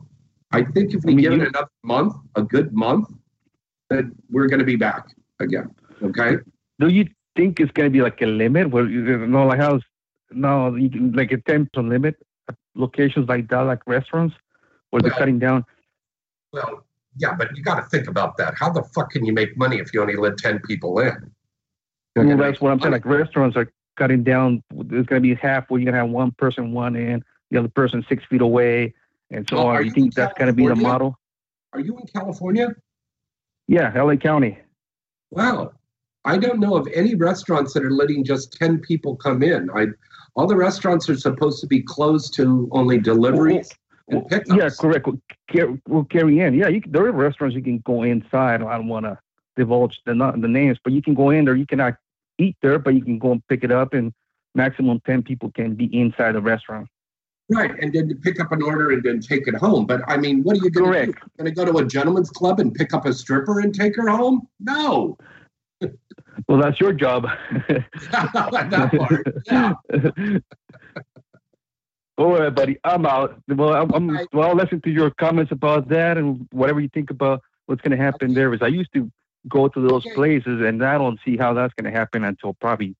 I 0.51 0.63
think 0.63 0.93
if 0.93 1.03
we 1.03 1.13
I 1.13 1.15
mean, 1.15 1.23
give 1.23 1.33
it 1.33 1.47
another 1.49 1.69
month, 1.83 2.13
a 2.35 2.41
good 2.41 2.73
month, 2.73 3.09
then 3.89 4.15
we're 4.29 4.47
going 4.47 4.59
to 4.59 4.65
be 4.65 4.75
back 4.75 5.07
again. 5.39 5.73
Okay. 6.01 6.37
Do 6.79 6.87
you 6.87 7.05
think 7.35 7.59
it's 7.59 7.71
going 7.71 7.87
to 7.87 7.91
be 7.91 8.01
like 8.01 8.21
a 8.21 8.25
limit 8.25 8.69
where 8.71 8.87
you 8.87 9.27
know, 9.27 9.45
like 9.45 9.59
how 9.59 9.79
no, 10.31 10.75
you 10.75 10.89
can, 10.89 11.11
like 11.13 11.31
a 11.31 11.37
ten 11.37 11.67
percent 11.67 11.89
limit 11.89 12.15
locations 12.75 13.27
like 13.27 13.47
that, 13.49 13.61
like 13.61 13.85
restaurants, 13.87 14.35
where 14.89 15.01
they're 15.01 15.11
Well, 15.11 15.19
cutting 15.19 15.39
down? 15.39 15.65
Well, 16.53 16.83
yeah, 17.17 17.33
but 17.35 17.55
you 17.55 17.63
got 17.63 17.75
to 17.75 17.89
think 17.89 18.07
about 18.07 18.37
that. 18.37 18.53
How 18.57 18.69
the 18.71 18.83
fuck 18.95 19.11
can 19.11 19.25
you 19.25 19.33
make 19.33 19.57
money 19.57 19.77
if 19.77 19.93
you 19.93 20.01
only 20.01 20.15
let 20.15 20.37
ten 20.37 20.59
people 20.59 20.99
in? 20.99 21.31
Well, 22.15 22.37
that's 22.37 22.61
what 22.61 22.71
I'm 22.71 22.79
saying. 22.79 22.93
Like 22.93 23.05
restaurants 23.05 23.55
are 23.57 23.71
cutting 23.95 24.23
down. 24.23 24.63
There's 24.71 25.05
going 25.05 25.21
to 25.21 25.27
be 25.27 25.35
half 25.35 25.69
where 25.69 25.79
you're 25.79 25.85
going 25.91 25.93
to 25.93 26.05
have 26.05 26.09
one 26.09 26.31
person 26.31 26.71
one 26.71 26.95
in, 26.95 27.23
the 27.51 27.59
other 27.59 27.67
person 27.67 28.05
six 28.09 28.23
feet 28.25 28.41
away, 28.41 28.93
and 29.31 29.47
so 29.49 29.57
Well, 29.57 29.67
on. 29.67 29.75
are 29.75 29.81
You 29.81 29.87
you 29.87 29.93
think 29.93 30.13
that's 30.15 30.37
going 30.37 30.47
to 30.47 30.53
be 30.53 30.67
the 30.67 30.75
model? 30.75 31.17
Are 31.73 31.79
you 31.79 31.97
in 31.97 32.05
California? 32.07 32.69
Yeah, 33.67 33.91
LA 34.01 34.15
County. 34.15 34.57
Wow. 35.31 35.73
I 36.25 36.37
don't 36.37 36.59
know 36.59 36.75
of 36.75 36.87
any 36.93 37.15
restaurants 37.15 37.73
that 37.73 37.83
are 37.83 37.91
letting 37.91 38.23
just 38.23 38.53
10 38.53 38.79
people 38.79 39.15
come 39.15 39.43
in. 39.43 39.69
I, 39.69 39.87
all 40.37 40.47
the 40.47 40.55
restaurants 40.55 41.09
are 41.09 41.17
supposed 41.17 41.59
to 41.61 41.67
be 41.67 41.81
closed 41.81 42.33
to 42.35 42.69
only 42.71 42.99
deliveries 42.99 43.69
and 44.09 44.21
Well, 44.21 44.29
pickups. 44.29 44.55
Yeah, 44.55 44.69
correct. 44.69 45.07
We'll 45.07 45.21
carry, 45.49 45.81
we'll 45.87 46.05
carry 46.05 46.39
in. 46.39 46.53
Yeah, 46.53 46.67
you 46.67 46.81
there 46.87 47.05
are 47.07 47.11
restaurants 47.11 47.55
you 47.55 47.63
can 47.63 47.79
go 47.79 48.03
inside. 48.03 48.61
I 48.61 48.77
don't 48.77 48.87
want 48.87 49.05
to 49.05 49.17
divulge 49.57 49.99
the 50.05 50.13
not 50.13 50.39
the 50.39 50.47
names, 50.47 50.77
but 50.83 50.93
you 50.93 51.01
can 51.01 51.13
go 51.13 51.31
in 51.31 51.43
there. 51.43 51.55
You 51.55 51.65
cannot 51.65 51.95
eat 52.37 52.55
there, 52.61 52.79
but 52.79 52.93
you 52.93 53.03
can 53.03 53.19
go 53.19 53.33
and 53.33 53.47
pick 53.47 53.63
it 53.63 53.71
up, 53.71 53.93
and 53.93 54.13
maximum 54.55 55.01
ten 55.05 55.23
people 55.23 55.51
can 55.51 55.75
be 55.75 55.85
inside 55.85 56.33
the 56.33 56.41
restaurant. 56.41 56.87
Right. 57.49 57.71
And 57.79 57.91
then 57.93 58.13
pick 58.23 58.39
up 58.39 58.51
an 58.51 58.61
order 58.61 58.91
and 58.91 59.01
then 59.01 59.21
take 59.21 59.47
it 59.47 59.55
home. 59.55 59.85
But 59.85 60.01
I 60.07 60.17
mean, 60.17 60.43
what 60.43 60.57
are 60.57 60.63
you 60.63 60.69
going 60.69 60.91
to 60.91 61.05
do? 61.05 61.13
Going 61.37 61.45
to 61.45 61.51
go 61.51 61.65
to 61.65 61.77
a 61.77 61.85
gentleman's 61.85 62.29
club 62.29 62.59
and 62.59 62.73
pick 62.73 62.93
up 62.93 63.05
a 63.05 63.13
stripper 63.13 63.61
and 63.61 63.73
take 63.73 63.95
her 63.95 64.09
home? 64.09 64.47
No. 64.59 65.17
Well, 66.47 66.59
that's 66.61 66.79
your 66.79 66.93
job. 66.93 67.27
that 68.11 68.91
part. 68.97 69.43
Yeah. 69.45 69.73
All 72.17 72.39
right, 72.39 72.53
buddy. 72.53 72.77
I'm 72.83 73.05
out. 73.05 73.39
Well, 73.47 73.73
I'm, 73.73 73.93
I'm, 73.93 74.27
well. 74.33 74.49
I'll 74.49 74.55
listen 74.55 74.81
to 74.81 74.89
your 74.89 75.11
comments 75.11 75.51
about 75.51 75.87
that 75.89 76.17
and 76.17 76.47
whatever 76.51 76.79
you 76.79 76.89
think 76.89 77.11
about 77.11 77.41
what's 77.67 77.81
going 77.81 77.95
to 77.95 78.03
happen 78.03 78.29
Okay. 78.31 78.33
there. 78.33 78.49
Because 78.49 78.65
I 78.65 78.69
used 78.69 78.91
to 78.93 79.11
go 79.47 79.67
to 79.67 79.79
those 79.79 80.05
Okay. 80.05 80.15
places, 80.15 80.61
and 80.61 80.83
I 80.83 80.97
don't 80.97 81.19
see 81.23 81.37
how 81.37 81.53
that's 81.53 81.73
going 81.75 81.91
to 81.91 81.97
happen 81.97 82.23
until 82.23 82.53
probably 82.55 82.95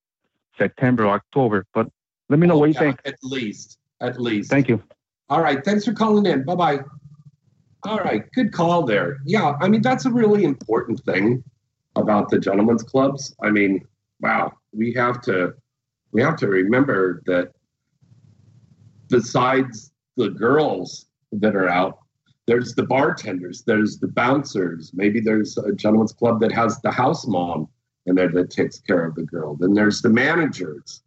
September, 0.56 1.04
or 1.04 1.14
October. 1.14 1.66
But 1.74 1.88
let 2.28 2.38
me 2.38 2.46
know 2.46 2.54
oh, 2.54 2.58
what 2.58 2.68
you 2.68 2.74
Yeah, 2.74 2.80
think. 2.80 3.00
At 3.04 3.16
least. 3.22 3.78
At 4.00 4.20
least. 4.20 4.50
Thank 4.50 4.68
you. 4.68 4.82
All 5.28 5.42
right. 5.42 5.64
Thanks 5.64 5.84
for 5.84 5.92
calling 5.92 6.26
in. 6.26 6.44
Bye 6.44 6.54
bye. 6.54 6.78
All 7.84 7.98
right. 7.98 8.22
Good 8.32 8.52
call 8.52 8.84
there. 8.84 9.18
Yeah. 9.24 9.54
I 9.60 9.68
mean, 9.68 9.82
that's 9.82 10.04
a 10.04 10.10
really 10.10 10.44
important 10.44 11.00
thing 11.04 11.42
about 11.98 12.30
the 12.30 12.38
gentlemen's 12.38 12.82
clubs. 12.82 13.34
I 13.42 13.50
mean, 13.50 13.86
wow. 14.20 14.52
We 14.72 14.92
have 14.94 15.20
to 15.22 15.54
we 16.12 16.22
have 16.22 16.36
to 16.36 16.48
remember 16.48 17.22
that 17.26 17.52
besides 19.08 19.92
the 20.16 20.30
girls 20.30 21.06
that 21.32 21.54
are 21.54 21.68
out, 21.68 21.98
there's 22.46 22.74
the 22.74 22.82
bartenders, 22.82 23.62
there's 23.66 23.98
the 23.98 24.08
bouncers. 24.08 24.90
Maybe 24.94 25.20
there's 25.20 25.58
a 25.58 25.72
gentleman's 25.72 26.12
club 26.12 26.40
that 26.40 26.52
has 26.52 26.80
the 26.80 26.90
house 26.90 27.26
mom 27.26 27.68
and 28.06 28.16
that, 28.16 28.32
that 28.32 28.50
takes 28.50 28.80
care 28.80 29.04
of 29.04 29.14
the 29.14 29.24
girl. 29.24 29.54
Then 29.54 29.74
there's 29.74 30.00
the 30.00 30.08
managers. 30.08 31.02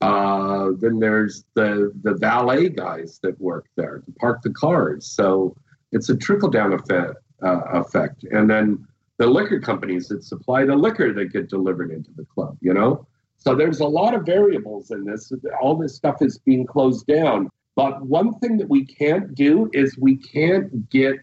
Uh, 0.00 0.70
then 0.78 0.98
there's 0.98 1.44
the 1.54 1.92
the 2.02 2.14
valet 2.14 2.68
guys 2.68 3.18
that 3.22 3.38
work 3.40 3.66
there 3.76 3.98
to 3.98 4.12
park 4.12 4.40
the 4.42 4.50
cars. 4.50 5.06
So 5.06 5.54
it's 5.92 6.08
a 6.08 6.16
trickle 6.16 6.48
down 6.48 6.72
effect, 6.72 7.16
uh, 7.42 7.60
effect. 7.72 8.24
And 8.30 8.48
then 8.48 8.86
the 9.18 9.26
liquor 9.26 9.60
companies 9.60 10.08
that 10.08 10.24
supply 10.24 10.64
the 10.64 10.76
liquor 10.76 11.12
that 11.12 11.32
get 11.32 11.48
delivered 11.48 11.90
into 11.90 12.10
the 12.16 12.24
club. 12.24 12.56
You 12.60 12.72
know, 12.72 13.06
so 13.36 13.54
there's 13.54 13.80
a 13.80 13.86
lot 13.86 14.14
of 14.14 14.24
variables 14.24 14.90
in 14.90 15.04
this. 15.04 15.32
All 15.60 15.76
this 15.76 15.94
stuff 15.94 16.22
is 16.22 16.38
being 16.38 16.66
closed 16.66 17.06
down. 17.06 17.50
But 17.76 18.02
one 18.02 18.38
thing 18.40 18.56
that 18.58 18.68
we 18.68 18.84
can't 18.84 19.34
do 19.34 19.70
is 19.72 19.96
we 19.98 20.16
can't 20.16 20.88
get 20.90 21.16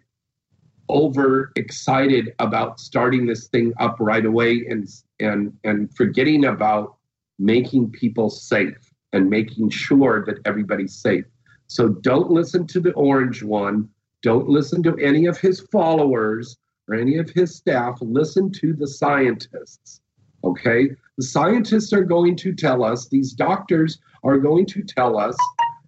over 0.88 1.52
excited 1.56 2.34
about 2.40 2.80
starting 2.80 3.26
this 3.26 3.48
thing 3.48 3.74
up 3.80 3.98
right 4.00 4.26
away 4.26 4.66
and 4.70 4.88
and 5.20 5.52
and 5.64 5.94
forgetting 5.96 6.46
about 6.46 6.96
making 7.40 7.92
people 7.92 8.30
safe 8.30 8.94
and 9.12 9.30
making 9.30 9.70
sure 9.70 10.24
that 10.26 10.38
everybody's 10.46 10.96
safe. 10.96 11.26
So 11.68 11.90
don't 11.90 12.30
listen 12.30 12.68
to 12.68 12.80
the 12.80 12.94
orange 12.94 13.42
one. 13.44 13.90
Don't 14.22 14.48
listen 14.48 14.84
to 14.84 14.96
any 14.98 15.26
of 15.26 15.38
his 15.38 15.62
followers 15.72 16.58
or 16.88 16.96
any 16.96 17.18
of 17.18 17.30
his 17.30 17.56
staff. 17.56 17.98
Listen 18.02 18.52
to 18.52 18.74
the 18.74 18.88
scientists. 18.88 20.02
Okay? 20.44 20.90
The 21.18 21.24
scientists 21.24 21.94
are 21.94 22.04
going 22.04 22.36
to 22.38 22.54
tell 22.54 22.84
us, 22.84 23.08
these 23.08 23.34
doctors 23.34 24.00
are 24.24 24.38
going 24.38 24.66
to 24.68 24.84
tell 24.84 25.18
us 25.18 25.38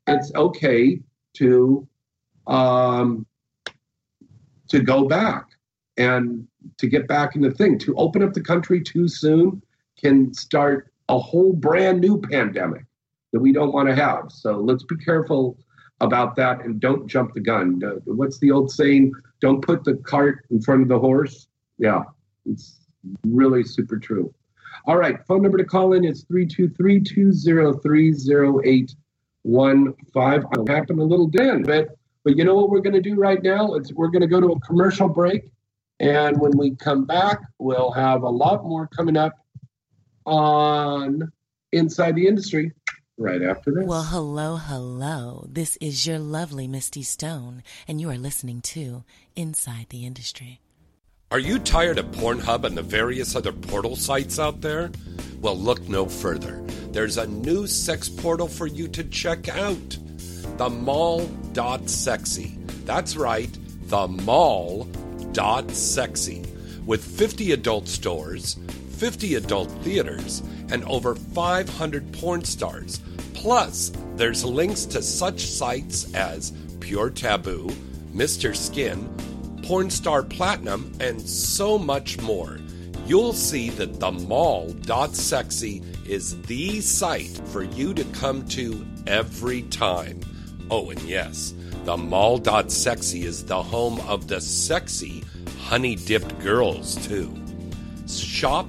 it's 0.08 0.32
okay 0.36 1.00
to 1.36 1.88
um, 2.48 3.26
to 4.70 4.80
go 4.80 5.06
back 5.06 5.46
and 5.98 6.48
to 6.78 6.88
get 6.88 7.08
back 7.08 7.36
in 7.36 7.42
the 7.42 7.52
thing. 7.52 7.78
To 7.80 7.96
open 7.96 8.24
up 8.24 8.34
the 8.34 8.42
country 8.42 8.82
too 8.82 9.08
soon 9.08 9.62
can 10.00 10.34
start 10.34 10.92
a 11.10 11.18
whole 11.18 11.54
brand 11.54 12.02
new 12.02 12.20
pandemic 12.20 12.84
that 13.34 13.40
we 13.40 13.52
don't 13.52 13.74
want 13.74 13.90
to 13.90 13.96
have. 13.96 14.32
So 14.32 14.58
let's 14.58 14.84
be 14.84 14.98
careful 14.98 15.58
about 16.00 16.36
that 16.36 16.64
and 16.64 16.80
don't 16.80 17.08
jump 17.08 17.34
the 17.34 17.40
gun. 17.40 17.82
What's 18.06 18.40
the 18.40 18.52
old 18.52 18.72
saying? 18.72 19.14
Don't 19.40 19.62
put 19.62 19.84
the 19.84 19.96
cart 19.96 20.46
in 20.50 20.62
front 20.62 20.82
of 20.82 20.88
the 20.88 21.00
horse. 21.00 21.48
Yeah, 21.78 22.04
it's 22.46 22.80
really 23.26 23.64
super 23.64 23.98
true. 23.98 24.34
All 24.86 24.98
right, 24.98 25.18
phone 25.28 25.42
number 25.42 25.58
to 25.58 25.66
call 25.66 25.94
in 25.94 26.06
is 26.06 26.24
323 26.24 27.02
203 27.02 28.14
It'll 30.52 30.68
happen 30.68 31.00
a 31.00 31.04
little 31.04 31.28
bit, 31.28 31.66
but, 31.66 31.90
but 32.24 32.38
you 32.38 32.44
know 32.44 32.56
what 32.56 32.70
we're 32.70 32.82
going 32.82 32.94
to 32.94 33.02
do 33.02 33.16
right 33.16 33.42
now? 33.42 33.74
It's, 33.74 33.94
we're 33.94 34.10
going 34.10 34.22
to 34.22 34.28
go 34.28 34.40
to 34.40 34.52
a 34.52 34.60
commercial 34.62 35.10
break. 35.10 35.52
And 36.00 36.40
when 36.40 36.56
we 36.58 36.76
come 36.76 37.06
back, 37.06 37.42
we'll 37.58 37.92
have 37.92 38.24
a 38.24 38.30
lot 38.30 38.64
more 38.64 38.88
coming 38.88 39.18
up 39.18 39.34
on 40.26 41.32
Inside 41.72 42.16
the 42.16 42.28
Industry 42.28 42.72
right 43.18 43.42
after 43.42 43.72
this. 43.72 43.86
Well, 43.86 44.04
hello, 44.04 44.58
hello. 44.58 45.46
This 45.50 45.78
is 45.82 46.06
your 46.06 46.20
lovely 46.20 46.68
Misty 46.68 47.04
Stone, 47.04 47.64
and 47.88 48.00
you 48.00 48.10
are 48.10 48.18
listening 48.18 48.62
to 48.62 49.04
Inside 49.36 49.88
the 49.90 50.06
Industry. 50.06 50.62
Are 51.30 51.40
you 51.40 51.60
tired 51.60 52.00
of 52.00 52.06
Pornhub 52.12 52.64
and 52.64 52.78
the 52.78 52.82
various 52.82 53.36
other 53.36 53.52
portal 53.52 53.98
sites 53.98 54.40
out 54.40 54.62
there? 54.62 54.92
Well, 55.42 55.58
look 55.58 55.90
no 55.90 56.06
further. 56.06 56.64
There's 56.92 57.18
a 57.18 57.28
new 57.28 57.68
sex 57.68 58.08
portal 58.08 58.48
for 58.48 58.66
you 58.66 58.88
to 58.90 59.04
check 59.04 59.50
out 59.50 59.98
the 60.58 60.70
mall.sexy. 60.70 62.58
That's 62.86 63.18
right, 63.18 63.50
the 63.90 64.08
mall.sexy. 64.08 64.88
With 66.86 67.04
50 67.04 67.52
adult 67.52 67.90
stores, 67.90 68.58
50 68.92 69.36
adult 69.36 69.70
theaters, 69.84 70.42
and 70.72 70.84
over 70.86 71.16
500 71.16 72.12
porn 72.14 72.44
stars. 72.44 73.00
Plus, 73.34 73.92
there's 74.16 74.44
links 74.44 74.86
to 74.86 75.02
such 75.02 75.46
sites 75.46 76.14
as 76.14 76.52
Pure 76.80 77.12
Taboo, 77.12 77.68
Mr. 78.14 78.56
Skin, 78.56 79.08
Pornstar 79.62 80.28
Platinum, 80.28 80.92
and 81.00 81.22
so 81.22 81.78
much 81.78 82.20
more. 82.22 82.60
You'll 83.06 83.34
see 83.34 83.70
that 83.72 84.00
the 84.00 84.12
mall.sexy 84.12 85.84
is 86.08 86.42
the 86.44 86.82
site 86.82 87.42
for 87.46 87.64
you 87.64 87.94
to 87.94 88.04
come 88.06 88.46
to 88.50 88.86
every 89.06 89.64
time. 89.64 90.22
Oh, 90.70 90.90
and 90.90 91.02
yes, 91.02 91.54
the 91.86 91.96
mall.sexy 91.96 93.24
is 93.24 93.46
the 93.46 93.62
home 93.62 94.00
of 94.02 94.28
the 94.28 94.42
sexy 94.42 95.24
honey 95.60 95.96
dipped 95.96 96.40
girls, 96.40 96.96
too. 97.08 97.34
Shop, 98.08 98.68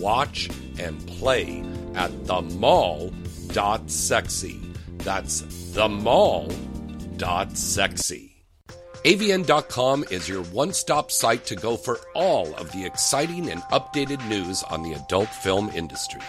watch, 0.00 0.50
and 0.78 1.06
play 1.06 1.62
at 1.94 2.26
the 2.26 2.42
mall.sexy. 2.42 3.12
That's 4.98 5.40
the 5.72 5.88
mall.sexy. 5.88 6.50
AVN.com 9.04 10.04
is 10.10 10.28
your 10.28 10.42
one 10.44 10.74
stop 10.74 11.10
site 11.10 11.46
to 11.46 11.56
go 11.56 11.78
for 11.78 12.00
all 12.14 12.54
of 12.56 12.70
the 12.72 12.84
exciting 12.84 13.48
and 13.50 13.62
updated 13.72 14.22
news 14.28 14.62
on 14.64 14.82
the 14.82 14.92
adult 14.92 15.30
film 15.30 15.70
industry. 15.74 16.20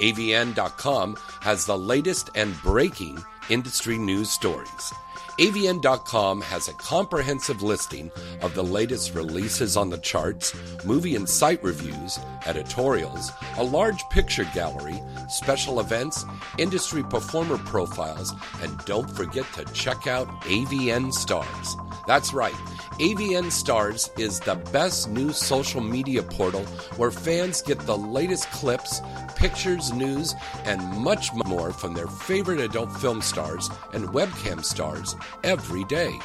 AVN.com 0.00 1.16
has 1.40 1.66
the 1.66 1.76
latest 1.76 2.30
and 2.36 2.54
breaking 2.62 3.18
industry 3.50 3.98
news 3.98 4.30
stories. 4.30 4.92
AVN.com 5.38 6.42
has 6.42 6.68
a 6.68 6.74
comprehensive 6.74 7.62
listing 7.62 8.10
of 8.42 8.54
the 8.54 8.62
latest 8.62 9.14
releases 9.14 9.78
on 9.78 9.88
the 9.88 9.96
charts, 9.98 10.54
movie 10.84 11.16
and 11.16 11.26
site 11.26 11.62
reviews, 11.64 12.18
editorials, 12.44 13.32
a 13.56 13.64
large 13.64 14.02
picture 14.10 14.46
gallery, 14.52 15.00
special 15.30 15.80
events, 15.80 16.26
industry 16.58 17.02
performer 17.02 17.56
profiles, 17.56 18.34
and 18.60 18.78
don't 18.84 19.10
forget 19.16 19.46
to 19.54 19.64
check 19.72 20.06
out 20.06 20.28
AVN 20.42 21.10
Stars. 21.10 21.76
That's 22.06 22.34
right. 22.34 22.52
AVN 23.00 23.50
Stars 23.50 24.10
is 24.18 24.38
the 24.38 24.56
best 24.70 25.08
new 25.08 25.32
social 25.32 25.80
media 25.80 26.22
portal 26.22 26.64
where 26.98 27.10
fans 27.10 27.62
get 27.62 27.78
the 27.80 27.96
latest 27.96 28.50
clips, 28.50 29.00
pictures, 29.42 29.92
news, 29.92 30.36
and 30.66 30.80
much 30.98 31.32
more 31.32 31.72
from 31.72 31.94
their 31.94 32.06
favorite 32.06 32.60
adult 32.60 32.92
film 32.98 33.20
stars 33.20 33.68
and 33.92 34.06
webcam 34.10 34.64
stars 34.64 35.16
every 35.42 35.82
day. 35.86 36.16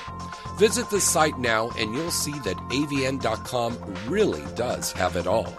Visit 0.59 0.87
the 0.91 1.01
site 1.01 1.39
now 1.39 1.71
and 1.79 1.95
you'll 1.95 2.11
see 2.11 2.37
that 2.45 2.57
avn.com 2.69 3.75
really 4.07 4.43
does 4.53 4.91
have 4.91 5.15
it 5.15 5.25
all. 5.25 5.51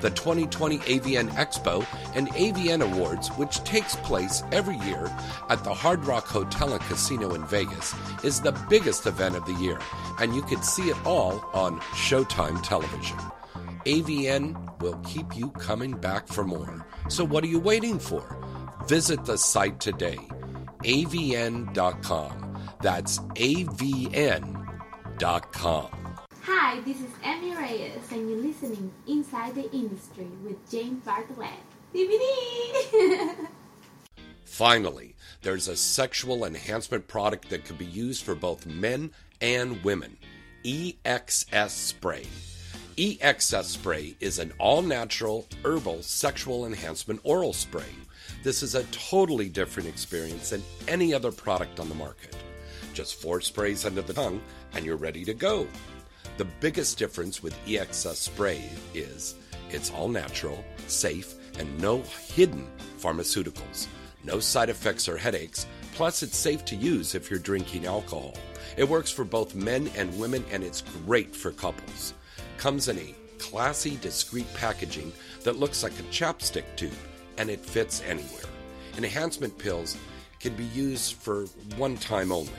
The 0.00 0.10
2020 0.10 0.78
AVN 0.78 1.30
Expo 1.30 1.84
and 2.14 2.28
AVN 2.34 2.82
Awards, 2.92 3.30
which 3.30 3.64
takes 3.64 3.96
place 3.96 4.44
every 4.52 4.76
year 4.86 5.10
at 5.48 5.64
the 5.64 5.74
Hard 5.74 6.04
Rock 6.04 6.28
Hotel 6.28 6.72
and 6.72 6.82
Casino 6.82 7.34
in 7.34 7.44
Vegas, 7.46 7.96
is 8.22 8.40
the 8.40 8.52
biggest 8.70 9.06
event 9.06 9.34
of 9.34 9.44
the 9.44 9.54
year, 9.54 9.80
and 10.20 10.36
you 10.36 10.42
can 10.42 10.62
see 10.62 10.90
it 10.90 10.96
all 11.04 11.44
on 11.52 11.80
Showtime 11.80 12.62
television. 12.62 13.18
AVN 13.84 14.80
will 14.80 14.98
keep 15.04 15.36
you 15.36 15.50
coming 15.50 15.92
back 15.92 16.28
for 16.28 16.44
more. 16.44 16.86
So, 17.08 17.24
what 17.24 17.42
are 17.44 17.48
you 17.48 17.58
waiting 17.58 17.98
for? 17.98 18.38
Visit 18.86 19.24
the 19.24 19.38
site 19.38 19.80
today, 19.80 20.18
avn.com. 20.84 22.58
That's 22.80 23.18
avn.com. 23.18 24.58
Hi, 26.44 26.80
this 26.80 27.00
is 27.00 27.10
Emmy 27.22 27.54
Reyes, 27.54 28.10
and 28.10 28.28
you're 28.28 28.40
listening 28.40 28.92
Inside 29.06 29.54
the 29.54 29.70
Industry 29.72 30.28
with 30.44 30.70
James 30.70 31.04
Bartholet. 31.04 31.50
DVD! 31.94 33.36
Finally, 34.44 35.14
there's 35.42 35.68
a 35.68 35.76
sexual 35.76 36.44
enhancement 36.44 37.08
product 37.08 37.50
that 37.50 37.64
can 37.64 37.76
be 37.76 37.84
used 37.84 38.24
for 38.24 38.34
both 38.34 38.66
men 38.66 39.10
and 39.40 39.82
women 39.84 40.16
EXS 40.64 41.70
Spray. 41.70 42.26
EXS 42.96 43.64
Spray 43.64 44.14
is 44.20 44.38
an 44.38 44.52
all 44.58 44.82
natural 44.82 45.46
herbal 45.64 46.02
sexual 46.02 46.66
enhancement 46.66 47.20
oral 47.24 47.54
spray. 47.54 47.94
This 48.42 48.62
is 48.62 48.74
a 48.74 48.84
totally 48.84 49.48
different 49.48 49.88
experience 49.88 50.50
than 50.50 50.62
any 50.86 51.14
other 51.14 51.32
product 51.32 51.80
on 51.80 51.88
the 51.88 51.94
market. 51.94 52.36
Just 52.92 53.14
four 53.14 53.40
sprays 53.40 53.86
under 53.86 54.02
the 54.02 54.12
tongue, 54.12 54.42
and 54.74 54.84
you're 54.84 54.96
ready 54.96 55.24
to 55.24 55.32
go. 55.32 55.66
The 56.36 56.44
biggest 56.44 56.98
difference 56.98 57.42
with 57.42 57.58
EXS 57.64 58.16
spray 58.16 58.68
is 58.92 59.36
it's 59.70 59.90
all 59.90 60.08
natural, 60.08 60.62
safe, 60.86 61.34
and 61.58 61.80
no 61.80 62.02
hidden 62.34 62.66
pharmaceuticals. 62.98 63.86
No 64.22 64.38
side 64.38 64.68
effects 64.68 65.08
or 65.08 65.16
headaches, 65.16 65.66
plus, 65.94 66.22
it's 66.22 66.36
safe 66.36 66.62
to 66.66 66.76
use 66.76 67.14
if 67.14 67.30
you're 67.30 67.40
drinking 67.40 67.86
alcohol. 67.86 68.34
It 68.76 68.86
works 68.86 69.10
for 69.10 69.24
both 69.24 69.54
men 69.54 69.90
and 69.96 70.18
women, 70.18 70.44
and 70.52 70.62
it's 70.62 70.82
great 71.06 71.34
for 71.34 71.52
couples. 71.52 72.12
Comes 72.62 72.86
in 72.86 72.96
a 72.96 73.14
classy, 73.40 73.96
discreet 73.96 74.46
packaging 74.54 75.12
that 75.42 75.58
looks 75.58 75.82
like 75.82 75.98
a 75.98 76.04
chapstick 76.12 76.62
tube, 76.76 76.92
and 77.36 77.50
it 77.50 77.58
fits 77.58 78.04
anywhere. 78.06 78.44
Enhancement 78.96 79.58
pills 79.58 79.96
can 80.38 80.54
be 80.54 80.66
used 80.66 81.14
for 81.14 81.46
one 81.76 81.96
time 81.96 82.30
only, 82.30 82.52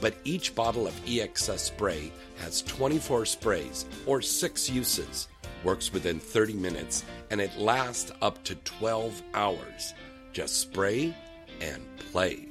but 0.00 0.16
each 0.24 0.56
bottle 0.56 0.88
of 0.88 1.04
EXS 1.04 1.60
spray 1.60 2.10
has 2.38 2.62
24 2.62 3.26
sprays 3.26 3.84
or 4.06 4.20
6 4.20 4.70
uses, 4.70 5.28
works 5.62 5.92
within 5.92 6.18
30 6.18 6.54
minutes, 6.54 7.04
and 7.30 7.40
it 7.40 7.56
lasts 7.56 8.10
up 8.22 8.42
to 8.42 8.56
12 8.56 9.22
hours. 9.34 9.94
Just 10.32 10.56
spray 10.56 11.14
and 11.60 11.80
play. 12.10 12.48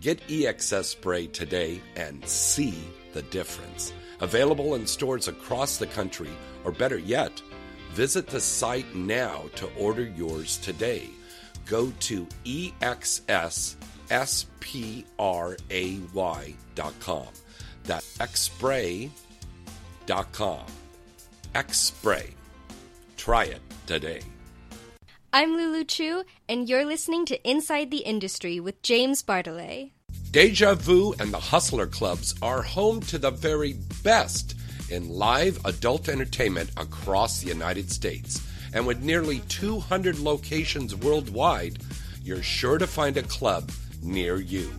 Get 0.00 0.26
EXS 0.28 0.84
spray 0.84 1.26
today 1.26 1.82
and 1.96 2.26
see 2.26 2.82
the 3.12 3.20
difference. 3.20 3.92
Available 4.24 4.74
in 4.74 4.86
stores 4.86 5.28
across 5.28 5.76
the 5.76 5.86
country, 5.86 6.30
or 6.64 6.72
better 6.72 6.96
yet, 6.96 7.42
visit 7.92 8.26
the 8.26 8.40
site 8.40 8.94
now 8.94 9.44
to 9.54 9.68
order 9.78 10.06
yours 10.16 10.56
today. 10.56 11.10
Go 11.66 11.92
to 12.00 12.26
exsspray.com. 12.46 13.76
That's 17.84 18.16
xspray.com. 18.18 19.10
Xspray. 21.54 22.30
Try 23.18 23.44
it 23.44 23.60
today. 23.86 24.22
I'm 25.34 25.54
Lulu 25.54 25.84
Chu, 25.84 26.24
and 26.48 26.66
you're 26.66 26.86
listening 26.86 27.26
to 27.26 27.46
Inside 27.46 27.90
the 27.90 27.98
Industry 27.98 28.58
with 28.58 28.80
James 28.80 29.22
Bartholet. 29.22 29.90
Deja 30.34 30.74
Vu 30.74 31.14
and 31.20 31.32
the 31.32 31.38
Hustler 31.38 31.86
Clubs 31.86 32.34
are 32.42 32.60
home 32.60 32.98
to 33.02 33.18
the 33.18 33.30
very 33.30 33.74
best 34.02 34.56
in 34.90 35.08
live 35.08 35.64
adult 35.64 36.08
entertainment 36.08 36.72
across 36.76 37.38
the 37.38 37.46
United 37.46 37.88
States. 37.88 38.44
And 38.72 38.84
with 38.84 39.00
nearly 39.00 39.42
200 39.48 40.18
locations 40.18 40.96
worldwide, 40.96 41.78
you're 42.24 42.42
sure 42.42 42.78
to 42.78 42.86
find 42.88 43.16
a 43.16 43.22
club 43.22 43.70
near 44.02 44.40
you. 44.40 44.72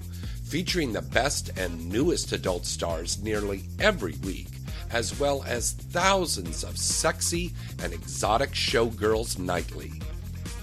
Featuring 0.44 0.92
the 0.92 1.02
best 1.02 1.58
and 1.58 1.90
newest 1.90 2.34
adult 2.34 2.66
stars 2.66 3.24
nearly 3.24 3.64
every 3.80 4.16
week, 4.26 4.50
as 4.92 5.18
well 5.22 5.42
as 5.48 5.72
thousands 5.72 6.66
of 6.66 6.78
sexy 6.78 7.54
and 7.82 7.94
exotic 7.94 8.52
showgirls 8.52 9.40
nightly. 9.40 9.94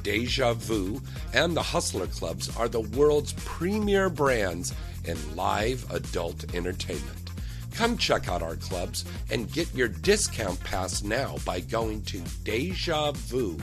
Deja 0.03 0.55
Vu 0.55 1.01
and 1.33 1.57
the 1.57 1.63
Hustler 1.63 2.07
Clubs 2.07 2.55
are 2.57 2.69
the 2.69 2.81
world's 2.81 3.33
premier 3.45 4.09
brands 4.09 4.75
in 5.05 5.37
live 5.37 5.89
adult 5.91 6.55
entertainment. 6.55 7.31
Come 7.75 7.97
check 7.97 8.29
out 8.29 8.43
our 8.43 8.57
clubs 8.57 9.05
and 9.31 9.51
get 9.51 9.75
your 9.75 9.89
discount 9.89 10.61
pass 10.61 11.03
now 11.03 11.37
by 11.45 11.61
going 11.61 12.03
to 12.03 12.19
dejavu.com. 12.19 13.59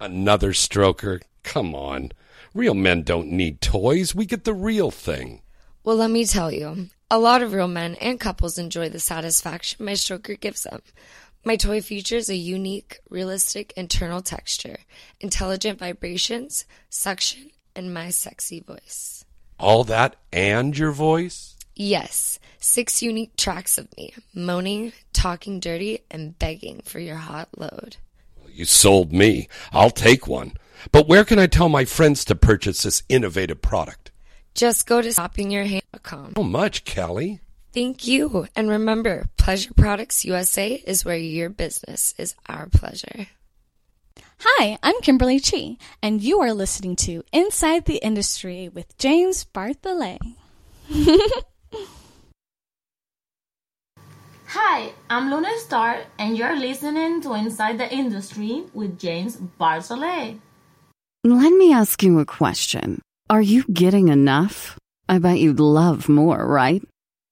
Another 0.00 0.52
stroker? 0.52 1.20
Come 1.42 1.74
on. 1.74 2.12
Real 2.54 2.74
men 2.74 3.02
don't 3.02 3.28
need 3.30 3.60
toys. 3.60 4.14
We 4.14 4.26
get 4.26 4.44
the 4.44 4.54
real 4.54 4.90
thing. 4.90 5.42
Well, 5.84 5.96
let 5.96 6.10
me 6.10 6.24
tell 6.24 6.52
you, 6.52 6.88
a 7.10 7.18
lot 7.18 7.42
of 7.42 7.52
real 7.52 7.68
men 7.68 7.94
and 7.96 8.20
couples 8.20 8.58
enjoy 8.58 8.88
the 8.88 9.00
satisfaction 9.00 9.84
my 9.84 9.92
stroker 9.92 10.38
gives 10.38 10.64
them. 10.64 10.82
My 11.44 11.56
toy 11.56 11.80
features 11.80 12.28
a 12.28 12.36
unique, 12.36 12.98
realistic 13.08 13.72
internal 13.76 14.20
texture, 14.20 14.78
intelligent 15.20 15.78
vibrations, 15.78 16.66
suction, 16.90 17.50
and 17.74 17.94
my 17.94 18.10
sexy 18.10 18.60
voice. 18.60 19.24
All 19.58 19.84
that 19.84 20.16
and 20.32 20.76
your 20.76 20.92
voice? 20.92 21.56
Yes, 21.74 22.38
six 22.58 23.02
unique 23.02 23.36
tracks 23.36 23.78
of 23.78 23.88
me, 23.96 24.12
moaning, 24.34 24.92
talking 25.12 25.60
dirty, 25.60 26.00
and 26.10 26.38
begging 26.38 26.80
for 26.84 26.98
your 26.98 27.16
hot 27.16 27.48
load. 27.56 27.96
You 28.52 28.64
sold 28.64 29.12
me. 29.12 29.48
I'll 29.72 29.90
take 29.90 30.26
one. 30.26 30.54
But 30.90 31.08
where 31.08 31.24
can 31.24 31.38
I 31.38 31.46
tell 31.46 31.68
my 31.68 31.84
friends 31.84 32.24
to 32.26 32.34
purchase 32.34 32.82
this 32.82 33.04
innovative 33.08 33.62
product? 33.62 34.07
Just 34.58 34.88
go 34.88 35.00
to 35.00 35.08
shoppingyourhand.com. 35.10 36.32
How 36.34 36.42
much, 36.42 36.84
Kelly. 36.84 37.38
Thank 37.72 38.08
you. 38.08 38.48
And 38.56 38.68
remember, 38.68 39.26
Pleasure 39.36 39.72
Products 39.72 40.24
USA 40.24 40.72
is 40.72 41.04
where 41.04 41.16
your 41.16 41.48
business 41.48 42.12
is 42.18 42.34
our 42.48 42.66
pleasure. 42.66 43.28
Hi, 44.40 44.76
I'm 44.82 45.00
Kimberly 45.00 45.38
Chi, 45.38 45.76
and 46.02 46.20
you 46.20 46.40
are 46.40 46.52
listening 46.52 46.96
to 47.06 47.22
Inside 47.32 47.84
the 47.84 48.04
Industry 48.04 48.68
with 48.68 48.98
James 48.98 49.44
Bartholet. 49.44 50.18
Hi, 54.46 54.92
I'm 55.08 55.30
Luna 55.30 55.56
Star, 55.58 56.00
and 56.18 56.36
you're 56.36 56.58
listening 56.58 57.20
to 57.22 57.34
Inside 57.34 57.78
the 57.78 57.88
Industry 57.94 58.64
with 58.74 58.98
James 58.98 59.36
Bartholet. 59.36 60.40
Let 61.22 61.52
me 61.52 61.72
ask 61.72 62.02
you 62.02 62.18
a 62.18 62.26
question. 62.26 63.02
Are 63.30 63.42
you 63.42 63.64
getting 63.64 64.08
enough? 64.08 64.78
I 65.06 65.18
bet 65.18 65.38
you'd 65.38 65.60
love 65.60 66.08
more, 66.08 66.46
right? 66.46 66.82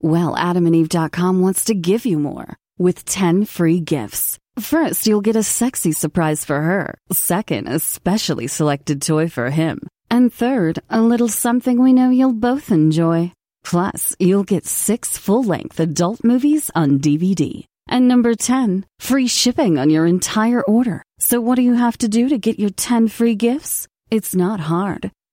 Well, 0.03 0.37
adamandeve.com 0.37 1.41
wants 1.41 1.65
to 1.65 1.75
give 1.75 2.05
you 2.05 2.19
more 2.19 2.55
with 2.77 3.07
10 3.07 3.47
free 3.47 3.81
gifts. 3.81 4.39
First, 4.61 5.07
you'll 5.07 5.23
get 5.23 5.37
a 5.37 5.43
sexy 5.43 5.93
surprise 5.93 6.45
for 6.45 6.61
her. 6.61 6.99
Second, 7.13 7.69
a 7.69 7.79
specially 7.79 8.47
selected 8.47 9.01
toy 9.01 9.29
for 9.29 9.49
him. 9.49 9.81
And 10.11 10.31
third, 10.31 10.81
a 10.91 11.01
little 11.01 11.29
something 11.29 11.81
we 11.81 11.95
know 11.95 12.11
you'll 12.11 12.35
both 12.35 12.71
enjoy. 12.71 13.33
Plus, 13.65 14.15
you'll 14.19 14.45
get 14.45 14.67
six 14.67 15.17
full 15.17 15.45
length 15.45 15.81
adult 15.81 16.23
movies 16.23 16.71
on 16.75 16.99
DVD. 16.99 17.65
And 17.89 18.07
number 18.07 18.35
10, 18.35 18.85
free 18.99 19.29
shipping 19.29 19.79
on 19.79 19.89
your 19.89 20.05
entire 20.05 20.63
order. 20.63 21.03
So, 21.21 21.41
what 21.41 21.57
do 21.57 21.63
you 21.63 21.73
have 21.73 21.97
to 21.99 22.09
do 22.09 22.29
to 22.29 22.37
get 22.37 22.59
your 22.59 22.71
10 22.71 23.09
free 23.09 23.35
gifts? 23.35 23.89
It's 24.11 24.35
not 24.35 24.61
hard. 24.61 25.11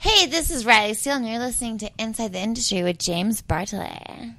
Hey, 0.00 0.26
this 0.26 0.52
is 0.52 0.64
Riley 0.64 0.94
Steele, 0.94 1.16
and 1.16 1.28
you're 1.28 1.40
listening 1.40 1.76
to 1.78 1.90
Inside 1.98 2.32
the 2.32 2.38
Industry 2.38 2.84
with 2.84 2.98
James 2.98 3.42
Bartholet. 3.42 4.36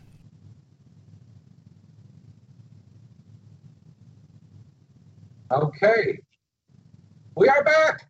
Okay. 5.51 6.19
We 7.35 7.49
are 7.49 7.61
back. 7.65 8.07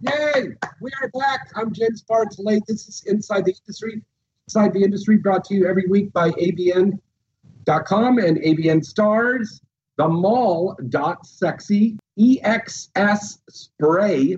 Yay! 0.00 0.56
We 0.80 0.90
are 1.00 1.08
back. 1.10 1.52
I'm 1.54 1.72
James 1.72 2.02
Bartholet. 2.02 2.62
This 2.66 2.88
is 2.88 3.04
Inside 3.06 3.44
the 3.44 3.54
Industry. 3.54 4.02
Inside 4.48 4.72
the 4.72 4.82
Industry 4.82 5.18
brought 5.18 5.44
to 5.44 5.54
you 5.54 5.68
every 5.68 5.86
week 5.86 6.12
by 6.12 6.30
AVN.com 6.32 8.18
and 8.18 8.38
AVN 8.38 8.84
Stars, 8.84 9.60
the 9.98 10.08
mall.sexy, 10.08 11.96
EXS 12.18 13.38
Spray, 13.50 14.36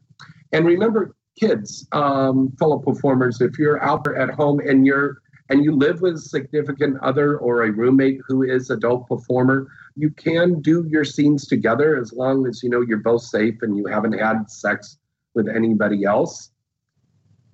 And 0.53 0.66
remember, 0.66 1.14
kids, 1.39 1.86
um, 1.93 2.53
fellow 2.59 2.78
performers, 2.78 3.41
if 3.41 3.59
you're 3.59 3.82
out 3.82 4.05
there 4.05 4.16
at 4.16 4.30
home 4.30 4.61
and 4.61 4.86
you're 4.86 5.18
and 5.51 5.64
you 5.64 5.74
live 5.74 6.03
with 6.03 6.16
a 6.16 6.18
significant 6.18 6.99
other 7.03 7.39
or 7.39 7.62
a 7.62 7.70
roommate 7.70 8.20
who 8.26 8.43
is 8.43 8.68
adult 8.68 9.09
performer, 9.09 9.66
you 9.97 10.11
can 10.11 10.61
do 10.61 10.86
your 10.91 11.05
scenes 11.05 11.47
together 11.47 11.97
as 11.99 12.12
long 12.12 12.47
as 12.47 12.62
you 12.62 12.68
know 12.68 12.82
you're 12.82 12.99
both 12.99 13.22
safe 13.22 13.55
and 13.62 13.76
you 13.76 13.86
haven't 13.86 14.12
had 14.12 14.51
sex 14.51 14.99
with 15.34 15.49
anybody 15.49 16.05
else. 16.05 16.51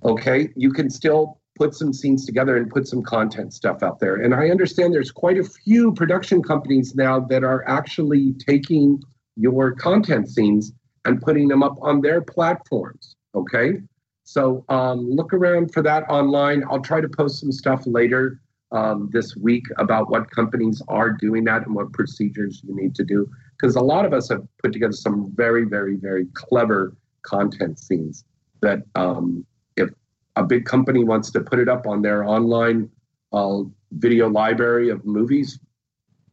Okay, 0.05 0.49
you 0.57 0.73
can 0.73 0.91
still 0.91 1.41
put 1.57 1.75
some 1.75 1.93
scenes 1.93 2.27
together 2.27 2.57
and 2.57 2.69
put 2.69 2.89
some 2.89 3.03
content 3.03 3.55
stuff 3.55 3.83
out 3.83 4.01
there. 4.01 4.17
And 4.17 4.35
I 4.35 4.49
understand 4.49 4.93
there's 4.93 5.13
quite 5.13 5.39
a 5.39 5.45
few 5.45 5.93
production 5.93 6.43
companies 6.43 6.95
now 6.97 7.21
that 7.21 7.45
are 7.45 7.67
actually 7.69 8.35
taking 8.35 9.01
your 9.37 9.73
content 9.73 10.29
scenes 10.29 10.73
and 11.05 11.21
putting 11.23 11.49
them 11.49 11.63
up 11.63 11.77
on 11.81 12.01
their 12.01 12.21
platforms. 12.21 13.15
Okay, 13.35 13.81
so 14.23 14.65
um, 14.69 15.11
look 15.11 15.33
around 15.33 15.73
for 15.73 15.83
that 15.83 16.05
online. 16.09 16.65
I'll 16.71 16.81
try 16.81 17.01
to 17.01 17.09
post 17.09 17.41
some 17.41 17.53
stuff 17.53 17.83
later 17.87 18.41
um, 18.73 19.11
this 19.13 19.37
week 19.37 19.65
about 19.79 20.11
what 20.11 20.31
companies 20.31 20.83
are 20.89 21.11
doing 21.11 21.45
that 21.45 21.67
and 21.67 21.75
what 21.75 21.93
procedures 21.93 22.63
you 22.65 22.75
need 22.75 22.95
to 22.97 23.05
do. 23.05 23.29
Because 23.57 23.77
a 23.77 23.81
lot 23.81 24.05
of 24.05 24.13
us 24.13 24.29
have 24.29 24.47
put 24.63 24.73
together 24.73 24.93
some 24.93 25.33
very, 25.35 25.65
very, 25.65 25.97
very 25.97 26.27
clever 26.35 26.97
content 27.23 27.79
scenes 27.79 28.25
that 28.63 28.83
um, 28.95 29.45
if 29.77 29.91
a 30.37 30.45
big 30.45 30.65
company 30.65 31.05
wants 31.05 31.31
to 31.33 31.41
put 31.41 31.59
it 31.59 31.69
up 31.69 31.87
on 31.87 32.03
their 32.03 32.25
online 32.25 32.91
uh, 33.33 33.61
video 33.93 34.29
library 34.29 34.91
of 34.91 35.05
movies, 35.05 35.61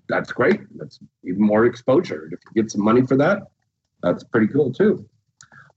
that's 0.08 0.32
great. 0.32 0.62
That's 0.78 1.00
even 1.24 1.42
more 1.42 1.66
exposure. 1.66 2.30
If 2.32 2.40
you 2.46 2.64
get 2.64 2.72
some 2.72 2.84
money 2.84 3.06
for 3.06 3.18
that, 3.18 3.44
that's 4.02 4.24
pretty 4.24 4.48
cool 4.48 4.74
too. 4.74 5.08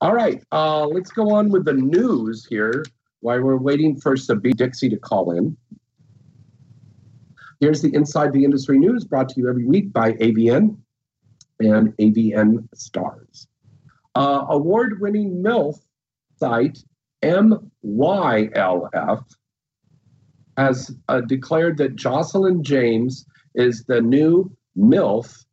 All 0.05 0.13
right, 0.13 0.45
uh, 0.53 0.87
let's 0.87 1.11
go 1.11 1.31
on 1.31 1.49
with 1.49 1.65
the 1.65 1.73
news 1.73 2.45
here 2.45 2.85
while 3.21 3.41
we're 3.41 3.57
waiting 3.57 3.99
for 3.99 4.19
Sabine 4.19 4.55
Dixie 4.55 4.91
to 4.91 4.99
call 4.99 5.31
in. 5.31 5.57
Here's 7.59 7.81
the 7.81 7.89
Inside 7.95 8.35
the 8.35 8.45
Industry 8.45 8.77
news 8.77 9.05
brought 9.05 9.31
to 9.31 9.41
you 9.41 9.49
every 9.49 9.65
week 9.65 9.95
by 9.95 10.13
AVN 10.13 10.77
and 11.59 11.97
AVN 11.97 12.69
Stars. 12.75 13.49
Uh, 14.15 14.45
award 14.51 15.01
winning 15.01 15.43
MILF 15.43 15.77
site 16.37 16.85
MYLF 17.23 19.25
has 20.59 20.95
uh, 21.09 21.23
declared 21.23 21.79
that 21.79 21.97
Joslyn 21.97 22.63
James 22.63 23.25
is 23.55 23.85
the 23.85 24.03
new 24.03 24.55
MILF 24.77 25.47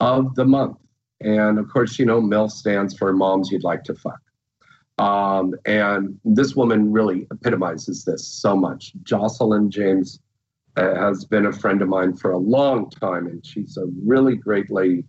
of 0.00 0.34
the 0.34 0.46
month. 0.46 0.78
And 1.26 1.58
of 1.58 1.68
course, 1.68 1.98
you 1.98 2.06
know, 2.06 2.20
MILF 2.20 2.52
stands 2.52 2.96
for 2.96 3.12
Moms 3.12 3.50
You'd 3.50 3.64
Like 3.64 3.82
to 3.84 3.94
Fuck. 3.94 4.20
Um, 4.98 5.56
and 5.66 6.18
this 6.24 6.54
woman 6.54 6.92
really 6.92 7.26
epitomizes 7.32 8.04
this 8.04 8.24
so 8.24 8.56
much. 8.56 8.92
Joslyn 9.02 9.68
James 9.68 10.20
uh, 10.76 10.94
has 10.94 11.24
been 11.24 11.46
a 11.46 11.52
friend 11.52 11.82
of 11.82 11.88
mine 11.88 12.16
for 12.16 12.30
a 12.30 12.38
long 12.38 12.88
time, 12.90 13.26
and 13.26 13.44
she's 13.44 13.76
a 13.76 13.86
really 14.04 14.36
great 14.36 14.70
lady. 14.70 15.02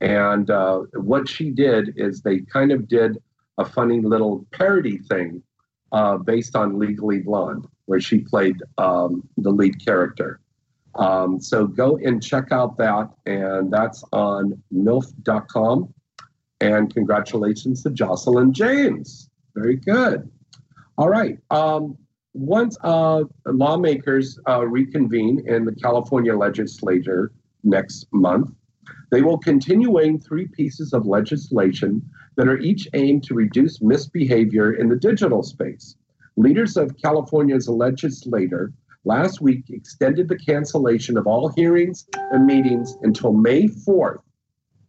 And 0.00 0.48
uh, 0.48 0.82
what 0.92 1.28
she 1.28 1.50
did 1.50 1.94
is 1.96 2.22
they 2.22 2.40
kind 2.40 2.70
of 2.70 2.86
did 2.86 3.18
a 3.58 3.64
funny 3.64 4.00
little 4.00 4.46
parody 4.52 4.98
thing 4.98 5.42
uh, 5.90 6.18
based 6.18 6.54
on 6.54 6.78
Legally 6.78 7.18
Blonde, 7.18 7.66
where 7.86 8.00
she 8.00 8.18
played 8.18 8.62
um, 8.78 9.28
the 9.38 9.50
lead 9.50 9.84
character. 9.84 10.40
Um, 10.96 11.40
so 11.40 11.66
go 11.66 11.96
and 11.96 12.22
check 12.22 12.52
out 12.52 12.76
that, 12.78 13.10
and 13.26 13.72
that's 13.72 14.04
on 14.12 14.62
MILF.com. 14.72 15.92
And 16.60 16.92
congratulations 16.94 17.82
to 17.82 17.90
Joslyn 17.90 18.52
James. 18.52 19.28
Very 19.54 19.76
good. 19.76 20.30
All 20.96 21.08
right. 21.08 21.38
Um, 21.50 21.98
once 22.32 22.76
uh, 22.82 23.24
lawmakers 23.46 24.38
uh, 24.48 24.66
reconvene 24.66 25.44
in 25.46 25.64
the 25.64 25.74
California 25.74 26.36
legislature 26.36 27.32
next 27.62 28.06
month, 28.12 28.50
they 29.10 29.22
will 29.22 29.38
continue 29.38 29.90
weighing 29.90 30.20
three 30.20 30.46
pieces 30.46 30.92
of 30.92 31.06
legislation 31.06 32.02
that 32.36 32.48
are 32.48 32.58
each 32.58 32.88
aimed 32.94 33.22
to 33.24 33.34
reduce 33.34 33.80
misbehavior 33.80 34.72
in 34.72 34.88
the 34.88 34.96
digital 34.96 35.42
space. 35.42 35.96
Leaders 36.36 36.76
of 36.76 36.96
California's 37.00 37.68
legislature 37.68 38.72
last 39.04 39.40
week 39.40 39.64
extended 39.70 40.28
the 40.28 40.38
cancellation 40.38 41.16
of 41.16 41.26
all 41.26 41.48
hearings 41.48 42.06
and 42.32 42.46
meetings 42.46 42.96
until 43.02 43.32
May 43.32 43.64
4th. 43.64 44.20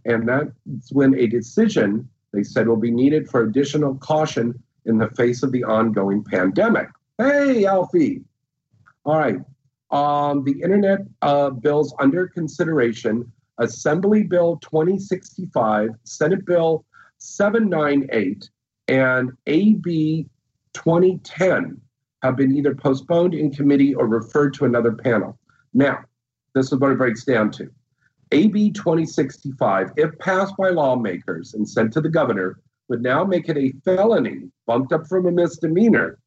And 0.05 0.28
that's 0.28 0.91
when 0.91 1.18
a 1.18 1.28
decision, 1.28 2.07
they 2.32 2.43
said, 2.43 2.68
will 2.68 2.76
be 2.76 2.91
needed 2.91 3.30
for 3.30 3.41
additional 3.41 3.95
caution 3.95 4.61
in 4.86 4.97
the 4.97 5.09
face 5.09 5.43
of 5.43 5.51
the 5.51 5.63
ongoing 5.63 6.24
pandemic. 6.24 6.88
Hey, 7.18 7.66
Alfie. 7.66 8.22
All 9.03 9.18
right. 9.18 9.39
Um, 9.91 10.43
the 10.43 10.61
internet 10.61 10.99
uh, 11.22 11.49
bills 11.49 11.93
under 11.99 12.28
consideration 12.28 13.32
Assembly 13.57 14.24
Bill 14.24 14.57
2065, 14.57 15.91
Senate 16.03 16.45
Bill 16.45 16.84
798, 17.20 18.49
and 18.88 19.32
AB 19.47 20.28
2010 20.74 21.80
have 22.26 22.36
been 22.36 22.56
either 22.56 22.76
postponed 22.76 23.34
in 23.34 23.52
committee 23.52 23.94
or 23.94 24.08
referred 24.08 24.54
to 24.56 24.66
another 24.66 24.92
panel. 24.92 25.38
Now, 25.74 26.00
this 26.54 26.72
is 26.72 26.80
what 26.80 26.92
it 26.92 26.98
breaks 26.98 27.24
down 27.24 27.52
to. 27.52 27.70
AB 28.32 28.72
2065, 28.72 29.92
if 29.98 30.18
passed 30.20 30.58
by 30.58 30.70
lawmakers 30.70 31.54
and 31.54 31.68
sent 31.68 31.94
to 31.94 32.02
the 32.02 32.10
governor, 32.10 32.60
would 32.88 33.02
now 33.02 33.24
make 33.24 33.50
it 33.50 33.58
a 33.58 33.74
felony, 33.84 34.50
bumped 34.66 34.94
up 34.94 35.08
from 35.08 35.28
a 35.28 35.32
misdemeanor, 35.32 36.20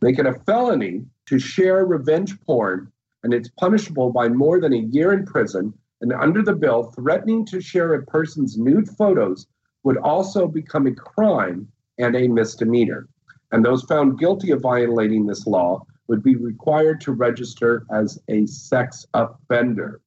make 0.00 0.18
it 0.18 0.26
a 0.26 0.34
felony 0.46 1.04
to 1.26 1.38
share 1.38 1.86
revenge 1.86 2.38
porn, 2.42 2.90
and 3.22 3.32
it's 3.32 3.48
punishable 3.58 4.10
by 4.10 4.28
more 4.28 4.60
than 4.60 4.72
a 4.72 4.78
year 4.78 5.12
in 5.12 5.24
prison. 5.24 5.72
And 6.00 6.12
under 6.12 6.42
the 6.42 6.54
bill, 6.54 6.92
threatening 6.94 7.46
to 7.46 7.60
share 7.60 7.94
a 7.94 8.04
person's 8.04 8.58
nude 8.58 8.88
photos 8.88 9.46
would 9.82 9.96
also 9.98 10.46
become 10.46 10.86
a 10.86 10.94
crime 10.94 11.68
and 11.98 12.16
a 12.16 12.28
misdemeanor. 12.28 13.08
And 13.54 13.64
those 13.64 13.84
found 13.84 14.18
guilty 14.18 14.50
of 14.50 14.62
violating 14.62 15.26
this 15.26 15.46
law 15.46 15.86
would 16.08 16.24
be 16.24 16.34
required 16.34 17.00
to 17.02 17.12
register 17.12 17.86
as 17.92 18.18
a 18.26 18.46
sex 18.46 19.06
offender. 19.14 20.00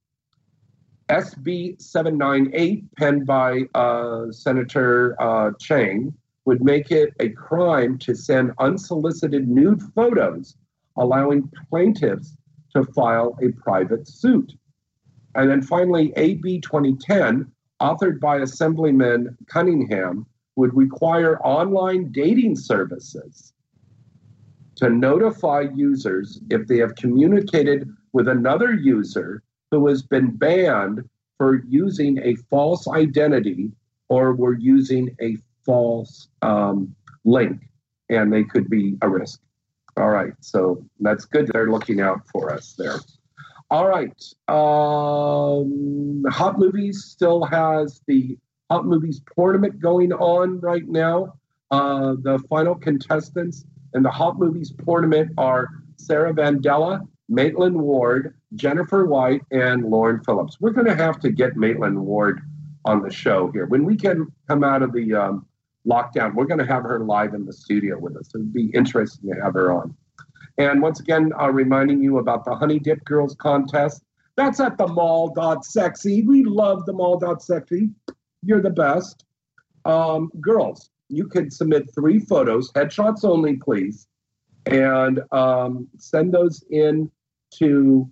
SB 1.08 1.82
798, 1.82 2.94
penned 2.98 3.26
by 3.26 3.62
uh, 3.74 4.34
Senator 4.34 5.16
uh, 5.22 5.52
Chang, 5.62 6.14
would 6.44 6.62
make 6.62 6.92
it 6.92 7.14
a 7.22 7.30
crime 7.30 7.98
to 8.00 8.16
send 8.16 8.52
unsolicited 8.60 9.48
nude 9.48 9.82
photos, 9.96 10.58
allowing 10.98 11.50
plaintiffs 11.70 12.36
to 12.76 12.84
file 12.84 13.40
a 13.42 13.54
private 13.54 14.10
suit. 14.10 14.52
And 15.36 15.50
then 15.50 15.62
finally, 15.62 16.12
AB 16.18 16.60
2010, 16.60 17.50
authored 17.82 18.20
by 18.20 18.40
Assemblyman 18.40 19.38
Cunningham, 19.48 20.26
would 20.58 20.76
require 20.76 21.40
online 21.44 22.12
dating 22.12 22.56
services 22.56 23.54
to 24.76 24.90
notify 24.90 25.66
users 25.74 26.40
if 26.50 26.68
they 26.68 26.78
have 26.78 26.96
communicated 26.96 27.88
with 28.12 28.28
another 28.28 28.74
user 28.74 29.42
who 29.72 29.88
has 29.88 30.02
been 30.02 30.36
banned 30.36 31.08
for 31.38 31.64
using 31.68 32.18
a 32.24 32.36
false 32.50 32.88
identity 32.88 33.72
or 34.10 34.34
were 34.34 34.58
using 34.58 35.16
a 35.22 35.38
false 35.66 36.28
um, 36.42 36.96
link, 37.24 37.62
and 38.10 38.34
they 38.34 38.44
could 38.44 38.70
be 38.70 38.98
a 39.02 39.10
risk. 39.10 39.40
All 39.96 40.10
right, 40.10 40.34
so 40.42 40.84
that's 41.00 41.26
good. 41.26 41.52
They're 41.54 41.70
looking 41.70 42.02
out 42.02 42.22
for 42.32 42.52
us 42.52 42.74
there. 42.78 42.98
All 43.70 43.88
right, 43.88 44.24
um, 44.48 46.24
Hot 46.32 46.58
Movies 46.58 47.04
still 47.04 47.44
has 47.44 48.02
the 48.08 48.38
Hot 48.70 48.86
Movies 48.86 49.22
tournament 49.36 49.80
going 49.80 50.12
on 50.14 50.60
right 50.60 50.88
now. 50.88 51.34
Uh, 51.72 52.16
the 52.22 52.40
final 52.50 52.76
contestants 52.76 53.66
in 53.94 54.04
the 54.04 54.12
Hot 54.12 54.38
Movies 54.38 54.74
tournament 54.86 55.32
are 55.38 55.70
Sarah 55.96 56.34
Vandella, 56.34 57.08
Maitland 57.30 57.76
Ward, 57.80 58.36
Jennifer 58.56 59.06
White, 59.06 59.42
and 59.52 59.86
Lauren 59.86 60.22
Phillips. 60.24 60.60
We're 60.60 60.72
going 60.72 60.88
to 60.88 60.96
have 60.96 61.20
to 61.22 61.30
get 61.32 61.58
Maitland 61.58 62.00
Ward 62.00 62.42
on 62.86 63.02
the 63.02 63.12
show 63.12 63.52
here. 63.52 63.66
When 63.66 63.84
we 63.84 63.96
can 63.98 64.32
come 64.48 64.64
out 64.64 64.82
of 64.82 64.94
the 64.94 65.14
um, 65.14 65.46
lockdown, 65.86 66.36
we're 66.36 66.46
going 66.46 66.60
to 66.60 66.66
have 66.66 66.84
her 66.84 67.00
live 67.00 67.34
in 67.34 67.46
the 67.46 67.54
studio 67.54 67.98
with 68.00 68.16
us. 68.16 68.30
It'd 68.34 68.54
be 68.54 68.68
interesting 68.68 69.34
to 69.34 69.42
have 69.42 69.54
her 69.54 69.72
on. 69.72 69.96
And 70.58 70.82
once 70.82 71.00
again, 71.00 71.32
uh, 71.40 71.52
reminding 71.52 72.02
you 72.02 72.18
about 72.18 72.46
the 72.46 72.56
Honey 72.56 72.80
Dip 72.80 73.04
Girls 73.06 73.36
contest. 73.36 74.04
That's 74.36 74.60
at 74.60 74.78
the 74.78 74.88
mall.sexy. 74.88 76.22
We 76.24 76.44
love 76.44 76.86
the 76.86 76.94
mall.sexy. 76.94 77.90
You're 78.44 78.62
the 78.62 78.70
best. 78.70 79.26
Um, 79.86 80.30
girls, 80.42 80.90
you 81.10 81.28
can 81.28 81.50
submit 81.50 81.90
three 81.94 82.20
photos, 82.20 82.72
headshots 82.74 83.24
only, 83.24 83.56
please, 83.56 84.08
and 84.66 85.22
um, 85.32 85.88
send 85.98 86.34
those 86.34 86.64
in 86.70 87.10
to 87.56 88.10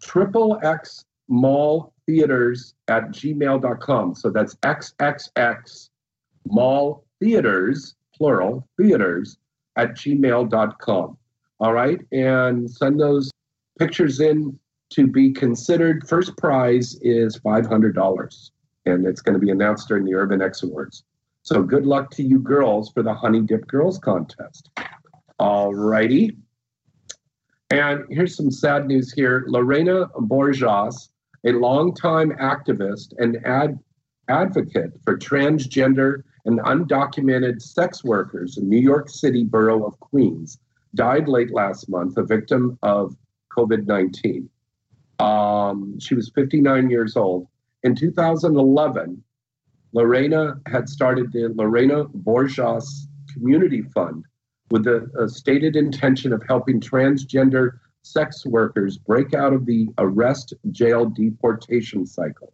triple 0.00 0.58
X 0.62 1.04
mall 1.28 1.92
theaters 2.06 2.74
at 2.88 3.10
gmail.com. 3.10 4.14
So 4.14 4.30
that's 4.30 4.54
XXX 4.56 5.90
mall 6.46 7.04
theaters, 7.20 7.94
plural, 8.16 8.66
theaters 8.78 9.36
at 9.76 9.94
gmail.com. 9.94 11.18
All 11.60 11.72
right. 11.72 12.00
And 12.12 12.70
send 12.70 13.00
those 13.00 13.30
pictures 13.78 14.20
in 14.20 14.58
to 14.90 15.06
be 15.06 15.32
considered. 15.32 16.08
First 16.08 16.36
prize 16.36 16.98
is 17.02 17.38
$500 17.40 18.50
and 18.88 19.06
it's 19.06 19.20
going 19.20 19.34
to 19.34 19.44
be 19.44 19.50
announced 19.50 19.88
during 19.88 20.04
the 20.04 20.14
Urban 20.14 20.42
X 20.42 20.62
Awards. 20.62 21.04
So 21.42 21.62
good 21.62 21.86
luck 21.86 22.10
to 22.12 22.22
you 22.22 22.38
girls 22.38 22.90
for 22.90 23.02
the 23.02 23.14
Honey 23.14 23.40
Dip 23.40 23.66
Girls 23.66 23.98
contest. 23.98 24.70
All 25.38 25.74
righty. 25.74 26.36
And 27.70 28.04
here's 28.10 28.36
some 28.36 28.50
sad 28.50 28.86
news 28.86 29.12
here. 29.12 29.44
Lorena 29.46 30.06
Borjas, 30.08 31.10
a 31.44 31.52
longtime 31.52 32.32
activist 32.32 33.14
and 33.18 33.38
ad- 33.46 33.78
advocate 34.28 34.92
for 35.04 35.16
transgender 35.16 36.22
and 36.44 36.60
undocumented 36.60 37.60
sex 37.60 38.02
workers 38.02 38.56
in 38.56 38.68
New 38.68 38.80
York 38.80 39.10
City 39.10 39.44
borough 39.44 39.84
of 39.84 39.98
Queens, 40.00 40.58
died 40.94 41.28
late 41.28 41.52
last 41.52 41.88
month, 41.88 42.16
a 42.16 42.24
victim 42.24 42.78
of 42.82 43.14
COVID 43.56 43.86
19. 43.86 44.48
Um, 45.18 45.98
she 45.98 46.14
was 46.14 46.30
59 46.30 46.90
years 46.90 47.16
old. 47.16 47.48
In 47.84 47.94
2011, 47.94 49.22
Lorena 49.92 50.60
had 50.66 50.88
started 50.88 51.32
the 51.32 51.52
Lorena 51.54 52.06
Borjas 52.06 53.06
Community 53.32 53.82
Fund 53.82 54.24
with 54.70 54.84
the 54.84 55.28
stated 55.32 55.76
intention 55.76 56.32
of 56.32 56.42
helping 56.48 56.80
transgender 56.80 57.78
sex 58.02 58.44
workers 58.44 58.98
break 58.98 59.32
out 59.32 59.52
of 59.52 59.64
the 59.64 59.88
arrest 59.98 60.54
jail 60.72 61.06
deportation 61.06 62.04
cycle. 62.04 62.52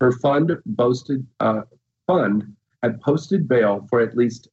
Her 0.00 0.12
fund 0.12 0.56
boasted 0.64 1.26
uh, 1.40 1.62
fund 2.06 2.56
had 2.82 3.00
posted 3.02 3.46
bail 3.46 3.86
for 3.90 4.00
at 4.00 4.16
least 4.16 4.48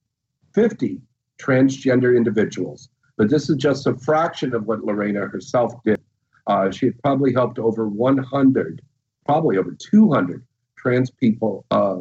50 0.53 1.01
transgender 1.41 2.15
individuals, 2.15 2.89
but 3.17 3.29
this 3.29 3.49
is 3.49 3.55
just 3.55 3.87
a 3.87 3.97
fraction 3.97 4.53
of 4.53 4.65
what 4.65 4.83
Lorena 4.83 5.21
herself 5.27 5.73
did. 5.85 5.99
Uh, 6.45 6.69
she 6.71 6.87
had 6.87 7.01
probably 7.01 7.31
helped 7.31 7.57
over 7.57 7.87
100 7.87 8.81
probably 9.29 9.59
over 9.59 9.77
200 9.77 10.43
trans 10.75 11.11
people 11.11 11.63
uh, 11.69 11.99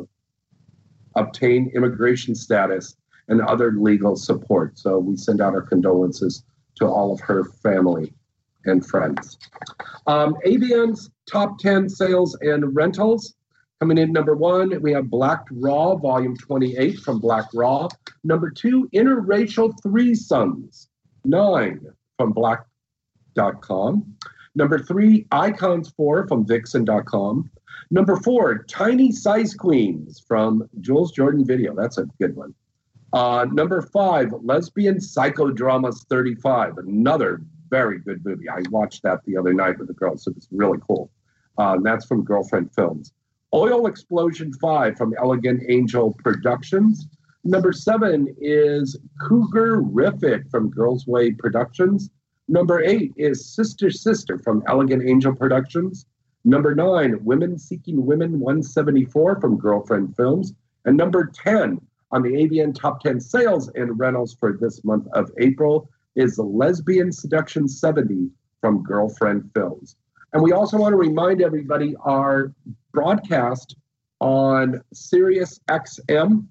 obtain 1.14 1.70
immigration 1.74 2.34
status 2.34 2.96
and 3.28 3.42
other 3.42 3.72
legal 3.72 4.16
support. 4.16 4.78
So 4.78 4.98
we 4.98 5.14
send 5.14 5.42
out 5.42 5.52
our 5.52 5.60
condolences 5.60 6.42
to 6.76 6.86
all 6.86 7.12
of 7.12 7.20
her 7.20 7.44
family 7.44 8.14
and 8.64 8.86
friends. 8.86 9.36
Um, 10.06 10.36
top 11.30 11.58
10 11.58 11.90
sales 11.90 12.34
and 12.40 12.74
rentals. 12.74 13.34
Coming 13.78 13.98
in 13.98 14.10
number 14.10 14.34
one, 14.34 14.80
we 14.80 14.94
have 14.94 15.10
Blacked 15.10 15.50
Raw, 15.52 15.96
volume 15.96 16.34
28 16.34 16.98
from 17.00 17.20
Blacked 17.20 17.52
Raw. 17.52 17.88
Number 18.24 18.48
two, 18.48 18.88
Interracial 18.94 19.74
Threesomes, 19.84 20.86
nine 21.26 21.88
from 22.16 22.32
Blacked.com. 22.32 24.16
Number 24.58 24.80
three, 24.80 25.24
Icons 25.30 25.90
4 25.90 26.26
from 26.26 26.44
Vixen.com. 26.44 27.48
Number 27.92 28.16
four, 28.16 28.64
Tiny 28.64 29.12
Size 29.12 29.54
Queens 29.54 30.20
from 30.26 30.68
Jules 30.80 31.12
Jordan 31.12 31.46
Video. 31.46 31.76
That's 31.76 31.98
a 31.98 32.06
good 32.20 32.34
one. 32.34 32.52
Uh, 33.12 33.46
number 33.52 33.80
five, 33.82 34.32
Lesbian 34.42 34.96
Psychodramas 34.96 36.04
35. 36.08 36.78
Another 36.78 37.40
very 37.70 38.00
good 38.00 38.24
movie. 38.24 38.50
I 38.50 38.62
watched 38.70 39.04
that 39.04 39.24
the 39.26 39.36
other 39.36 39.54
night 39.54 39.78
with 39.78 39.86
the 39.86 39.94
girls. 39.94 40.24
So 40.24 40.32
it's 40.36 40.48
really 40.50 40.78
cool. 40.84 41.08
Uh, 41.56 41.76
that's 41.80 42.06
from 42.06 42.24
Girlfriend 42.24 42.74
Films. 42.74 43.12
Oil 43.54 43.86
Explosion 43.86 44.52
5 44.54 44.96
from 44.96 45.14
Elegant 45.22 45.62
Angel 45.68 46.16
Productions. 46.24 47.06
Number 47.44 47.72
seven 47.72 48.34
is 48.40 48.98
Cougar 49.20 49.82
Riffic 49.82 50.50
from 50.50 50.72
Girlsway 50.72 51.38
Productions. 51.38 52.10
Number 52.48 52.82
eight 52.82 53.12
is 53.16 53.44
Sister 53.44 53.90
Sister 53.90 54.38
from 54.38 54.62
Elegant 54.66 55.06
Angel 55.06 55.34
Productions. 55.34 56.06
Number 56.44 56.74
nine, 56.74 57.22
Women 57.22 57.58
Seeking 57.58 58.06
Women 58.06 58.40
174 58.40 59.38
from 59.38 59.58
Girlfriend 59.58 60.16
Films. 60.16 60.54
And 60.86 60.96
number 60.96 61.26
10 61.26 61.78
on 62.10 62.22
the 62.22 62.30
AVN 62.30 62.74
Top 62.74 63.02
10 63.02 63.20
Sales 63.20 63.68
and 63.74 63.98
Rentals 63.98 64.34
for 64.34 64.56
this 64.58 64.82
month 64.82 65.06
of 65.12 65.30
April 65.38 65.90
is 66.16 66.38
Lesbian 66.38 67.12
Seduction 67.12 67.68
70 67.68 68.30
from 68.62 68.82
Girlfriend 68.82 69.50
Films. 69.52 69.96
And 70.32 70.42
we 70.42 70.52
also 70.52 70.78
want 70.78 70.94
to 70.94 70.96
remind 70.96 71.42
everybody 71.42 71.96
our 72.00 72.52
broadcast 72.92 73.76
on 74.20 74.82
Sirius 74.94 75.60
XM, 75.68 76.46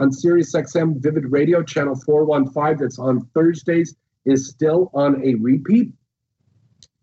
on 0.00 0.12
Sirius 0.12 0.54
XM 0.54 1.00
Vivid 1.00 1.30
Radio 1.30 1.62
Channel 1.62 1.94
415, 1.94 2.78
that's 2.78 2.98
on 2.98 3.20
Thursdays, 3.32 3.94
is 4.26 4.48
still 4.48 4.90
on 4.92 5.22
a 5.24 5.34
repeat. 5.36 5.92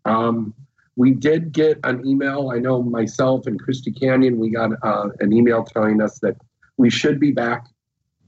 Um, 0.04 0.54
we 0.96 1.12
did 1.12 1.52
get 1.52 1.80
an 1.82 2.06
email. 2.06 2.50
I 2.54 2.58
know 2.58 2.82
myself 2.82 3.46
and 3.46 3.60
Christy 3.60 3.90
Canyon, 3.90 4.38
we 4.38 4.50
got 4.50 4.70
uh, 4.82 5.08
an 5.18 5.32
email 5.32 5.64
telling 5.64 6.00
us 6.00 6.20
that 6.20 6.36
we 6.76 6.90
should 6.90 7.18
be 7.18 7.32
back 7.32 7.66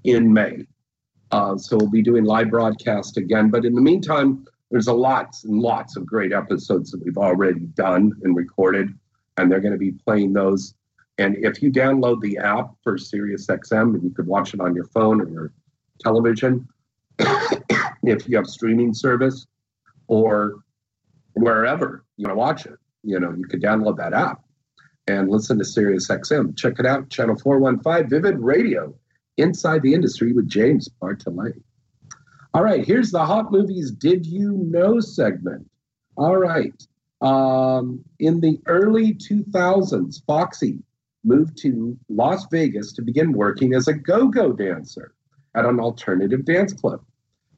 in 0.04 0.32
May. 0.32 0.66
Uh, 1.30 1.56
so 1.56 1.76
we'll 1.76 1.90
be 1.90 2.02
doing 2.02 2.24
live 2.24 2.50
broadcast 2.50 3.16
again. 3.16 3.50
But 3.50 3.64
in 3.64 3.74
the 3.74 3.80
meantime, 3.80 4.46
there's 4.70 4.88
a 4.88 4.92
lots 4.92 5.44
and 5.44 5.60
lots 5.60 5.96
of 5.96 6.06
great 6.06 6.32
episodes 6.32 6.90
that 6.90 7.04
we've 7.04 7.18
already 7.18 7.60
done 7.60 8.12
and 8.22 8.34
recorded, 8.34 8.88
and 9.36 9.50
they're 9.50 9.60
going 9.60 9.72
to 9.72 9.78
be 9.78 9.92
playing 9.92 10.32
those. 10.32 10.74
And 11.18 11.36
if 11.44 11.62
you 11.62 11.70
download 11.70 12.20
the 12.20 12.38
app 12.38 12.70
for 12.82 12.98
SiriusXM, 12.98 14.02
you 14.02 14.10
could 14.10 14.26
watch 14.26 14.54
it 14.54 14.60
on 14.60 14.74
your 14.74 14.86
phone 14.86 15.20
or 15.20 15.28
your 15.28 15.52
television. 16.00 16.68
If 18.06 18.28
you 18.28 18.36
have 18.36 18.46
streaming 18.46 18.94
service 18.94 19.46
or 20.06 20.56
wherever 21.34 22.04
you 22.16 22.26
want 22.26 22.32
to 22.32 22.38
watch 22.38 22.66
it, 22.66 22.78
you 23.02 23.20
know, 23.20 23.32
you 23.32 23.44
could 23.44 23.62
download 23.62 23.96
that 23.98 24.12
app 24.12 24.42
and 25.06 25.30
listen 25.30 25.58
to 25.58 25.64
Sirius 25.64 26.08
XM. 26.08 26.56
Check 26.56 26.78
it 26.78 26.86
out, 26.86 27.10
channel 27.10 27.36
415, 27.36 28.08
Vivid 28.08 28.38
Radio, 28.40 28.94
Inside 29.36 29.82
the 29.82 29.94
Industry 29.94 30.32
with 30.32 30.48
James 30.48 30.88
Bartholet. 31.00 31.60
All 32.54 32.62
right, 32.62 32.84
here's 32.86 33.10
the 33.10 33.24
Hot 33.24 33.52
Movies 33.52 33.90
Did 33.90 34.24
You 34.24 34.52
Know 34.52 34.98
segment. 34.98 35.68
All 36.16 36.36
right. 36.36 36.72
Um, 37.20 38.04
in 38.18 38.40
the 38.40 38.58
early 38.66 39.14
2000s, 39.14 40.24
Foxy 40.26 40.78
moved 41.24 41.58
to 41.58 41.98
Las 42.08 42.46
Vegas 42.50 42.92
to 42.94 43.02
begin 43.02 43.32
working 43.32 43.74
as 43.74 43.88
a 43.88 43.92
go 43.92 44.28
go 44.28 44.52
dancer 44.52 45.12
at 45.54 45.64
an 45.64 45.80
alternative 45.80 46.44
dance 46.44 46.72
club. 46.72 47.02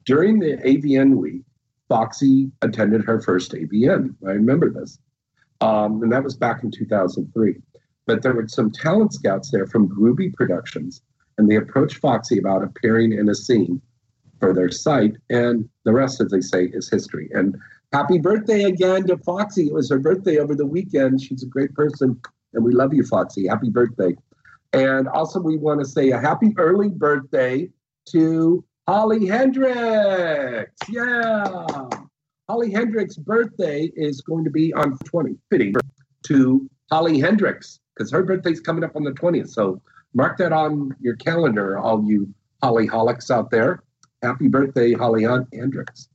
During 0.09 0.39
the 0.39 0.57
AVN 0.65 1.17
week, 1.17 1.43
Foxy 1.87 2.51
attended 2.63 3.05
her 3.05 3.21
first 3.21 3.53
AVN. 3.53 4.15
I 4.27 4.31
remember 4.31 4.71
this. 4.71 4.99
Um, 5.61 6.03
and 6.03 6.11
that 6.11 6.25
was 6.25 6.35
back 6.35 6.65
in 6.65 6.71
2003. 6.71 7.57
But 8.07 8.23
there 8.23 8.33
were 8.33 8.49
some 8.49 8.71
talent 8.71 9.13
scouts 9.13 9.51
there 9.51 9.67
from 9.67 9.87
Groovy 9.87 10.33
Productions, 10.33 11.03
and 11.37 11.47
they 11.47 11.57
approached 11.57 11.99
Foxy 11.99 12.39
about 12.39 12.65
appearing 12.65 13.13
in 13.13 13.29
a 13.29 13.35
scene 13.35 13.83
for 14.41 14.55
their 14.55 14.71
site. 14.71 15.17
And 15.29 15.69
the 15.85 15.93
rest, 15.93 16.23
as 16.23 16.31
they 16.31 16.41
say, 16.41 16.71
is 16.73 16.89
history. 16.89 17.29
And 17.35 17.55
happy 17.93 18.17
birthday 18.17 18.63
again 18.63 19.07
to 19.09 19.19
Foxy. 19.19 19.67
It 19.67 19.75
was 19.75 19.91
her 19.91 19.99
birthday 19.99 20.39
over 20.39 20.55
the 20.55 20.65
weekend. 20.65 21.21
She's 21.21 21.43
a 21.43 21.47
great 21.47 21.75
person, 21.75 22.19
and 22.55 22.65
we 22.65 22.73
love 22.73 22.95
you, 22.95 23.05
Foxy. 23.05 23.47
Happy 23.47 23.69
birthday. 23.69 24.17
And 24.73 25.07
also, 25.07 25.39
we 25.39 25.59
want 25.59 25.81
to 25.81 25.87
say 25.87 26.13
a 26.13 26.19
happy 26.19 26.55
early 26.57 26.89
birthday 26.89 27.69
to 28.13 28.65
Holly 28.89 29.27
Hendricks. 29.27 30.73
Yeah. 30.89 31.67
Holly 32.49 32.71
Hendricks' 32.71 33.19
birthday 33.19 33.93
is 33.95 34.23
going 34.23 34.45
to 34.45 34.51
be 34.51 34.73
on 34.73 34.97
20, 34.97 35.37
fitting 35.51 35.75
to 36.25 36.71
Holly 36.91 37.21
Hendricks 37.21 37.81
because 37.95 38.11
her 38.11 38.23
birthday's 38.23 38.61
coming 38.61 38.85
up 38.85 38.97
on 38.97 39.05
the 39.05 39.11
20th. 39.11 39.51
So 39.51 39.83
mark 40.15 40.39
that 40.39 40.55
on 40.55 40.97
your 41.03 41.17
calendar, 41.17 41.79
all 41.79 42.03
you 42.03 42.33
Holly 42.63 42.89
Hollyholics 42.89 43.31
out 43.31 43.51
there. 43.51 43.83
Happy 44.23 44.49
birthday, 44.49 44.95
Holly 44.95 45.25
Hendricks. 45.53 46.09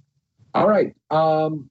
All 0.55 0.67
right. 0.67 0.95
Um, 1.11 1.69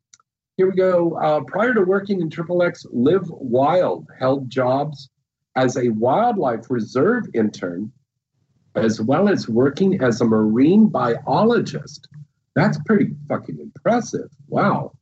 here 0.56 0.70
we 0.70 0.76
go. 0.76 1.16
Uh, 1.16 1.40
prior 1.40 1.74
to 1.74 1.80
working 1.82 2.20
in 2.20 2.30
Triple 2.30 2.62
X, 2.62 2.86
Liv 2.92 3.28
Wild 3.28 4.06
held 4.20 4.48
jobs 4.48 5.10
as 5.56 5.76
a 5.76 5.88
wildlife 5.88 6.70
reserve 6.70 7.24
intern, 7.34 7.90
as 8.74 9.00
well 9.00 9.28
as 9.28 9.48
working 9.48 10.02
as 10.02 10.20
a 10.20 10.24
marine 10.24 10.88
biologist. 10.88 12.08
That's 12.54 12.78
pretty 12.84 13.14
fucking 13.28 13.58
impressive. 13.58 14.30
Wow. 14.48 14.92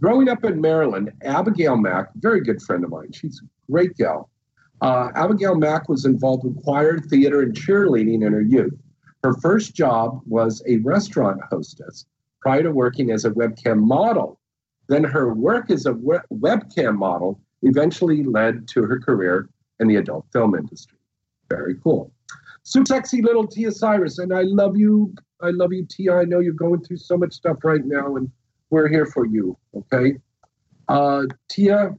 Growing 0.00 0.28
up 0.28 0.44
in 0.44 0.60
Maryland, 0.60 1.12
Abigail 1.22 1.76
Mack, 1.76 2.08
very 2.16 2.40
good 2.40 2.60
friend 2.60 2.82
of 2.84 2.90
mine, 2.90 3.12
she's 3.12 3.40
a 3.40 3.70
great 3.70 3.96
gal. 3.96 4.30
Uh, 4.80 5.10
Abigail 5.14 5.54
Mack 5.54 5.88
was 5.88 6.04
involved 6.04 6.44
with 6.44 6.60
choir, 6.64 6.98
theater, 6.98 7.42
and 7.42 7.54
cheerleading 7.54 8.26
in 8.26 8.32
her 8.32 8.42
youth. 8.42 8.74
Her 9.22 9.34
first 9.34 9.74
job 9.74 10.20
was 10.26 10.60
a 10.66 10.78
restaurant 10.78 11.40
hostess 11.48 12.06
prior 12.40 12.64
to 12.64 12.72
working 12.72 13.12
as 13.12 13.24
a 13.24 13.30
webcam 13.30 13.78
model. 13.78 14.40
Then 14.88 15.04
her 15.04 15.32
work 15.32 15.70
as 15.70 15.86
a 15.86 15.92
web- 15.92 16.22
webcam 16.32 16.96
model 16.96 17.40
eventually 17.62 18.24
led 18.24 18.66
to 18.68 18.82
her 18.82 18.98
career 18.98 19.48
in 19.78 19.86
the 19.86 19.96
adult 19.96 20.26
film 20.32 20.56
industry. 20.56 20.98
Very 21.48 21.76
cool. 21.76 22.12
Super 22.64 22.86
sexy 22.86 23.22
little 23.22 23.46
Tia 23.46 23.72
Cyrus, 23.72 24.18
and 24.18 24.32
I 24.32 24.42
love 24.42 24.76
you. 24.76 25.14
I 25.40 25.50
love 25.50 25.72
you, 25.72 25.84
Tia. 25.88 26.14
I 26.14 26.24
know 26.24 26.38
you're 26.38 26.52
going 26.52 26.82
through 26.82 26.98
so 26.98 27.16
much 27.16 27.32
stuff 27.32 27.58
right 27.64 27.84
now, 27.84 28.16
and 28.16 28.30
we're 28.70 28.88
here 28.88 29.06
for 29.06 29.26
you. 29.26 29.56
Okay. 29.74 30.14
Uh, 30.88 31.24
Tia 31.48 31.96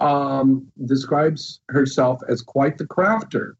um, 0.00 0.66
describes 0.86 1.60
herself 1.68 2.20
as 2.28 2.42
quite 2.42 2.76
the 2.76 2.86
crafter. 2.86 3.52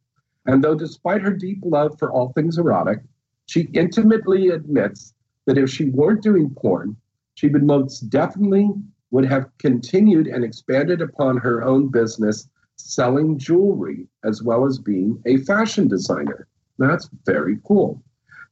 And 0.46 0.62
though, 0.62 0.74
despite 0.74 1.22
her 1.22 1.32
deep 1.32 1.60
love 1.64 1.98
for 1.98 2.12
all 2.12 2.32
things 2.32 2.58
erotic, 2.58 2.98
she 3.46 3.62
intimately 3.72 4.48
admits 4.48 5.14
that 5.46 5.58
if 5.58 5.70
she 5.70 5.90
weren't 5.90 6.22
doing 6.22 6.50
porn, 6.50 6.96
she 7.34 7.48
would 7.48 7.62
most 7.62 8.10
definitely 8.10 8.70
would 9.10 9.24
have 9.24 9.46
continued 9.58 10.26
and 10.26 10.44
expanded 10.44 11.00
upon 11.00 11.36
her 11.36 11.62
own 11.62 11.88
business 11.88 12.48
selling 12.76 13.38
jewelry 13.38 14.06
as 14.24 14.42
well 14.42 14.66
as 14.66 14.78
being 14.78 15.20
a 15.26 15.38
fashion 15.38 15.88
designer. 15.88 16.48
That's 16.78 17.08
very 17.24 17.58
cool. 17.64 18.02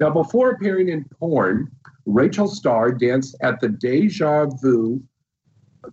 Now, 0.00 0.10
before 0.10 0.50
appearing 0.50 0.88
in 0.88 1.04
porn, 1.18 1.70
Rachel 2.06 2.48
Starr 2.48 2.92
danced 2.92 3.36
at 3.42 3.60
the 3.60 3.68
Deja 3.68 4.46
Vu 4.46 5.02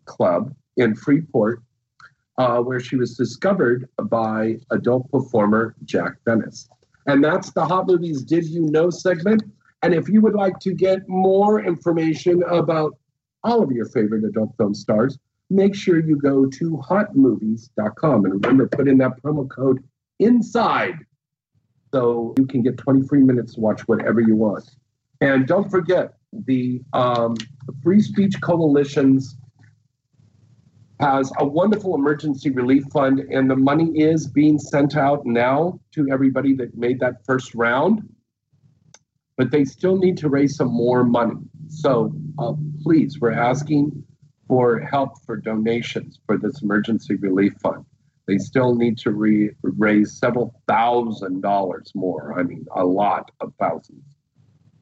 Club 0.05 0.53
in 0.77 0.95
Freeport 0.95 1.61
uh, 2.39 2.61
where 2.61 2.79
she 2.79 2.95
was 2.95 3.15
discovered 3.15 3.87
by 4.05 4.57
adult 4.71 5.11
performer 5.11 5.75
Jack 5.83 6.13
Venice. 6.25 6.69
And 7.05 7.23
that's 7.23 7.51
the 7.51 7.65
Hot 7.65 7.85
Movies 7.85 8.23
Did 8.23 8.45
You 8.45 8.61
Know 8.61 8.89
segment. 8.89 9.43
And 9.83 9.93
if 9.93 10.07
you 10.07 10.21
would 10.21 10.35
like 10.35 10.57
to 10.59 10.73
get 10.73 11.07
more 11.07 11.61
information 11.61 12.41
about 12.43 12.97
all 13.43 13.61
of 13.61 13.71
your 13.71 13.85
favorite 13.87 14.23
adult 14.23 14.55
film 14.57 14.73
stars, 14.73 15.17
make 15.49 15.75
sure 15.75 15.99
you 15.99 16.15
go 16.15 16.45
to 16.45 16.77
hotmovies.com. 16.77 18.25
And 18.25 18.33
remember, 18.33 18.67
put 18.67 18.87
in 18.87 18.97
that 18.99 19.21
promo 19.21 19.49
code 19.49 19.83
INSIDE 20.19 20.95
so 21.93 22.35
you 22.37 22.45
can 22.45 22.61
get 22.61 22.77
23 22.77 23.21
minutes 23.21 23.55
to 23.55 23.61
watch 23.61 23.81
whatever 23.87 24.21
you 24.21 24.35
want. 24.35 24.69
And 25.21 25.47
don't 25.47 25.69
forget 25.69 26.13
the 26.31 26.81
um, 26.93 27.35
Free 27.83 28.01
Speech 28.01 28.39
Coalition's 28.41 29.35
has 30.99 31.31
a 31.37 31.45
wonderful 31.45 31.95
emergency 31.95 32.49
relief 32.49 32.83
fund, 32.91 33.19
and 33.19 33.49
the 33.49 33.55
money 33.55 33.97
is 33.97 34.27
being 34.27 34.59
sent 34.59 34.97
out 34.97 35.25
now 35.25 35.79
to 35.93 36.09
everybody 36.11 36.53
that 36.53 36.75
made 36.77 36.99
that 36.99 37.25
first 37.25 37.55
round. 37.55 38.01
But 39.37 39.51
they 39.51 39.63
still 39.63 39.97
need 39.97 40.17
to 40.17 40.29
raise 40.29 40.57
some 40.57 40.67
more 40.67 41.05
money. 41.05 41.37
So 41.69 42.13
uh, 42.37 42.53
please, 42.83 43.17
we're 43.21 43.31
asking 43.31 44.03
for 44.49 44.79
help 44.79 45.21
for 45.25 45.37
donations 45.37 46.19
for 46.25 46.37
this 46.37 46.61
emergency 46.61 47.15
relief 47.15 47.53
fund. 47.61 47.85
They 48.27 48.39
still 48.39 48.75
need 48.75 48.97
to 48.99 49.11
re- 49.11 49.51
raise 49.61 50.17
several 50.17 50.61
thousand 50.67 51.39
dollars 51.41 51.93
more. 51.95 52.37
I 52.37 52.43
mean, 52.43 52.65
a 52.75 52.83
lot 52.83 53.31
of 53.39 53.53
thousands. 53.59 54.03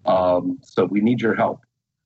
Um, 0.06 0.58
so 0.64 0.86
we 0.86 1.02
need 1.02 1.22
your 1.22 1.36
help. 1.36 1.62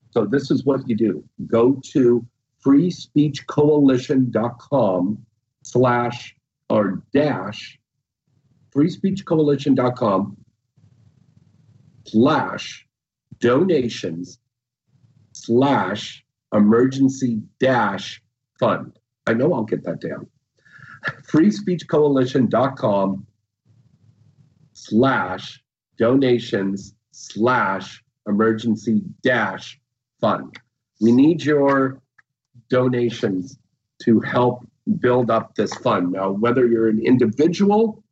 So 0.10 0.26
this 0.26 0.52
is 0.52 0.66
what 0.66 0.90
you 0.90 0.98
do 0.98 1.24
go 1.48 1.80
to 1.94 2.28
freespeechcoalition.com 2.66 5.26
slash 5.64 6.36
or 6.70 7.02
dash 7.14 7.80
freespeechcoalition.com 8.76 10.38
slash 12.06 12.88
donations 13.40 14.40
slash 15.34 16.21
emergency 16.54 17.42
dash 17.60 18.22
fund. 18.60 18.98
I 19.28 19.34
know 19.34 19.54
I'll 19.54 19.64
get 19.64 19.84
that 19.84 20.02
down. 20.02 20.28
freespeechcoalition.com 21.24 23.28
slash 24.74 25.64
donations 25.98 26.94
slash 27.12 28.04
emergency 28.28 29.04
dash 29.24 29.80
fund. 30.20 30.60
We 31.00 31.12
need 31.12 31.44
your 31.44 32.02
donations 32.70 33.58
to 34.04 34.20
help 34.20 34.68
build 35.00 35.30
up 35.30 35.56
this 35.56 35.74
fund. 35.76 36.12
Now, 36.12 36.32
whether 36.32 36.68
you're 36.68 36.90
an 36.90 37.04
individual 37.04 38.04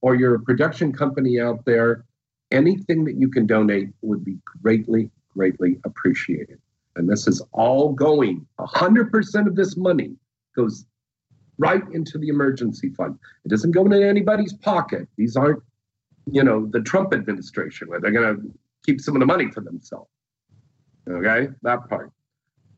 or 0.00 0.14
you're 0.14 0.34
a 0.34 0.40
production 0.40 0.92
company 0.92 1.40
out 1.40 1.64
there, 1.64 2.04
anything 2.50 3.04
that 3.04 3.16
you 3.16 3.28
can 3.28 3.46
donate 3.46 3.90
would 4.02 4.24
be 4.24 4.38
greatly, 4.62 5.10
greatly 5.32 5.78
appreciated. 5.84 6.58
And 6.96 7.08
this 7.08 7.26
is 7.26 7.42
all 7.52 7.92
going, 7.92 8.46
100% 8.58 9.46
of 9.46 9.54
this 9.54 9.76
money 9.76 10.16
goes 10.56 10.86
right 11.58 11.82
into 11.92 12.18
the 12.18 12.28
emergency 12.28 12.90
fund. 12.90 13.18
It 13.44 13.48
doesn't 13.48 13.72
go 13.72 13.84
into 13.84 14.06
anybody's 14.06 14.54
pocket. 14.54 15.08
These 15.16 15.36
aren't, 15.36 15.62
you 16.30 16.42
know, 16.42 16.66
the 16.66 16.80
Trump 16.80 17.14
administration 17.14 17.88
where 17.88 18.00
they're 18.00 18.10
going 18.10 18.36
to 18.36 18.42
keep 18.84 19.00
some 19.00 19.14
of 19.14 19.20
the 19.20 19.26
money 19.26 19.50
for 19.50 19.60
themselves. 19.60 20.10
Okay, 21.08 21.48
that 21.62 21.88
part. 21.88 22.10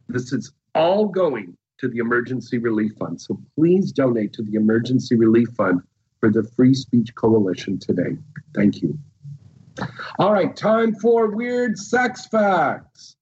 This 0.09 0.33
is 0.33 0.53
all 0.75 1.07
going 1.07 1.57
to 1.79 1.89
the 1.89 1.99
emergency 1.99 2.59
relief 2.59 2.93
fund. 2.99 3.21
So 3.21 3.41
please 3.57 3.93
donate 3.93 4.33
to 4.35 4.43
the 4.43 4.55
emergency 4.55 5.17
relief 5.17 5.49
fund 5.57 5.81
for 6.21 6.31
the 6.31 6.43
Free 6.43 6.75
Speech 6.75 7.15
Coalition 7.15 7.79
today. 7.79 8.17
Thank 8.55 8.83
you. 8.83 8.99
All 10.19 10.33
right, 10.33 10.55
time 10.57 10.95
for 10.97 11.31
weird 11.31 11.79
sex 11.79 12.27
facts. 12.27 13.17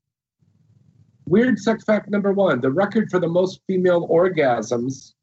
Weird 1.29 1.59
sex 1.59 1.83
fact 1.85 2.09
number 2.09 2.33
one 2.33 2.61
the 2.61 2.71
record 2.71 3.11
for 3.11 3.19
the 3.19 3.29
most 3.29 3.61
female 3.67 4.09
orgasms. 4.09 5.15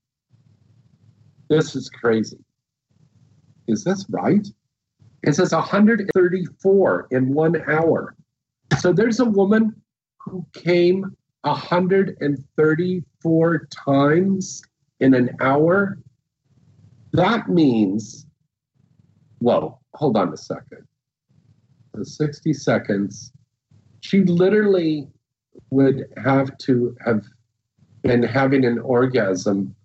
This 1.49 1.75
is 1.75 1.89
crazy. 1.89 2.43
Is 3.67 3.83
this 3.83 4.05
right? 4.09 4.47
It 5.23 5.35
says 5.35 5.53
134 5.53 7.07
in 7.11 7.33
one 7.33 7.61
hour. 7.69 8.15
So 8.79 8.91
there's 8.91 9.21
a 9.21 9.25
woman 9.25 9.73
who 10.19 10.45
came 10.53 11.15
134 11.43 13.67
times 13.67 14.63
in 14.99 15.13
an 15.13 15.37
hour. 15.39 15.99
That 17.13 17.47
means, 17.47 18.25
whoa, 19.39 19.79
hold 19.93 20.17
on 20.17 20.33
a 20.33 20.37
second. 20.37 20.85
The 21.93 22.05
60 22.05 22.53
seconds, 22.53 23.31
she 24.01 24.23
literally 24.23 25.07
would 25.73 26.05
have 26.23 26.57
to 26.59 26.95
have 27.05 27.25
been 28.03 28.23
having 28.23 28.65
an 28.65 28.79
orgasm 28.79 29.75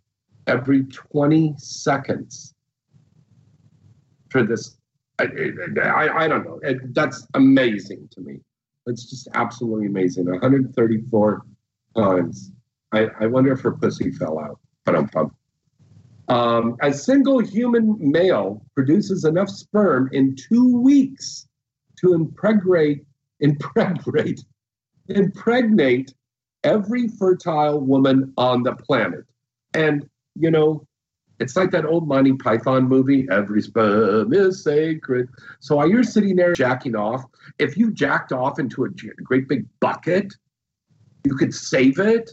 every 0.46 0.84
20 0.84 1.54
seconds 1.56 2.54
for 4.30 4.42
this. 4.42 4.76
I, 5.18 5.24
I, 5.82 6.24
I 6.24 6.28
don't 6.28 6.44
know. 6.44 6.60
It, 6.62 6.94
that's 6.94 7.26
amazing 7.34 8.08
to 8.12 8.20
me. 8.20 8.40
It's 8.86 9.10
just 9.10 9.28
absolutely 9.34 9.86
amazing. 9.86 10.26
134 10.26 11.42
times. 11.96 12.52
I, 12.92 13.08
I 13.20 13.26
wonder 13.26 13.52
if 13.52 13.60
her 13.60 13.72
pussy 13.72 14.10
fell 14.12 14.38
out, 14.38 14.58
but 14.84 14.94
I'm 14.94 15.08
pumped. 15.08 15.36
Um, 16.28 16.76
a 16.82 16.92
single 16.92 17.38
human 17.38 17.96
male 17.98 18.62
produces 18.74 19.24
enough 19.24 19.48
sperm 19.48 20.10
in 20.12 20.36
two 20.36 20.78
weeks 20.78 21.48
to 22.00 22.14
impregnate, 22.14 23.04
impregnate, 23.40 24.42
impregnate 25.08 26.14
every 26.64 27.08
fertile 27.08 27.80
woman 27.80 28.32
on 28.36 28.62
the 28.62 28.74
planet. 28.74 29.24
And, 29.74 30.08
you 30.34 30.50
know, 30.50 30.86
it's 31.40 31.56
like 31.56 31.70
that 31.70 31.84
old 31.84 32.08
Monty 32.08 32.32
Python 32.32 32.88
movie, 32.88 33.26
Every 33.30 33.62
Sperm 33.62 34.32
is 34.32 34.64
Sacred. 34.64 35.28
So 35.60 35.76
while 35.76 35.88
you're 35.88 36.02
sitting 36.02 36.34
there 36.34 36.54
jacking 36.54 36.96
off, 36.96 37.24
if 37.58 37.76
you 37.76 37.92
jacked 37.92 38.32
off 38.32 38.58
into 38.58 38.84
a 38.84 38.88
great 39.22 39.48
big 39.48 39.66
bucket, 39.80 40.34
you 41.24 41.36
could 41.36 41.54
save 41.54 42.00
it 42.00 42.30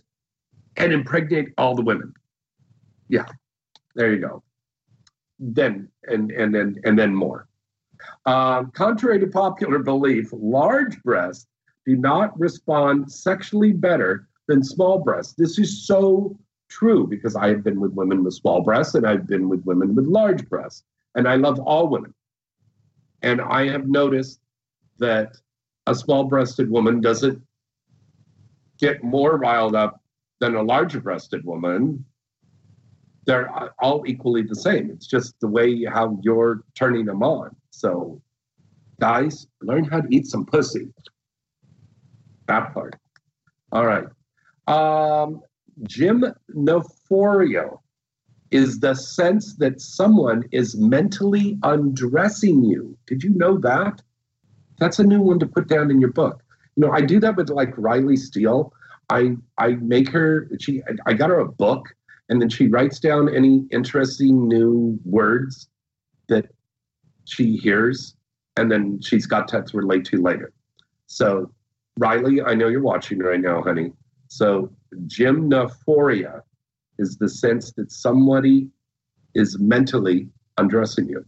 and 0.77 0.91
impregnate 0.91 1.49
all 1.57 1.75
the 1.75 1.83
women. 1.83 2.13
Yeah, 3.07 3.25
there 3.95 4.11
you 4.11 4.19
go. 4.19 4.43
Then 5.37 5.89
and 6.05 6.31
and 6.31 6.53
then 6.53 6.81
and 6.83 6.97
then 6.97 7.13
more. 7.13 7.47
Um, 8.25 8.71
contrary 8.71 9.19
to 9.19 9.27
popular 9.27 9.79
belief, 9.79 10.29
large 10.31 11.01
breasts 11.03 11.47
do 11.85 11.95
not 11.95 12.37
respond 12.39 13.11
sexually 13.11 13.71
better 13.71 14.27
than 14.47 14.63
small 14.63 14.99
breasts. 14.99 15.33
This 15.33 15.59
is 15.59 15.85
so 15.85 16.37
true 16.69 17.07
because 17.07 17.35
I 17.35 17.47
have 17.49 17.63
been 17.63 17.79
with 17.79 17.93
women 17.93 18.23
with 18.23 18.33
small 18.33 18.61
breasts 18.61 18.95
and 18.95 19.05
I've 19.05 19.27
been 19.27 19.49
with 19.49 19.63
women 19.65 19.95
with 19.95 20.05
large 20.05 20.47
breasts, 20.49 20.83
and 21.15 21.27
I 21.27 21.35
love 21.35 21.59
all 21.59 21.87
women. 21.87 22.13
And 23.21 23.41
I 23.41 23.67
have 23.69 23.87
noticed 23.87 24.39
that 24.99 25.37
a 25.87 25.95
small 25.95 26.25
breasted 26.25 26.69
woman 26.69 27.01
doesn't 27.01 27.41
get 28.79 29.03
more 29.03 29.37
riled 29.37 29.75
up 29.75 30.01
than 30.39 30.55
a 30.55 30.61
larger 30.61 30.99
breasted 30.99 31.45
woman. 31.45 32.03
They're 33.25 33.49
all 33.79 34.03
equally 34.05 34.43
the 34.43 34.55
same. 34.55 34.91
It's 34.91 35.07
just 35.07 35.39
the 35.39 35.47
way 35.47 35.85
how 35.85 36.19
you're 36.21 36.63
turning 36.75 37.05
them 37.05 37.23
on. 37.23 37.55
So, 37.71 38.21
guys, 38.99 39.47
learn 39.61 39.85
how 39.85 40.01
to 40.01 40.07
eat 40.15 40.27
some 40.27 40.45
pussy. 40.45 40.89
That 42.47 42.73
part. 42.73 42.95
All 43.71 43.85
right. 43.85 44.05
Um, 44.67 45.41
gymnophoria 45.83 47.77
is 48.51 48.79
the 48.79 48.93
sense 48.93 49.55
that 49.55 49.81
someone 49.81 50.43
is 50.51 50.77
mentally 50.77 51.57
undressing 51.63 52.63
you. 52.63 52.97
Did 53.07 53.23
you 53.23 53.31
know 53.31 53.57
that? 53.59 54.01
That's 54.79 54.99
a 54.99 55.03
new 55.03 55.21
one 55.21 55.39
to 55.39 55.47
put 55.47 55.67
down 55.67 55.91
in 55.91 55.99
your 55.99 56.11
book. 56.11 56.43
You 56.75 56.85
know, 56.85 56.91
I 56.91 57.01
do 57.01 57.19
that 57.19 57.35
with 57.35 57.49
like 57.49 57.73
Riley 57.77 58.17
Steele. 58.17 58.73
I 59.09 59.35
I 59.57 59.75
make 59.81 60.09
her 60.09 60.49
she 60.59 60.81
I 61.05 61.13
got 61.13 61.29
her 61.29 61.39
a 61.39 61.47
book 61.47 61.87
and 62.29 62.41
then 62.41 62.49
she 62.49 62.67
writes 62.67 62.99
down 62.99 63.33
any 63.33 63.65
interesting 63.71 64.47
new 64.47 64.99
words 65.05 65.67
that 66.27 66.47
she 67.25 67.55
hears 67.57 68.15
and 68.57 68.71
then 68.71 68.99
she's 69.01 69.25
got 69.25 69.47
to 69.49 69.63
relate 69.73 70.05
to 70.05 70.21
later. 70.21 70.51
So 71.07 71.51
Riley, 71.97 72.41
I 72.41 72.55
know 72.55 72.67
you're 72.67 72.81
watching 72.81 73.19
right 73.19 73.39
now, 73.39 73.61
honey. 73.61 73.91
So 74.27 74.71
gymnophoria 75.07 76.41
is 76.99 77.17
the 77.17 77.29
sense 77.29 77.71
that 77.73 77.91
somebody 77.91 78.69
is 79.33 79.57
mentally 79.59 80.29
undressing 80.57 81.07
you. 81.07 81.25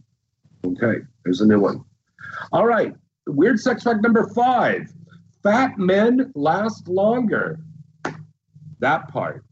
Okay, 0.64 1.00
there's 1.24 1.40
a 1.40 1.46
new 1.46 1.60
one. 1.60 1.84
All 2.52 2.66
right, 2.66 2.94
weird 3.26 3.60
sex 3.60 3.82
fact 3.82 4.02
number 4.02 4.28
five 4.34 4.92
fat 5.42 5.78
men 5.78 6.32
last 6.34 6.88
longer. 6.88 7.60
That 8.80 9.08
part. 9.08 9.44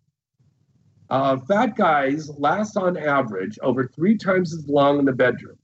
Uh, 1.08 1.36
fat 1.38 1.76
guys 1.76 2.28
last 2.38 2.76
on 2.76 2.96
average 2.96 3.58
over 3.62 3.86
three 3.86 4.16
times 4.16 4.52
as 4.52 4.68
long 4.68 4.98
in 4.98 5.04
the 5.04 5.12
bedroom. 5.12 5.56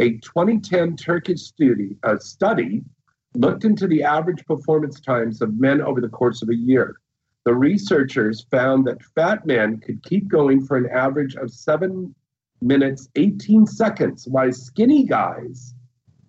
A 0.00 0.18
2010 0.18 0.96
Turkish 0.96 1.42
study, 1.42 1.96
uh, 2.02 2.18
study 2.18 2.82
looked 3.34 3.64
into 3.64 3.86
the 3.86 4.02
average 4.02 4.44
performance 4.46 5.00
times 5.00 5.40
of 5.40 5.58
men 5.58 5.80
over 5.80 6.00
the 6.00 6.08
course 6.08 6.42
of 6.42 6.48
a 6.48 6.54
year. 6.54 6.96
The 7.44 7.54
researchers 7.54 8.46
found 8.50 8.86
that 8.86 9.02
fat 9.02 9.46
men 9.46 9.80
could 9.80 10.02
keep 10.04 10.28
going 10.28 10.64
for 10.64 10.76
an 10.76 10.88
average 10.90 11.34
of 11.34 11.50
seven 11.50 12.14
minutes, 12.60 13.08
18 13.16 13.66
seconds, 13.66 14.28
while 14.28 14.52
skinny 14.52 15.04
guys 15.04 15.74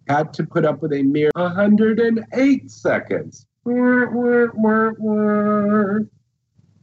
had 0.08 0.34
to 0.34 0.44
put 0.44 0.66
up 0.66 0.82
with 0.82 0.92
a 0.94 1.04
mere 1.04 1.30
108 1.36 2.72
seconds. 2.72 3.46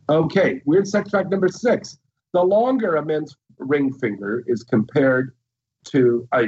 Okay, 0.08 0.62
weird 0.64 0.88
sex 0.88 1.10
fact 1.10 1.30
number 1.30 1.48
six. 1.48 1.98
The 2.32 2.42
longer 2.42 2.96
a 2.96 3.04
man's 3.04 3.36
ring 3.58 3.92
finger 3.92 4.44
is 4.46 4.62
compared 4.62 5.34
to 5.84 6.26
a 6.32 6.46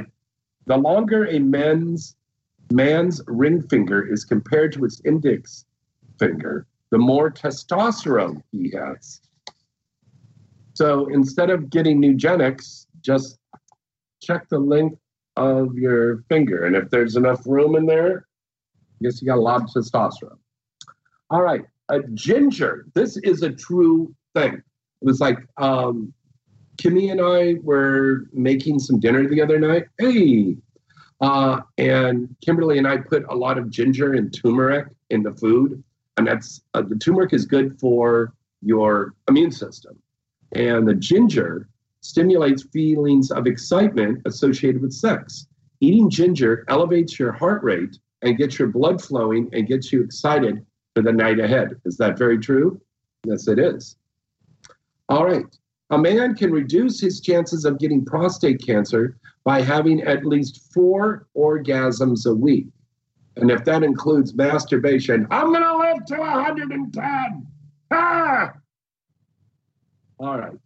the 0.67 0.77
longer 0.77 1.27
a 1.27 1.39
man's 1.41 2.17
man's 2.75 3.21
ring 3.27 3.63
finger 3.63 4.07
is 4.07 4.25
compared 4.25 4.73
to 4.73 4.85
its 4.85 5.01
index 5.05 5.65
finger, 6.19 6.67
the 6.91 6.99
more 6.99 7.31
testosterone 7.31 8.43
he 8.53 8.71
has. 8.71 9.21
So 10.75 11.07
instead 11.09 11.51
of 11.51 11.71
getting 11.71 12.01
Nugenix, 12.01 12.87
just 13.03 13.39
check 14.23 14.49
the 14.49 14.59
length 14.59 14.99
of 15.37 15.75
your 15.77 16.25
finger. 16.29 16.65
And 16.65 16.77
if 16.77 16.91
there's 16.91 17.17
enough 17.17 17.47
room 17.47 17.77
in 17.77 17.87
there, 17.87 18.27
I 18.77 19.05
guess 19.05 19.21
you 19.21 19.27
got 19.27 19.39
a 19.39 19.41
lot 19.41 19.63
of 19.63 19.69
testosterone. 19.69 20.39
All 21.31 21.43
right, 21.43 21.63
a 21.89 22.01
ginger. 22.15 22.87
This 22.95 23.17
is 23.19 23.43
a 23.43 23.51
true 23.51 24.15
thing. 24.35 24.55
It 24.55 25.05
was 25.05 25.21
like 25.21 25.39
um, 25.57 26.13
Kimmy 26.77 27.11
and 27.11 27.21
I 27.21 27.61
were 27.63 28.27
making 28.33 28.79
some 28.79 29.01
dinner 29.01 29.27
the 29.29 29.43
other 29.43 29.59
night. 29.59 29.85
Hey, 29.99 30.57
uh, 31.23 31.63
and 31.79 32.37
Kimberly 32.45 32.77
and 32.77 32.87
I 32.87 32.99
put 32.99 33.25
a 33.31 33.35
lot 33.35 33.57
of 33.57 33.71
ginger 33.71 34.13
and 34.13 34.33
turmeric 34.33 34.89
in 35.09 35.23
the 35.23 35.33
food 35.33 35.83
and 36.17 36.27
that's 36.27 36.63
uh, 36.75 36.83
the 36.83 36.97
turmeric 36.97 37.33
is 37.33 37.47
good 37.47 37.79
for 37.79 38.35
your 38.61 39.15
immune 39.29 39.53
system, 39.53 39.99
and 40.53 40.87
the 40.87 40.95
ginger 40.95 41.69
stimulates 42.01 42.65
feelings 42.65 43.31
of 43.31 43.47
excitement 43.47 44.21
associated 44.27 44.83
with 44.83 44.93
sex. 44.93 45.47
Eating 45.81 46.11
ginger 46.11 46.65
elevates 46.69 47.19
your 47.19 47.33
heart 47.33 47.63
rate 47.63 47.99
and 48.23 48.37
gets 48.37 48.59
your 48.59 48.69
blood 48.69 49.03
flowing 49.03 49.49
and 49.53 49.67
gets 49.67 49.93
you 49.93 50.03
excited 50.03 50.65
for 50.95 51.03
the 51.03 51.13
night 51.13 51.41
ahead. 51.41 51.81
Is 51.85 51.97
that 51.97 52.19
very 52.19 52.39
true? 52.39 52.81
Yes, 53.25 53.49
it 53.49 53.59
is. 53.59 53.97
All 55.09 55.25
right. 55.25 55.47
A 55.93 55.99
man 55.99 56.35
can 56.35 56.51
reduce 56.51 56.99
his 56.99 57.21
chances 57.21 57.67
of 57.67 57.79
getting 57.79 58.03
prostate 58.03 58.65
cancer 58.65 59.19
by 59.45 59.61
having 59.61 60.01
at 60.01 60.25
least 60.25 60.73
four 60.73 61.27
orgasms 61.37 62.25
a 62.25 62.35
week. 62.35 62.69
And 63.37 63.51
if 63.51 63.63
that 63.67 63.83
includes 63.83 64.35
masturbation, 64.35 65.27
I'm 65.31 65.53
going 65.53 65.63
to 65.63 65.77
live 65.77 66.05
to 66.07 66.17
110. 66.19 67.47
Ah! 67.91 68.53
All 70.19 70.39
right. 70.39 70.59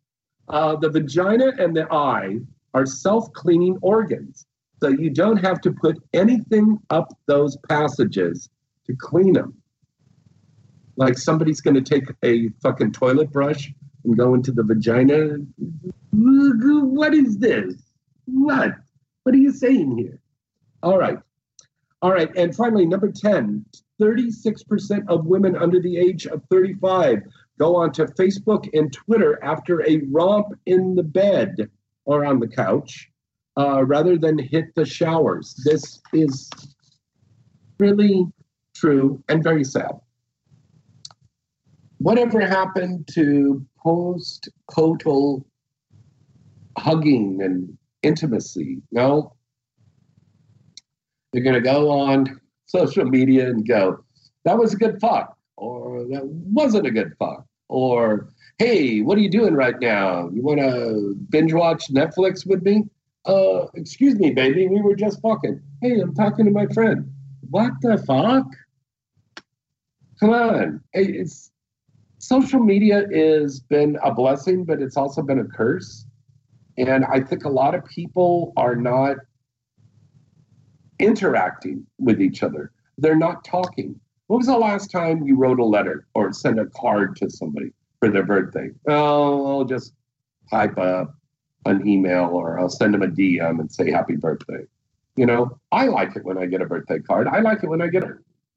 Uh, 0.48 0.76
the 0.76 0.90
vagina 0.90 1.50
and 1.58 1.76
the 1.76 1.92
eye 1.92 2.38
are 2.72 2.86
self 2.86 3.32
cleaning 3.32 3.78
organs. 3.82 4.46
So 4.80 4.90
you 4.90 5.10
don't 5.10 5.38
have 5.38 5.60
to 5.62 5.72
put 5.72 5.96
anything 6.12 6.78
up 6.90 7.08
those 7.26 7.56
passages 7.68 8.48
to 8.86 8.94
clean 8.94 9.32
them. 9.32 9.54
Like 10.96 11.18
somebody's 11.18 11.60
going 11.60 11.74
to 11.74 11.82
take 11.82 12.04
a 12.22 12.50
fucking 12.62 12.92
toilet 12.92 13.32
brush 13.32 13.72
and 14.06 14.16
go 14.16 14.34
into 14.34 14.52
the 14.52 14.62
vagina. 14.62 15.36
What 16.12 17.14
is 17.14 17.38
this? 17.38 17.74
What? 18.24 18.72
What 19.24 19.34
are 19.34 19.38
you 19.38 19.52
saying 19.52 19.98
here? 19.98 20.20
All 20.82 20.98
right. 20.98 21.18
All 22.02 22.12
right. 22.12 22.34
And 22.36 22.54
finally, 22.54 22.86
number 22.86 23.10
10 23.10 23.64
36% 24.00 25.08
of 25.08 25.24
women 25.24 25.56
under 25.56 25.80
the 25.80 25.96
age 25.96 26.26
of 26.26 26.42
35 26.50 27.22
go 27.58 27.76
onto 27.76 28.04
Facebook 28.06 28.68
and 28.74 28.92
Twitter 28.92 29.42
after 29.42 29.82
a 29.88 30.02
romp 30.10 30.48
in 30.66 30.94
the 30.94 31.02
bed 31.02 31.70
or 32.04 32.24
on 32.24 32.38
the 32.38 32.46
couch 32.46 33.08
uh, 33.56 33.82
rather 33.84 34.18
than 34.18 34.38
hit 34.38 34.74
the 34.74 34.84
showers. 34.84 35.58
This 35.64 36.02
is 36.12 36.50
really 37.80 38.26
true 38.74 39.22
and 39.28 39.42
very 39.42 39.64
sad. 39.64 39.92
Whatever 41.98 42.40
happened 42.40 43.08
to 43.14 43.64
post 43.78 44.48
coital 44.70 45.44
hugging 46.78 47.40
and 47.42 47.76
intimacy? 48.02 48.82
No. 48.92 49.34
You're 51.32 51.44
going 51.44 51.54
to 51.54 51.60
go 51.60 51.90
on 51.90 52.40
social 52.66 53.04
media 53.04 53.48
and 53.48 53.66
go, 53.66 54.04
that 54.44 54.58
was 54.58 54.74
a 54.74 54.76
good 54.76 55.00
fuck, 55.00 55.36
or 55.56 56.04
that 56.10 56.24
wasn't 56.24 56.86
a 56.86 56.90
good 56.90 57.12
fuck, 57.18 57.44
or 57.68 58.28
hey, 58.58 59.00
what 59.02 59.18
are 59.18 59.20
you 59.20 59.30
doing 59.30 59.54
right 59.54 59.78
now? 59.80 60.28
You 60.32 60.42
want 60.42 60.60
to 60.60 61.14
binge 61.30 61.52
watch 61.52 61.88
Netflix 61.92 62.46
with 62.46 62.62
me? 62.62 62.84
Uh, 63.26 63.66
excuse 63.74 64.14
me, 64.16 64.30
baby, 64.30 64.68
we 64.68 64.80
were 64.80 64.94
just 64.94 65.20
fucking. 65.20 65.60
Hey, 65.82 66.00
I'm 66.00 66.14
talking 66.14 66.44
to 66.44 66.50
my 66.50 66.66
friend. 66.66 67.12
What 67.50 67.72
the 67.80 67.98
fuck? 67.98 68.46
Come 70.20 70.30
on. 70.30 70.80
Hey, 70.92 71.06
it's 71.06 71.50
social 72.26 72.60
media 72.60 73.06
has 73.12 73.60
been 73.60 73.96
a 74.02 74.12
blessing, 74.12 74.64
but 74.64 74.82
it's 74.82 74.96
also 74.96 75.22
been 75.22 75.38
a 75.38 75.44
curse. 75.44 76.06
And 76.76 77.04
I 77.04 77.20
think 77.20 77.44
a 77.44 77.48
lot 77.48 77.74
of 77.74 77.84
people 77.84 78.52
are 78.56 78.74
not 78.74 79.16
interacting 80.98 81.86
with 81.98 82.20
each 82.20 82.42
other. 82.42 82.72
They're 82.98 83.16
not 83.16 83.44
talking. 83.44 83.98
When 84.26 84.38
was 84.38 84.46
the 84.46 84.58
last 84.58 84.90
time 84.90 85.22
you 85.24 85.36
wrote 85.36 85.60
a 85.60 85.64
letter 85.64 86.06
or 86.14 86.32
sent 86.32 86.58
a 86.58 86.66
card 86.66 87.16
to 87.16 87.30
somebody 87.30 87.70
for 88.00 88.10
their 88.10 88.24
birthday? 88.24 88.70
Oh, 88.88 89.58
I'll 89.58 89.64
just 89.64 89.92
type 90.50 90.78
up 90.78 91.14
an 91.64 91.86
email 91.86 92.24
or 92.32 92.58
I'll 92.58 92.68
send 92.68 92.94
them 92.94 93.02
a 93.02 93.08
DM 93.08 93.60
and 93.60 93.70
say 93.70 93.90
happy 93.90 94.16
birthday. 94.16 94.64
You 95.16 95.26
know, 95.26 95.58
I 95.72 95.86
like 95.86 96.16
it 96.16 96.24
when 96.24 96.38
I 96.38 96.46
get 96.46 96.60
a 96.60 96.66
birthday 96.66 96.98
card. 96.98 97.28
I 97.28 97.40
like 97.40 97.62
it 97.62 97.68
when 97.68 97.80
I 97.80 97.86
get 97.86 98.02
it. 98.02 98.16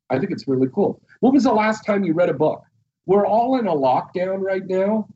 I 0.10 0.18
think 0.18 0.32
it's 0.32 0.48
really 0.48 0.68
cool. 0.74 1.02
When 1.20 1.34
was 1.34 1.44
the 1.44 1.54
last 1.54 1.86
time 1.86 2.04
you 2.04 2.14
read 2.14 2.30
a 2.30 2.34
book? 2.34 2.64
We're 3.10 3.26
all 3.26 3.58
in 3.58 3.66
a 3.66 3.74
lockdown 3.74 4.42
right 4.42 4.62
now. 4.68 5.08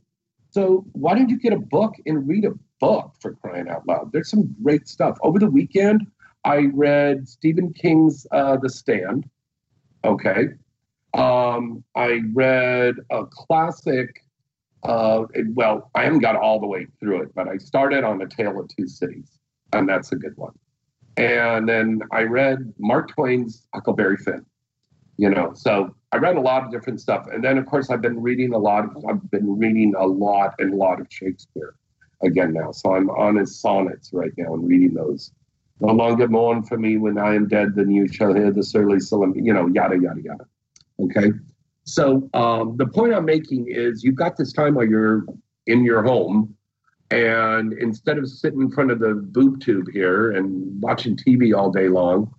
So 0.50 0.84
why 0.94 1.14
don't 1.14 1.30
you 1.30 1.38
get 1.38 1.54
a 1.54 1.60
book 1.60 1.94
and 2.08 2.28
read 2.28 2.44
a 2.44 2.54
book 2.80 3.14
for 3.20 3.36
crying 3.36 3.70
out 3.70 3.88
loud? 3.88 4.12
There's 4.12 4.32
some 4.32 4.56
great 4.64 4.88
stuff. 4.88 5.20
Over 5.22 5.38
the 5.38 5.48
weekend, 5.48 6.08
I 6.44 6.72
read 6.74 7.30
Stephen 7.30 7.72
King's 7.72 8.26
uh, 8.32 8.58
The 8.58 8.72
Stand. 8.72 9.30
Okay. 10.04 10.48
Um, 11.14 11.84
I 11.96 12.22
read 12.34 12.96
a 13.12 13.28
classic. 13.28 14.24
Uh, 14.82 15.26
well, 15.50 15.92
I 15.94 16.06
haven't 16.06 16.22
got 16.22 16.36
all 16.36 16.60
the 16.60 16.66
way 16.66 16.88
through 17.00 17.22
it, 17.22 17.36
but 17.36 17.48
I 17.48 17.58
started 17.58 18.04
on 18.04 18.20
A 18.24 18.28
Tale 18.28 18.60
of 18.60 18.72
Two 18.76 18.88
Cities, 18.88 19.38
and 19.72 19.88
that's 19.88 20.12
a 20.12 20.16
good 20.16 20.36
one. 20.36 20.54
And 21.16 21.70
then 21.70 22.02
I 22.12 22.24
read 22.24 22.74
Mark 22.80 23.10
Twain's 23.10 23.68
Huckleberry 23.72 24.18
Finn. 24.18 24.44
You 25.18 25.30
know, 25.30 25.54
so 25.54 25.96
I 26.12 26.18
read 26.18 26.38
a 26.38 26.42
lot 26.42 26.64
of 26.64 26.72
different 26.72 27.00
stuff, 27.00 27.28
and 27.32 27.44
then 27.44 27.58
of 27.58 27.66
course 27.66 27.90
I've 27.90 28.02
been 28.02 28.22
reading 28.22 28.54
a 28.54 28.58
lot. 28.58 28.86
Of, 28.86 29.06
I've 29.08 29.30
been 29.32 29.58
reading 29.58 29.94
a 29.98 30.06
lot 30.06 30.56
and 30.60 30.74
a 30.74 30.76
lot 30.76 31.00
of 31.00 31.08
Shakespeare 31.10 31.76
again 32.24 32.54
now. 32.54 32.72
So 32.72 32.96
I'm 32.96 33.10
on 33.10 33.36
his 33.36 33.60
sonnets 33.60 34.12
right 34.14 34.32
now 34.38 34.54
and 34.54 34.68
reading 34.68 34.94
those 34.94 35.32
no 35.80 35.94
longer 35.94 36.28
mourn 36.28 36.64
for 36.64 36.78
me 36.78 36.98
when 36.98 37.18
I 37.18 37.36
am 37.36 37.48
dead, 37.48 37.76
then 37.76 37.92
you 37.92 38.08
shall 38.08 38.34
hear 38.34 38.52
the 38.52 38.64
surly 38.64 39.00
solemn, 39.00 39.36
you 39.36 39.54
know, 39.54 39.68
yada, 39.68 39.98
yada, 40.00 40.22
yada. 40.22 40.46
Okay. 41.00 41.32
So 41.84 42.30
um, 42.34 42.78
the 42.78 42.88
point 42.88 43.14
I'm 43.14 43.26
making 43.26 43.68
is 43.70 44.04
you've 44.04 44.16
got 44.16 44.38
this 44.38 44.54
time 44.54 44.76
while 44.76 44.88
you're 44.88 45.26
in 45.68 45.84
your 45.84 46.04
home, 46.04 46.56
and 47.12 47.74
instead 47.74 48.18
of 48.18 48.30
sitting 48.30 48.62
in 48.62 48.72
front 48.72 48.92
of 48.92 49.00
the 49.00 49.14
boob 49.14 49.60
tube 49.60 49.88
here 49.92 50.32
and 50.32 50.82
watching 50.82 51.18
TV 51.18 51.56
all 51.56 51.72
day 51.72 51.90
long, 51.90 52.34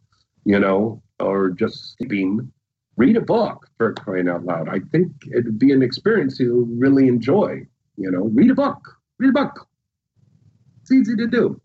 you 0.45 0.59
know, 0.59 1.03
or 1.21 1.51
just 1.51 1.97
sleeping, 1.97 2.51
read 2.97 3.17
a 3.17 3.21
book 3.21 3.69
for 3.77 3.93
crying 3.95 4.29
out 4.29 4.45
loud. 4.45 4.69
I 4.69 4.81
think 4.93 5.13
it'd 5.33 5.59
be 5.59 5.73
an 5.73 5.83
experience 5.83 6.39
you'll 6.39 6.67
really 6.67 7.09
enjoy. 7.09 7.67
You 7.97 8.11
know, 8.11 8.25
read 8.33 8.51
a 8.51 8.55
book. 8.55 8.79
Read 9.19 9.31
a 9.31 9.33
book. 9.33 9.69
It's 10.83 10.93
easy 10.93 11.17
to 11.17 11.27
do. 11.27 11.61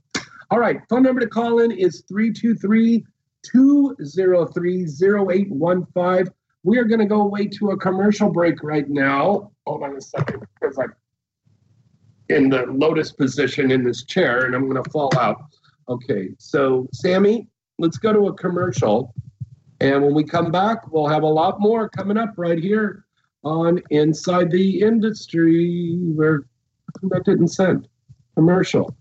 All 0.51 0.59
right, 0.59 0.81
phone 0.89 1.03
number 1.03 1.21
to 1.21 1.27
call 1.27 1.59
in 1.59 1.71
is 1.71 2.03
323 2.07 3.05
203 3.43 4.83
0815. 4.83 6.33
We 6.63 6.77
are 6.77 6.83
going 6.83 6.99
to 6.99 7.05
go 7.05 7.21
away 7.21 7.47
to 7.47 7.71
a 7.71 7.77
commercial 7.77 8.29
break 8.29 8.63
right 8.63 8.89
now. 8.89 9.51
Hold 9.65 9.83
on 9.83 9.95
a 9.95 10.01
second, 10.01 10.45
because 10.59 10.77
I'm 10.77 10.93
in 12.29 12.49
the 12.49 12.65
lotus 12.67 13.11
position 13.11 13.71
in 13.71 13.83
this 13.83 14.03
chair 14.05 14.45
and 14.45 14.55
I'm 14.55 14.69
going 14.69 14.83
to 14.83 14.89
fall 14.89 15.11
out. 15.17 15.41
Okay, 15.87 16.29
so 16.37 16.87
Sammy, 16.93 17.47
let's 17.77 17.97
go 17.97 18.13
to 18.13 18.27
a 18.27 18.33
commercial. 18.33 19.13
And 19.81 20.03
when 20.03 20.13
we 20.13 20.23
come 20.23 20.51
back, 20.51 20.91
we'll 20.91 21.07
have 21.07 21.23
a 21.23 21.27
lot 21.27 21.59
more 21.59 21.89
coming 21.89 22.17
up 22.17 22.33
right 22.37 22.59
here 22.59 23.05
on 23.43 23.81
Inside 23.89 24.51
the 24.51 24.81
Industry. 24.81 25.97
Where 25.97 26.43
that 27.03 27.23
didn't 27.25 27.49
send 27.49 27.87
commercial. 28.35 28.95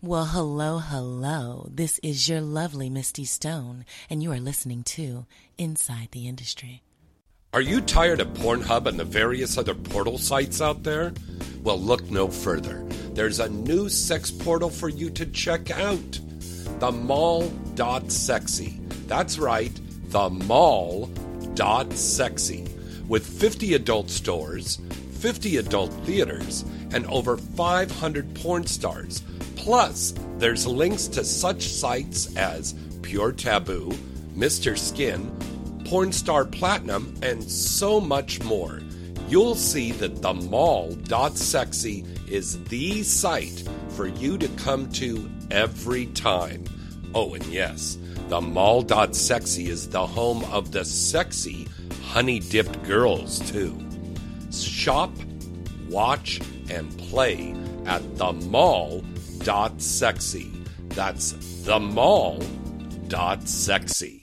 Well, 0.00 0.24
hello, 0.24 0.78
hello. 0.78 1.68
This 1.70 2.00
is 2.02 2.28
your 2.28 2.40
lovely 2.40 2.90
Misty 2.90 3.24
Stone, 3.24 3.84
and 4.10 4.22
you 4.22 4.32
are 4.32 4.40
listening 4.40 4.82
to 4.84 5.26
Inside 5.58 6.08
the 6.10 6.26
Industry. 6.26 6.82
Are 7.54 7.60
you 7.60 7.80
tired 7.80 8.20
of 8.20 8.28
Pornhub 8.28 8.86
and 8.86 8.98
the 8.98 9.04
various 9.04 9.58
other 9.58 9.74
portal 9.74 10.18
sites 10.18 10.60
out 10.60 10.82
there? 10.82 11.12
Well, 11.62 11.78
look 11.78 12.10
no 12.10 12.28
further. 12.28 12.84
There's 13.12 13.38
a 13.40 13.48
new 13.50 13.88
sex 13.88 14.30
portal 14.30 14.70
for 14.70 14.88
you 14.88 15.10
to 15.10 15.26
check 15.26 15.70
out 15.70 16.18
the 16.80 16.90
mall.sexy. 16.90 18.81
That's 19.12 19.38
right, 19.38 19.78
the 20.08 20.30
mall.sexy. 20.30 21.06
With 23.06 23.26
50 23.26 23.74
adult 23.74 24.08
stores, 24.08 24.80
50 25.20 25.58
adult 25.58 25.92
theaters, 26.06 26.64
and 26.94 27.04
over 27.08 27.36
500 27.36 28.34
porn 28.34 28.66
stars 28.66 29.22
Plus, 29.54 30.14
there's 30.38 30.66
links 30.66 31.08
to 31.08 31.22
such 31.24 31.62
sites 31.62 32.34
as 32.36 32.74
Pure 33.02 33.32
Taboo, 33.32 33.90
Mr. 34.34 34.78
Skin, 34.78 35.30
Pornstar 35.84 36.50
Platinum, 36.50 37.14
and 37.22 37.44
so 37.44 38.00
much 38.00 38.42
more. 38.42 38.80
You'll 39.28 39.56
see 39.56 39.92
that 39.92 40.22
the 40.22 40.32
mall.sexy 40.32 42.06
is 42.28 42.64
the 42.64 43.02
site 43.02 43.62
for 43.90 44.06
you 44.06 44.38
to 44.38 44.48
come 44.48 44.90
to 44.92 45.30
every 45.50 46.06
time. 46.06 46.64
Oh, 47.14 47.34
and 47.34 47.44
yes, 47.46 47.98
the 48.28 48.40
mall.sexy 48.40 49.68
is 49.68 49.88
the 49.88 50.06
home 50.06 50.44
of 50.44 50.72
the 50.72 50.84
sexy 50.84 51.68
honey 52.12 52.40
dipped 52.40 52.82
girls, 52.84 53.38
too. 53.50 53.74
Shop, 54.52 55.10
watch, 55.88 56.40
and 56.70 56.96
play 56.98 57.54
at 57.86 58.18
the 58.18 58.32
mall 58.32 59.02
dot 59.38 59.80
sexy. 59.80 60.50
That's 60.90 61.32
the 61.64 61.80
mall 61.80 62.42
dot 63.08 63.48
sexy. 63.48 64.22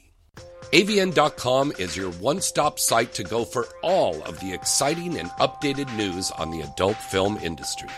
AVN.com 0.71 1.73
is 1.79 1.97
your 1.97 2.11
one 2.13 2.41
stop 2.41 2.77
site 2.77 3.11
to 3.13 3.23
go 3.23 3.43
for 3.43 3.67
all 3.81 4.21
of 4.23 4.39
the 4.39 4.53
exciting 4.53 5.17
and 5.17 5.29
updated 5.39 5.91
news 5.97 6.29
on 6.31 6.51
the 6.51 6.61
adult 6.61 6.97
film 6.97 7.39
industry. 7.41 7.89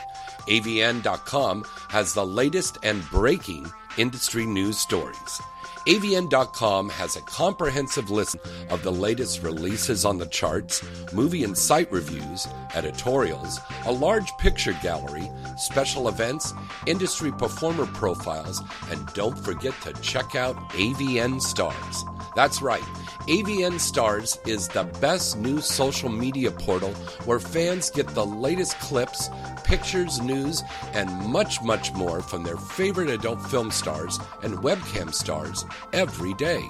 AVN.com 0.47 1.65
has 1.89 2.13
the 2.13 2.25
latest 2.25 2.77
and 2.83 3.03
breaking 3.09 3.69
industry 3.97 4.45
news 4.45 4.77
stories. 4.77 5.41
AVN.com 5.88 6.89
has 6.89 7.15
a 7.15 7.21
comprehensive 7.21 8.11
list 8.11 8.36
of 8.69 8.84
the 8.84 8.91
latest 8.91 9.41
releases 9.41 10.05
on 10.05 10.19
the 10.19 10.27
charts, 10.27 10.84
movie 11.11 11.43
and 11.43 11.57
site 11.57 11.91
reviews, 11.91 12.47
editorials, 12.75 13.59
a 13.86 13.91
large 13.91 14.32
picture 14.38 14.77
gallery, 14.84 15.27
special 15.57 16.07
events, 16.07 16.53
industry 16.86 17.32
performer 17.32 17.88
profiles, 17.88 18.61
and 18.91 19.07
don't 19.13 19.38
forget 19.39 19.73
to 19.82 19.93
check 20.01 20.36
out 20.36 20.55
AVN 20.71 21.41
Stars. 21.41 22.05
That's 22.36 22.61
right, 22.61 22.84
AVN 23.27 23.79
Stars 23.79 24.39
is 24.45 24.69
the 24.69 24.84
best 25.01 25.38
new 25.38 25.59
social 25.59 26.09
media 26.09 26.49
portal 26.49 26.93
where 27.25 27.39
fans 27.39 27.89
get 27.89 28.07
the 28.07 28.25
latest 28.25 28.79
clips, 28.79 29.29
pictures, 29.65 30.21
news, 30.21 30.63
and 30.93 31.09
much, 31.27 31.61
much 31.61 31.93
more 31.93 32.21
from 32.21 32.43
their 32.43 32.57
favorite 32.57 33.09
adult 33.09 33.41
film 33.47 33.69
stars 33.69 34.17
and 34.43 34.57
webcam 34.59 35.13
stars 35.13 35.65
every 35.91 36.34
day. 36.36 36.63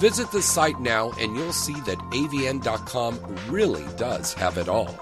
Visit 0.00 0.30
the 0.32 0.42
site 0.42 0.80
now 0.80 1.12
and 1.20 1.36
you'll 1.36 1.52
see 1.52 1.80
that 1.82 1.98
avn.com 1.98 3.20
really 3.48 3.86
does 3.96 4.32
have 4.34 4.58
it 4.58 4.68
all. 4.68 4.94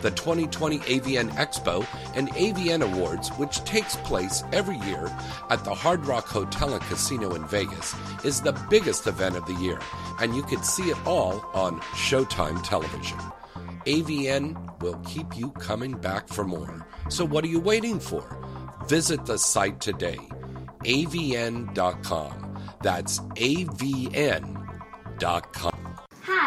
The 0.00 0.10
2020 0.10 0.78
AVN 0.80 1.30
Expo 1.30 1.86
and 2.14 2.30
AVN 2.30 2.82
Awards, 2.82 3.30
which 3.30 3.62
takes 3.64 3.96
place 3.96 4.42
every 4.52 4.78
year 4.78 5.10
at 5.50 5.64
the 5.64 5.74
Hard 5.74 6.06
Rock 6.06 6.26
Hotel 6.26 6.74
and 6.74 6.82
Casino 6.84 7.34
in 7.34 7.46
Vegas, 7.46 7.94
is 8.24 8.40
the 8.40 8.52
biggest 8.68 9.06
event 9.06 9.36
of 9.36 9.46
the 9.46 9.54
year, 9.54 9.78
and 10.20 10.34
you 10.34 10.42
can 10.42 10.62
see 10.62 10.90
it 10.90 11.06
all 11.06 11.44
on 11.54 11.80
Showtime 11.80 12.62
television. 12.62 13.18
AVN 13.86 14.80
will 14.80 14.98
keep 15.04 15.36
you 15.36 15.50
coming 15.52 15.92
back 15.92 16.28
for 16.28 16.44
more. 16.44 16.86
So 17.08 17.24
what 17.24 17.44
are 17.44 17.48
you 17.48 17.60
waiting 17.60 17.98
for? 17.98 18.38
Visit 18.88 19.26
the 19.26 19.38
site 19.38 19.80
today, 19.80 20.18
avn.com. 20.84 22.58
That's 22.82 23.20
avn.com. 23.20 24.52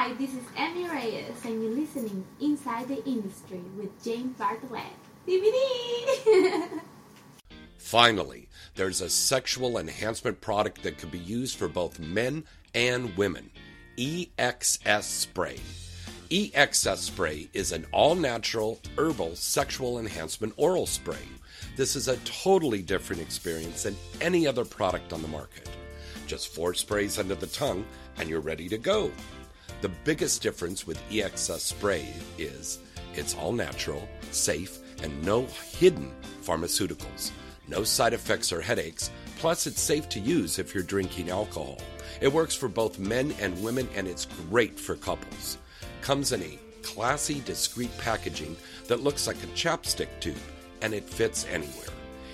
Hi, 0.06 0.14
this 0.14 0.36
is 0.36 0.44
Emmy 0.56 0.88
Reyes, 0.88 1.34
and 1.46 1.64
you're 1.64 1.72
listening 1.72 2.24
Inside 2.40 2.88
the 2.90 3.04
Industry 3.06 3.62
with 3.76 4.04
James 4.04 4.38
Bartholet. 4.38 4.84
DVD! 5.28 6.80
Finally, 7.80 8.48
there's 8.76 9.02
a 9.02 9.10
sexual 9.10 9.80
enhancement 9.80 10.40
product 10.42 10.84
that 10.84 11.00
can 11.00 11.10
be 11.10 11.18
used 11.18 11.58
for 11.58 11.68
both 11.68 12.00
men 12.00 12.44
and 12.76 13.18
women 13.18 13.50
EXS 13.98 15.02
Spray. 15.02 15.60
EXS 16.30 16.98
Spray 16.98 17.50
is 17.54 17.72
an 17.72 17.88
all 17.92 18.14
natural 18.14 18.80
herbal 19.00 19.36
sexual 19.36 19.98
enhancement 19.98 20.54
oral 20.58 20.86
spray. 20.86 21.28
This 21.78 21.96
is 21.96 22.10
a 22.10 22.18
totally 22.18 22.84
different 22.84 23.24
experience 23.24 23.82
than 23.82 23.98
any 24.22 24.46
other 24.46 24.66
product 24.66 25.14
on 25.14 25.24
the 25.24 25.28
market. 25.28 25.68
Just 26.28 26.54
four 26.54 26.76
sprays 26.76 27.18
under 27.18 27.34
the 27.34 27.48
tongue, 27.48 27.84
and 28.18 28.30
you're 28.30 28.40
ready 28.40 28.70
to 28.70 28.78
go. 28.78 29.12
The 29.82 29.90
biggest 29.90 30.42
difference 30.42 30.88
with 30.88 31.02
EXS 31.10 31.60
Spray 31.60 32.14
is 32.38 32.80
it's 33.14 33.36
all 33.36 33.52
natural, 33.52 34.08
safe, 34.32 34.80
and 35.04 35.24
no 35.24 35.46
hidden 35.78 36.12
pharmaceuticals. 36.44 37.32
No 37.68 37.84
side 37.84 38.14
effects 38.14 38.54
or 38.54 38.62
headaches, 38.62 39.12
plus, 39.38 39.68
it's 39.68 39.82
safe 39.82 40.08
to 40.10 40.20
use 40.20 40.60
if 40.60 40.74
you're 40.74 40.84
drinking 40.84 41.30
alcohol. 41.30 41.80
It 42.22 42.32
works 42.32 42.56
for 42.56 42.70
both 42.70 43.00
men 43.00 43.34
and 43.40 43.62
women, 43.64 43.88
and 43.96 44.08
it's 44.08 44.28
great 44.50 44.80
for 44.80 44.96
couples. 44.96 45.58
Comes 46.02 46.32
in 46.32 46.42
a 46.44 46.60
classy, 46.82 47.42
discreet 47.42 47.96
packaging 47.98 48.56
that 48.88 49.02
looks 49.02 49.28
like 49.28 49.44
a 49.44 49.48
chapstick 49.48 50.10
tube, 50.20 50.38
and 50.82 50.94
it 50.94 51.10
fits 51.10 51.46
anywhere. 51.52 51.90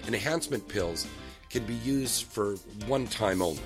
Enhancement 0.07 0.67
pills 0.67 1.07
can 1.49 1.65
be 1.65 1.75
used 1.75 2.25
for 2.25 2.55
one 2.87 3.07
time 3.07 3.41
only, 3.41 3.61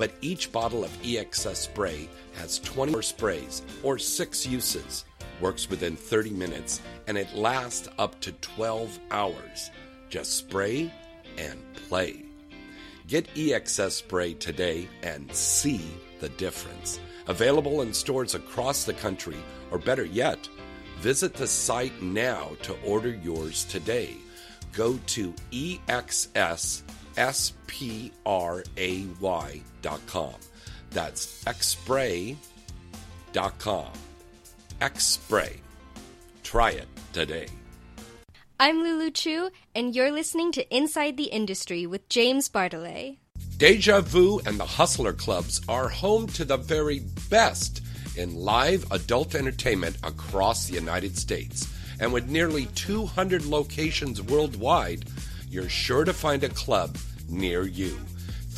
but 0.00 0.10
each 0.22 0.50
bottle 0.50 0.82
of 0.82 1.02
EXS 1.02 1.56
spray 1.56 2.08
has 2.32 2.58
20 2.60 3.02
sprays 3.02 3.60
or 3.82 3.98
6 3.98 4.46
uses, 4.46 5.04
works 5.42 5.68
within 5.68 5.94
30 5.94 6.30
minutes, 6.30 6.80
and 7.06 7.18
it 7.18 7.34
lasts 7.34 7.86
up 7.98 8.18
to 8.20 8.32
12 8.32 8.98
hours. 9.10 9.70
Just 10.08 10.38
spray 10.38 10.90
and 11.36 11.60
play. 11.74 12.24
Get 13.08 13.28
EXS 13.34 13.90
spray 13.90 14.32
today 14.32 14.88
and 15.02 15.30
see 15.34 15.82
the 16.20 16.30
difference. 16.30 16.98
Available 17.26 17.82
in 17.82 17.92
stores 17.92 18.34
across 18.34 18.84
the 18.84 18.94
country, 18.94 19.36
or 19.70 19.76
better 19.78 20.06
yet, 20.06 20.48
visit 21.00 21.34
the 21.34 21.46
site 21.46 22.00
now 22.00 22.52
to 22.62 22.74
order 22.86 23.10
yours 23.22 23.64
today. 23.66 24.16
Go 24.72 24.98
to 25.08 25.34
exsspray.com. 29.80 30.34
That's 30.90 31.44
xspray.com. 31.44 32.36
Xspray. 34.80 35.56
Try 36.42 36.70
it 36.70 36.88
today. 37.12 37.46
I'm 38.58 38.82
Lulu 38.82 39.10
Chu, 39.10 39.50
and 39.74 39.94
you're 39.94 40.10
listening 40.10 40.52
to 40.52 40.74
Inside 40.76 41.16
the 41.16 41.24
Industry 41.24 41.86
with 41.86 42.08
James 42.08 42.48
Bartholet. 42.48 43.16
Deja 43.56 44.00
Vu 44.00 44.40
and 44.46 44.58
the 44.58 44.66
Hustler 44.66 45.12
Clubs 45.12 45.60
are 45.68 45.88
home 45.88 46.26
to 46.28 46.44
the 46.44 46.56
very 46.56 47.00
best 47.30 47.82
in 48.16 48.34
live 48.34 48.90
adult 48.90 49.34
entertainment 49.34 49.96
across 50.02 50.66
the 50.66 50.74
United 50.74 51.16
States. 51.16 51.68
And 52.00 52.12
with 52.12 52.28
nearly 52.28 52.66
200 52.74 53.46
locations 53.46 54.20
worldwide, 54.22 55.04
you're 55.48 55.68
sure 55.68 56.04
to 56.04 56.12
find 56.12 56.42
a 56.44 56.48
club 56.48 56.96
near 57.28 57.62
you. 57.66 57.98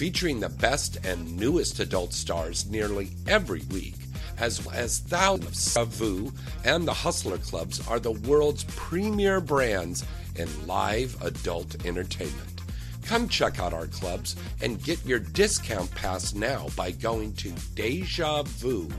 Featuring 0.03 0.41
the 0.41 0.49
best 0.49 0.99
and 1.07 1.37
newest 1.37 1.79
adult 1.79 2.13
stars 2.13 2.69
nearly 2.69 3.11
every 3.29 3.63
week, 3.71 3.95
as 4.37 4.67
well 4.67 4.75
as 4.75 4.99
thousands 4.99 5.77
of 5.77 5.91
Vu 5.91 6.33
and 6.65 6.89
the 6.89 6.93
Hustler 6.93 7.39
Clubs 7.39 7.87
are 7.87 8.01
the 8.01 8.11
world's 8.11 8.65
premier 8.65 9.41
brands 9.41 10.05
in 10.35 10.49
live 10.67 11.17
adult 11.23 11.87
entertainment. 11.87 12.63
Come 13.05 13.29
check 13.29 13.61
out 13.61 13.73
our 13.73 13.87
clubs 13.87 14.35
and 14.61 14.83
get 14.83 15.07
your 15.07 15.21
discount 15.21 15.89
pass 15.93 16.35
now 16.35 16.67
by 16.75 16.91
going 16.91 17.35
to 17.35 17.51
dejavu.com. 17.77 18.91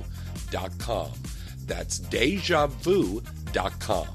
That's 1.66 2.00
dejavu.com. 2.00 4.08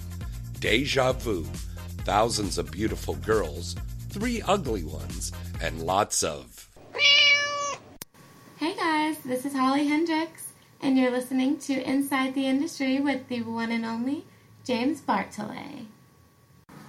Deja 0.58 1.12
Vu. 1.12 1.44
Thousands 2.06 2.56
of 2.56 2.70
beautiful 2.70 3.16
girls, 3.16 3.76
three 4.08 4.40
ugly 4.40 4.84
ones, 4.84 5.32
and 5.60 5.82
lots 5.82 6.22
of. 6.22 6.57
Hey 8.58 8.74
guys, 8.74 9.18
this 9.18 9.46
is 9.46 9.54
Holly 9.54 9.86
Hendrix, 9.86 10.52
and 10.82 10.98
you're 10.98 11.12
listening 11.12 11.58
to 11.58 11.80
Inside 11.88 12.34
the 12.34 12.48
Industry 12.48 12.98
with 12.98 13.28
the 13.28 13.42
one 13.42 13.70
and 13.70 13.84
only 13.84 14.24
James 14.64 15.00
Bartholet. 15.00 15.86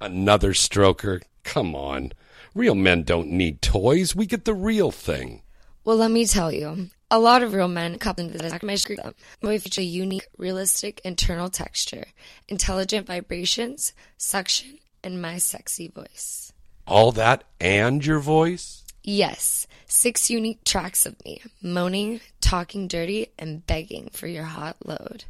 Another 0.00 0.52
stroker? 0.52 1.22
Come 1.44 1.76
on. 1.76 2.12
Real 2.54 2.74
men 2.74 3.04
don't 3.04 3.30
need 3.30 3.62
toys. 3.62 4.16
We 4.16 4.26
get 4.26 4.44
the 4.44 4.54
real 4.54 4.90
thing. 4.90 5.42
Well, 5.90 5.98
let 5.98 6.12
me 6.12 6.24
tell 6.24 6.52
you. 6.52 6.90
A 7.10 7.18
lot 7.18 7.42
of 7.42 7.52
real 7.52 7.66
men 7.66 7.98
come 7.98 8.14
into 8.18 8.38
the 8.38 8.60
measure 8.62 8.94
them. 8.94 9.12
We 9.42 9.58
feature 9.58 9.82
unique, 9.82 10.28
realistic 10.38 11.00
internal 11.04 11.50
texture, 11.50 12.04
intelligent 12.46 13.08
vibrations, 13.08 13.92
suction, 14.16 14.78
and 15.02 15.20
my 15.20 15.38
sexy 15.38 15.88
voice. 15.88 16.52
All 16.86 17.10
that 17.10 17.42
and 17.58 18.06
your 18.06 18.20
voice? 18.20 18.84
Yes, 19.02 19.66
six 19.88 20.30
unique 20.30 20.62
tracks 20.62 21.06
of 21.06 21.16
me 21.24 21.42
moaning, 21.60 22.20
talking 22.40 22.86
dirty 22.86 23.32
and 23.36 23.66
begging 23.66 24.10
for 24.12 24.28
your 24.28 24.44
hot 24.44 24.76
load. 24.84 25.24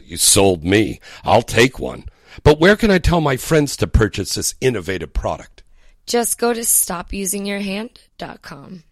You 0.00 0.16
sold 0.16 0.62
me. 0.62 1.00
I'll 1.24 1.42
take 1.42 1.80
one. 1.80 2.04
But 2.44 2.60
where 2.60 2.76
can 2.76 2.92
I 2.92 2.98
tell 2.98 3.20
my 3.20 3.36
friends 3.36 3.76
to 3.78 3.88
purchase 3.88 4.36
this 4.36 4.54
innovative 4.60 5.12
product? 5.12 5.64
Just 6.06 6.38
go 6.38 6.54
to 6.54 6.60
stopusingyourhand.com. 6.60 8.84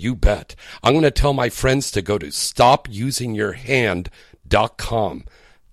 You 0.00 0.14
bet. 0.14 0.54
I'm 0.82 0.94
going 0.94 1.02
to 1.02 1.10
tell 1.10 1.34
my 1.34 1.50
friends 1.50 1.90
to 1.90 2.00
go 2.00 2.16
to 2.16 2.28
stopusingyourhand.com. 2.28 5.24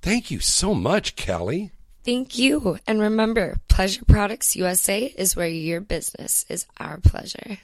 Thank 0.02 0.32
you 0.32 0.42
so 0.42 0.76
much, 0.76 1.16
Kelly. 1.16 1.72
Thank 2.04 2.38
you. 2.38 2.78
And 2.86 3.00
remember, 3.00 3.56
Pleasure 3.70 4.04
Products 4.06 4.58
USA 4.58 5.06
is 5.06 5.38
where 5.38 5.48
your 5.48 5.80
business 5.80 6.46
is 6.50 6.66
our 6.78 7.00
pleasure. 7.00 7.60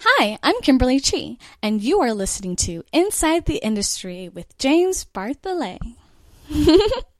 Hi, 0.00 0.38
I'm 0.42 0.60
Kimberly 0.60 1.00
Chi, 1.00 1.38
and 1.62 1.80
you 1.80 2.00
are 2.00 2.12
listening 2.12 2.56
to 2.56 2.84
Inside 2.92 3.46
the 3.46 3.56
Industry 3.56 4.28
with 4.28 4.58
James 4.58 5.06
Bartholet. 5.06 5.78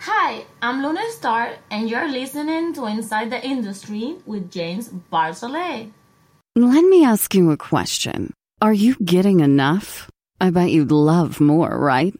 Hi, 0.00 0.44
I'm 0.62 0.80
Luna 0.80 1.02
Star, 1.10 1.56
and 1.72 1.90
you're 1.90 2.08
listening 2.08 2.72
to 2.74 2.86
Inside 2.86 3.30
the 3.30 3.44
Industry 3.44 4.16
with 4.26 4.48
James 4.48 4.88
Bartholet. 5.12 5.90
Let 6.54 6.84
me 6.84 7.04
ask 7.04 7.34
you 7.34 7.50
a 7.50 7.56
question. 7.56 8.32
Are 8.62 8.72
you 8.72 8.94
getting 9.04 9.40
enough? 9.40 10.08
I 10.40 10.50
bet 10.50 10.70
you'd 10.70 10.92
love 10.92 11.40
more, 11.40 11.76
right? 11.76 12.14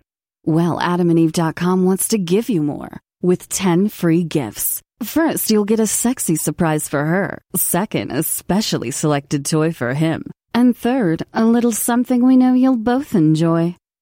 Well, 0.44 0.80
adamandeve.com 0.80 1.84
wants 1.84 2.08
to 2.08 2.18
give 2.18 2.48
you 2.48 2.62
more 2.62 3.00
with 3.22 3.48
10 3.48 3.90
free 3.90 4.24
gifts. 4.24 4.82
First, 5.04 5.48
you'll 5.48 5.64
get 5.64 5.78
a 5.78 5.86
sexy 5.86 6.34
surprise 6.34 6.88
for 6.88 7.04
her. 7.04 7.40
Second, 7.54 8.10
a 8.10 8.24
specially 8.24 8.90
selected 8.90 9.46
toy 9.46 9.72
for 9.72 9.94
him. 9.94 10.24
And 10.52 10.76
third, 10.76 11.22
a 11.32 11.44
little 11.44 11.72
something 11.72 12.26
we 12.26 12.36
know 12.36 12.54
you'll 12.54 12.76
both 12.76 13.14
enjoy. 13.14 13.76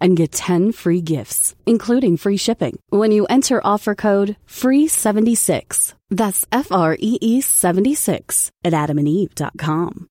and 0.00 0.16
get 0.16 0.32
10 0.32 0.72
free 0.72 1.00
gifts, 1.00 1.54
including 1.66 2.16
free 2.16 2.36
shipping, 2.36 2.78
when 2.90 3.12
you 3.12 3.26
enter 3.26 3.60
offer 3.64 3.94
code 3.94 4.36
FREE76. 4.46 5.94
That's 6.10 6.46
F 6.52 6.70
R 6.72 6.96
E 6.98 7.18
E 7.20 7.40
76 7.40 8.50
at 8.64 8.72
adamandeve.com. 8.72 10.08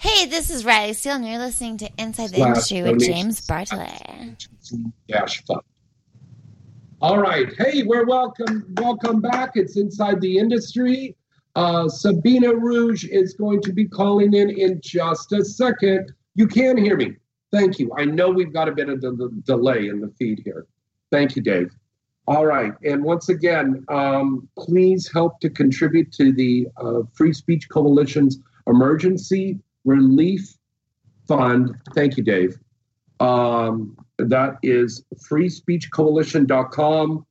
Hey, 0.00 0.26
this 0.26 0.48
is 0.48 0.64
Riley 0.64 0.92
Steele, 0.92 1.16
and 1.16 1.26
you're 1.26 1.38
listening 1.38 1.76
to 1.78 1.90
Inside 1.98 2.28
the 2.28 2.36
Slash 2.36 2.46
Industry 2.46 2.82
with 2.82 3.00
donations. 3.00 3.16
James 3.16 3.46
Bartholet. 3.48 4.48
Dash 5.08 5.44
fund. 5.44 5.60
All 7.00 7.18
right. 7.18 7.48
Hey, 7.58 7.82
we're 7.82 8.06
welcome. 8.06 8.72
Welcome 8.76 9.20
back. 9.20 9.52
It's 9.54 9.76
inside 9.76 10.20
the 10.20 10.38
industry. 10.38 11.16
Uh, 11.56 11.88
Sabina 11.88 12.54
Rouge 12.54 13.04
is 13.06 13.34
going 13.34 13.60
to 13.62 13.72
be 13.72 13.86
calling 13.86 14.34
in 14.34 14.50
in 14.50 14.80
just 14.80 15.32
a 15.32 15.44
second. 15.44 16.12
You 16.38 16.46
can 16.46 16.76
hear 16.76 16.96
me. 16.96 17.16
Thank 17.50 17.80
you. 17.80 17.90
I 17.98 18.04
know 18.04 18.30
we've 18.30 18.52
got 18.52 18.68
a 18.68 18.72
bit 18.72 18.88
of 18.88 19.00
the 19.00 19.28
delay 19.42 19.88
in 19.88 20.00
the 20.00 20.06
feed 20.16 20.40
here. 20.44 20.68
Thank 21.10 21.34
you, 21.34 21.42
Dave. 21.42 21.72
All 22.28 22.46
right. 22.46 22.72
And 22.84 23.02
once 23.02 23.28
again, 23.28 23.84
um, 23.88 24.48
please 24.56 25.10
help 25.12 25.40
to 25.40 25.50
contribute 25.50 26.12
to 26.12 26.32
the 26.32 26.68
uh, 26.76 27.00
Free 27.12 27.32
Speech 27.32 27.68
Coalition's 27.68 28.38
emergency 28.68 29.58
relief 29.84 30.54
fund. 31.26 31.74
Thank 31.92 32.16
you, 32.16 32.22
Dave. 32.22 32.56
Um, 33.18 33.96
that 34.18 34.58
is 34.62 35.02
freespeechcoalition.com 35.28 37.26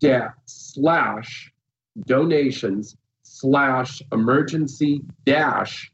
da- 0.00 0.28
slash 0.46 1.52
donations 2.06 2.96
slash 3.24 4.00
emergency 4.10 5.02
dash 5.26 5.92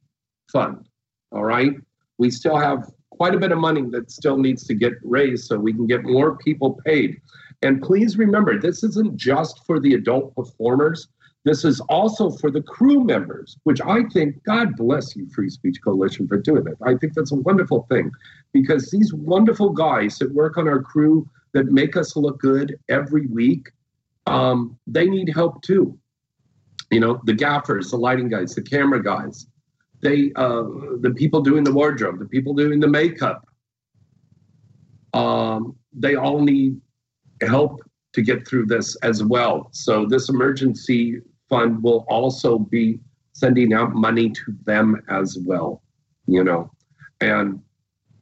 fund. 0.53 0.88
All 1.33 1.45
right. 1.45 1.73
We 2.19 2.31
still 2.31 2.57
have 2.57 2.91
quite 3.11 3.35
a 3.35 3.39
bit 3.39 3.53
of 3.53 3.59
money 3.59 3.83
that 3.91 4.11
still 4.11 4.37
needs 4.37 4.67
to 4.67 4.75
get 4.75 4.95
raised 5.03 5.47
so 5.47 5.59
we 5.59 5.73
can 5.73 5.87
get 5.87 6.05
more 6.05 6.37
people 6.37 6.81
paid. 6.85 7.21
And 7.63 7.83
please 7.83 8.17
remember, 8.17 8.59
this 8.59 8.85
isn't 8.85 9.17
just 9.17 9.65
for 9.67 9.81
the 9.81 9.95
adult 9.95 10.35
performers. 10.35 11.09
This 11.45 11.65
is 11.65 11.81
also 11.89 12.31
for 12.31 12.51
the 12.51 12.63
crew 12.63 13.03
members, 13.05 13.57
which 13.65 13.81
I 13.81 14.03
think, 14.13 14.43
God 14.45 14.77
bless 14.77 15.17
you, 15.17 15.29
Free 15.31 15.51
Speech 15.51 15.79
Coalition, 15.83 16.29
for 16.29 16.37
doing 16.37 16.67
it. 16.67 16.77
I 16.83 16.95
think 16.95 17.15
that's 17.15 17.33
a 17.33 17.37
wonderful 17.37 17.87
thing 17.91 18.11
because 18.53 18.91
these 18.91 19.13
wonderful 19.15 19.71
guys 19.71 20.19
that 20.19 20.33
work 20.33 20.57
on 20.57 20.69
our 20.69 20.83
crew 20.83 21.29
that 21.53 21.67
make 21.67 21.97
us 21.97 22.17
look 22.17 22.39
good 22.41 22.79
every 22.89 23.27
week, 23.27 23.71
um, 24.27 24.79
they 24.87 25.07
need 25.07 25.33
help 25.35 25.63
too. 25.63 25.99
You 26.91 27.01
know, 27.01 27.21
the 27.25 27.35
gaffers, 27.35 27.91
the 27.91 27.97
lighting 27.97 28.29
guys, 28.29 28.55
the 28.55 28.63
camera 28.63 29.03
guys, 29.03 29.47
they, 30.01 30.33
uh, 30.37 30.65
the 31.01 31.13
people 31.17 31.41
doing 31.41 31.65
the 31.65 31.73
wardrobe, 31.73 32.19
the 32.19 32.27
people 32.27 32.55
doing 32.55 32.81
the 32.81 32.89
makeup, 32.89 33.47
um, 35.13 35.77
they 35.93 36.15
all 36.15 36.41
need 36.41 36.81
help 37.43 37.81
to 38.13 38.23
get 38.23 38.47
through 38.47 38.67
this 38.67 38.97
as 38.97 39.23
well. 39.23 39.69
So 39.73 40.07
this 40.07 40.29
emergency 40.29 41.21
fund 41.49 41.83
will 41.83 42.05
also 42.09 42.59
be 42.59 43.01
sending 43.33 43.73
out 43.73 43.95
money 43.95 44.31
to 44.31 44.57
them 44.65 45.01
as 45.09 45.39
well. 45.45 45.83
You 46.27 46.45
know, 46.45 46.71
and 47.21 47.61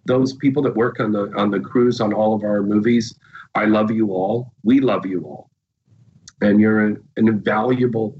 those 0.06 0.34
people 0.34 0.62
that 0.62 0.76
work 0.76 1.00
on 1.00 1.12
the 1.12 1.32
on 1.36 1.50
the 1.50 1.60
crews 1.60 2.00
on 2.00 2.12
all 2.12 2.34
of 2.34 2.44
our 2.44 2.62
movies, 2.62 3.18
I 3.54 3.64
love 3.64 3.90
you 3.90 4.12
all. 4.12 4.52
We 4.62 4.80
love 4.80 5.06
you 5.06 5.24
all, 5.24 5.50
and 6.40 6.60
you're 6.60 6.80
an, 6.80 7.02
an 7.16 7.28
invaluable 7.28 8.16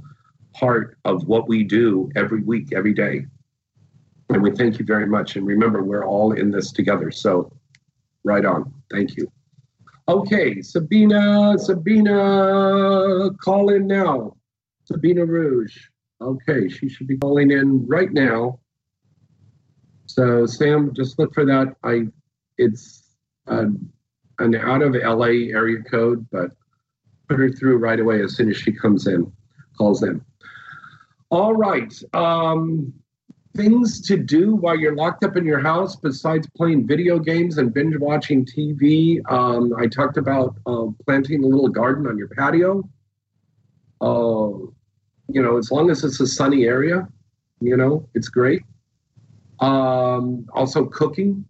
part 0.55 0.99
of 1.05 1.27
what 1.27 1.49
we 1.49 1.63
do 1.63 2.11
every 2.17 2.43
week, 2.43 2.73
every 2.73 2.95
day. 2.95 3.27
And 4.37 4.43
we 4.43 4.51
thank 4.51 4.79
you 4.79 4.85
very 4.85 5.07
much. 5.07 5.37
And 5.37 5.47
remember, 5.47 5.83
we're 5.83 6.05
all 6.05 6.33
in 6.33 6.51
this 6.51 6.71
together. 6.71 7.11
So, 7.11 7.51
right 8.23 8.45
on. 8.45 8.71
Thank 8.91 9.17
you. 9.17 9.33
Okay, 10.11 10.61
Sabina, 10.61 11.55
Sabina, 11.57 13.31
call 13.43 13.71
in 13.71 13.87
now. 13.87 14.37
Sabina 14.85 15.25
Rouge. 15.25 15.75
Okay, 16.21 16.69
she 16.69 16.87
should 16.87 17.07
be 17.07 17.17
calling 17.17 17.51
in 17.51 17.87
right 17.87 18.13
now. 18.13 18.61
So 20.05 20.45
Sam, 20.45 20.93
just 20.95 21.19
look 21.19 21.33
for 21.33 21.47
that. 21.47 21.75
I, 21.83 22.03
it's 22.59 23.05
an 23.47 23.91
out 24.55 24.83
of 24.83 24.95
LA 24.95 25.49
area 25.57 25.83
code, 25.83 26.27
but 26.31 26.51
put 27.27 27.39
her 27.39 27.49
through 27.49 27.79
right 27.79 28.01
away 28.01 28.23
as 28.23 28.37
soon 28.37 28.51
as 28.51 28.59
she 28.59 28.71
comes 28.71 29.07
in, 29.07 29.33
calls 29.79 30.03
in. 30.03 30.21
All 31.31 31.55
right. 31.55 31.91
Um, 32.13 32.93
things 33.57 34.01
to 34.03 34.17
do 34.17 34.55
while 34.55 34.77
you're 34.77 34.95
locked 34.95 35.25
up 35.25 35.37
in 35.37 35.45
your 35.45 35.59
house 35.59 35.97
besides 35.97 36.47
playing 36.57 36.87
video 36.87 37.19
games 37.19 37.59
and 37.59 37.73
binge 37.73 37.97
watching 37.99 38.45
TV. 38.45 39.21
Um, 39.31 39.73
I 39.79 39.87
talked 39.87 40.19
about 40.19 40.57
uh, 40.67 40.87
planting 41.05 41.43
a 41.43 41.47
little 41.47 41.69
garden 41.69 42.07
on 42.07 42.19
your 42.19 42.29
patio. 42.29 42.89
Uh, 44.01 44.69
you 45.29 45.43
know, 45.43 45.57
as 45.57 45.71
long 45.71 45.91
as 45.91 46.05
it's 46.05 46.21
a 46.21 46.27
sunny 46.27 46.65
area, 46.65 47.09
you 47.61 47.77
know, 47.77 48.09
it's 48.15 48.29
great. 48.29 48.63
Um, 49.61 50.47
also, 50.53 50.85
cooking. 50.85 51.45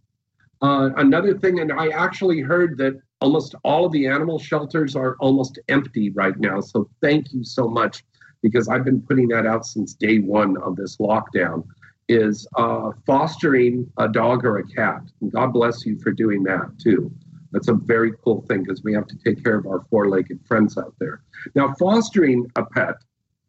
Uh, 0.63 0.91
another 0.97 1.37
thing, 1.37 1.61
and 1.61 1.73
I 1.73 1.89
actually 1.89 2.41
heard 2.41 2.79
that 2.79 2.99
almost 3.21 3.55
all 3.65 3.85
of 3.85 3.93
the 3.93 4.07
animal 4.07 4.39
shelters 4.39 4.95
are 4.95 5.17
almost 5.19 5.59
empty 5.69 6.11
right 6.11 6.39
now. 6.39 6.61
So, 6.61 6.89
thank 7.03 7.33
you 7.33 7.43
so 7.43 7.69
much 7.69 8.05
because 8.43 8.69
I've 8.69 8.85
been 8.85 9.03
putting 9.03 9.27
that 9.29 9.45
out 9.45 9.67
since 9.67 9.93
day 9.95 10.21
one 10.21 10.57
of 10.59 10.77
this 10.77 10.99
lockdown 10.99 11.65
is 12.09 12.47
uh, 12.57 12.91
fostering 13.05 13.91
a 13.99 14.09
dog 14.09 14.45
or 14.45 14.59
a 14.59 14.67
cat. 14.67 15.03
And 15.21 15.33
God 15.33 15.53
bless 15.53 15.85
you 15.85 15.99
for 15.99 16.13
doing 16.13 16.43
that 16.45 16.71
too. 16.83 17.11
That's 17.53 17.69
a 17.69 17.75
very 17.75 18.13
cool 18.25 18.43
thing 18.49 18.63
because 18.63 18.83
we 18.85 18.93
have 18.95 19.07
to 19.07 19.17
take 19.25 19.43
care 19.43 19.57
of 19.57 19.67
our 19.67 19.85
four 19.91 20.09
legged 20.09 20.41
friends 20.47 20.77
out 20.77 20.95
there. 20.99 21.23
Now, 21.55 21.75
fostering 21.79 22.51
a 22.57 22.65
pet 22.65 22.97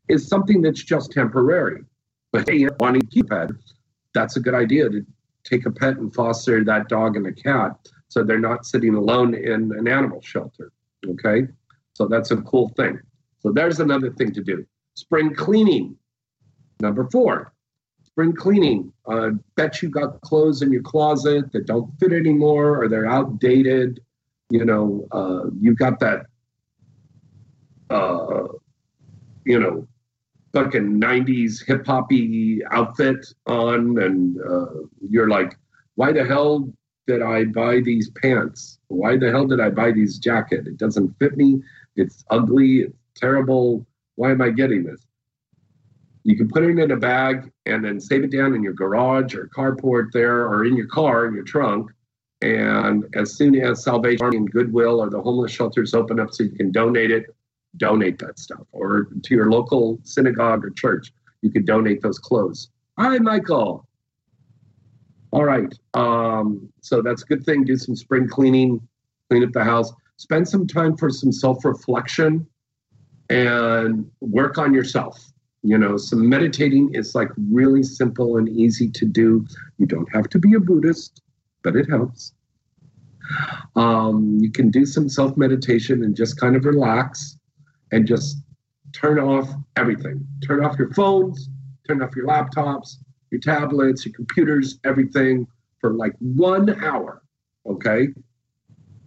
is 0.08 0.28
something 0.28 0.62
that's 0.62 0.84
just 0.84 1.12
temporary. 1.12 1.84
But 2.32 2.50
hey, 2.50 2.68
wanting 2.80 3.02
to 3.02 3.08
keep 3.08 3.26
a 3.32 3.48
pet, 3.48 3.50
that's 4.14 4.38
a 4.38 4.40
good 4.40 4.56
idea 4.56 4.90
to 4.90 5.06
take 5.44 5.66
a 5.66 5.72
pet 5.72 5.98
and 5.98 6.14
foster 6.14 6.64
that 6.64 6.90
dog 6.90 7.16
and 7.16 7.28
a 7.28 7.34
cat 7.34 7.78
so 8.10 8.24
they're 8.24 8.40
not 8.40 8.66
sitting 8.66 8.96
alone 8.96 9.34
in 9.34 9.72
an 9.78 9.88
animal 9.88 10.22
shelter. 10.22 10.72
Okay? 11.06 11.48
So 11.94 12.08
that's 12.08 12.32
a 12.32 12.38
cool 12.38 12.70
thing. 12.78 13.00
So 13.40 13.52
there's 13.52 13.80
another 13.80 14.12
thing 14.12 14.32
to 14.34 14.44
do. 14.44 14.66
Spring 14.96 15.34
cleaning. 15.34 15.96
Number 16.80 17.10
four, 17.12 17.54
spring 18.18 18.34
cleaning. 18.34 18.92
Uh, 19.06 19.30
bet 19.56 19.84
you 19.84 19.90
got 19.90 20.20
clothes 20.22 20.64
in 20.64 20.72
your 20.72 20.82
closet 20.82 21.52
that 21.52 21.68
don't 21.68 21.88
fit 22.00 22.12
anymore 22.12 22.82
or 22.82 22.90
they're 22.90 23.06
outdated. 23.06 24.00
You 24.50 24.66
know, 24.66 25.08
uh, 25.12 25.52
you've 25.62 25.78
got 25.78 26.00
that, 26.00 26.26
uh, 27.92 28.48
you 29.46 29.60
know, 29.60 29.88
fucking 30.52 31.00
90s 31.00 31.64
hip 31.64 31.86
hoppy 31.86 32.66
outfit 32.72 33.24
on, 33.46 34.02
and 34.02 34.42
uh, 34.42 34.88
you're 35.08 35.30
like, 35.30 35.56
why 35.94 36.12
the 36.12 36.26
hell 36.26 36.74
did 37.06 37.22
I 37.22 37.44
buy 37.44 37.82
these 37.82 38.10
pants? 38.10 38.80
Why 38.88 39.16
the 39.18 39.30
hell 39.30 39.46
did 39.46 39.60
I 39.60 39.70
buy 39.70 39.92
these 39.92 40.18
jacket? 40.18 40.66
It 40.66 40.78
doesn't 40.78 41.14
fit 41.20 41.38
me. 41.38 41.62
It's 41.96 42.26
ugly. 42.32 42.80
It's 42.80 42.98
terrible. 43.16 43.86
Why 44.16 44.32
am 44.32 44.42
I 44.42 44.50
getting 44.50 44.86
this? 44.86 45.07
You 46.28 46.36
can 46.36 46.50
put 46.50 46.64
it 46.64 46.78
in 46.78 46.92
a 46.92 46.98
bag 46.98 47.50
and 47.66 47.86
then 47.86 48.02
save 48.02 48.26
it 48.26 48.34
down 48.34 48.54
in 48.54 48.62
your 48.62 48.74
garage 48.74 49.34
or 49.34 49.50
carport 49.56 50.12
there 50.12 50.46
or 50.46 50.66
in 50.66 50.76
your 50.76 50.88
car 50.88 51.26
in 51.26 51.34
your 51.34 51.46
trunk. 51.46 51.90
And 52.42 53.06
as 53.16 53.38
soon 53.38 53.56
as 53.56 53.86
Salvation 53.86 54.26
Army 54.26 54.36
and 54.36 54.52
Goodwill 54.52 55.00
or 55.02 55.10
the 55.10 55.22
homeless 55.22 55.54
shelters 55.54 55.94
open 55.94 56.20
up 56.20 56.34
so 56.34 56.44
you 56.44 56.50
can 56.50 56.74
donate 56.74 57.12
it, 57.12 57.28
donate 57.78 58.20
that 58.20 58.40
stuff. 58.40 58.68
Or 58.74 59.08
to 59.24 59.36
your 59.36 59.50
local 59.50 60.00
synagogue 60.04 60.66
or 60.66 60.72
church, 60.72 61.14
you 61.44 61.50
can 61.50 61.64
donate 61.64 62.02
those 62.02 62.20
clothes. 62.20 62.72
Hi, 63.00 63.18
Michael. 63.20 63.88
All 65.32 65.46
right. 65.46 65.74
Um, 65.94 66.68
so 66.82 67.02
that's 67.02 67.24
a 67.24 67.26
good 67.26 67.46
thing. 67.46 67.64
Do 67.64 67.78
some 67.78 67.96
spring 67.96 68.28
cleaning, 68.28 68.86
clean 69.30 69.46
up 69.46 69.54
the 69.54 69.64
house. 69.64 69.94
Spend 70.18 70.46
some 70.46 70.68
time 70.68 70.98
for 70.98 71.10
some 71.10 71.32
self 71.32 71.64
reflection 71.64 72.46
and 73.30 74.12
work 74.20 74.58
on 74.58 74.74
yourself. 74.74 75.32
You 75.68 75.78
know, 75.78 75.98
some 75.98 76.30
meditating 76.30 76.94
is 76.94 77.14
like 77.14 77.28
really 77.52 77.84
simple 77.84 78.38
and 78.38 78.48
easy 78.48 78.90
to 78.90 79.04
do. 79.04 79.46
You 79.78 79.86
don't 79.86 80.08
have 80.16 80.30
to 80.30 80.40
be 80.40 80.54
a 80.54 80.62
Buddhist, 80.62 81.22
but 81.62 81.76
it 81.76 81.90
helps. 81.90 82.32
Um, 83.76 84.38
you 84.40 84.50
can 84.50 84.72
do 84.72 84.86
some 84.86 85.10
self 85.10 85.36
meditation 85.36 86.06
and 86.06 86.16
just 86.16 86.40
kind 86.40 86.56
of 86.56 86.64
relax 86.64 87.38
and 87.92 88.08
just 88.08 88.38
turn 88.94 89.20
off 89.20 89.50
everything. 89.76 90.26
Turn 90.42 90.64
off 90.64 90.80
your 90.80 90.94
phones, 90.94 91.50
turn 91.86 92.02
off 92.02 92.16
your 92.16 92.28
laptops, 92.28 92.96
your 93.30 93.42
tablets, 93.42 94.06
your 94.06 94.14
computers, 94.14 94.80
everything 94.86 95.46
for 95.82 95.92
like 95.92 96.14
one 96.20 96.82
hour. 96.82 97.22
Okay. 97.66 98.08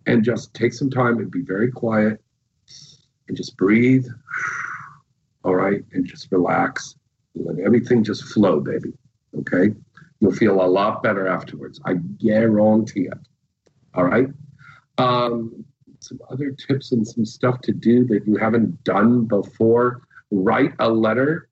And 0.05 0.23
just 0.23 0.53
take 0.53 0.75
some 0.75 0.91
time 0.91 1.21
and 1.21 1.31
be 1.31 1.41
very 1.41 1.73
quiet 1.73 2.21
and 3.29 3.35
just 3.35 3.57
breathe. 3.57 4.05
All 5.45 5.55
right. 5.55 5.83
And 5.93 6.05
just 6.05 6.31
relax. 6.31 6.97
Let 7.35 7.59
everything 7.65 8.05
just 8.05 8.25
flow, 8.25 8.61
baby. 8.61 8.93
Okay. 9.39 9.75
You'll 10.21 10.33
feel 10.33 10.61
a 10.61 10.67
lot 10.67 11.03
better 11.03 11.27
afterwards. 11.27 11.81
I 11.85 11.95
guarantee 11.95 13.07
it. 13.07 13.19
All 13.95 14.05
right. 14.05 14.29
Um, 14.99 15.65
some 16.01 16.19
other 16.31 16.51
tips 16.51 16.93
and 16.93 17.07
some 17.07 17.25
stuff 17.25 17.61
to 17.63 17.73
do 17.73 18.05
that 18.07 18.27
you 18.27 18.37
haven't 18.37 18.83
done 18.85 19.25
before. 19.25 20.03
Write 20.31 20.75
a 20.79 20.89
letter 20.89 21.49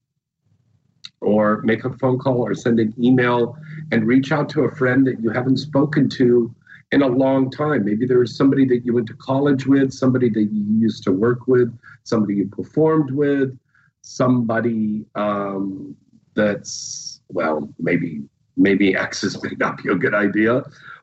or 1.21 1.63
make 1.63 1.85
a 1.85 1.93
phone 1.95 2.19
call 2.19 2.47
or 2.47 2.55
send 2.55 2.79
an 2.79 2.95
email 3.03 3.57
and 3.91 4.07
reach 4.07 4.33
out 4.33 4.49
to 4.51 4.63
a 4.63 4.75
friend 4.77 5.07
that 5.07 5.21
you 5.21 5.31
haven't 5.31 5.57
spoken 5.57 6.09
to 6.09 6.55
in 6.93 7.03
a 7.03 7.07
long 7.07 7.51
time. 7.51 7.85
Maybe 7.85 8.07
there 8.07 8.19
was 8.19 8.37
somebody 8.37 8.65
that 8.67 8.85
you 8.85 8.95
went 8.95 9.09
to 9.09 9.15
college 9.15 9.67
with, 9.67 9.93
somebody 9.93 10.29
that 10.31 10.45
you 10.45 10.79
used 10.79 11.03
to 11.05 11.13
work 11.13 11.47
with, 11.47 11.77
somebody 12.05 12.37
you 12.37 12.49
performed 12.49 13.11
with, 13.11 13.59
somebody 14.03 15.05
um, 15.15 15.97
that's 16.35 17.21
well, 17.29 17.69
maybe 17.79 18.23
maybe 18.57 18.97
exes 18.97 19.43
may 19.43 19.55
not 19.59 19.83
be 19.83 19.91
a 19.91 19.95
good 19.95 20.15
idea, 20.15 20.63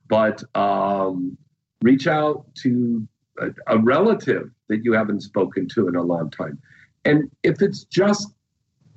but 0.10 0.44
um, 0.56 1.38
reach 1.82 2.08
out 2.08 2.46
to 2.56 3.08
a, 3.40 3.48
a 3.68 3.78
relative 3.80 4.50
that 4.68 4.84
you 4.84 4.94
haven't 4.94 5.22
spoken 5.22 5.68
to 5.70 5.88
in 5.88 5.96
a 5.96 6.02
long 6.02 6.30
time. 6.30 6.60
And 7.06 7.30
if 7.44 7.62
it's 7.62 7.84
just 7.86 8.34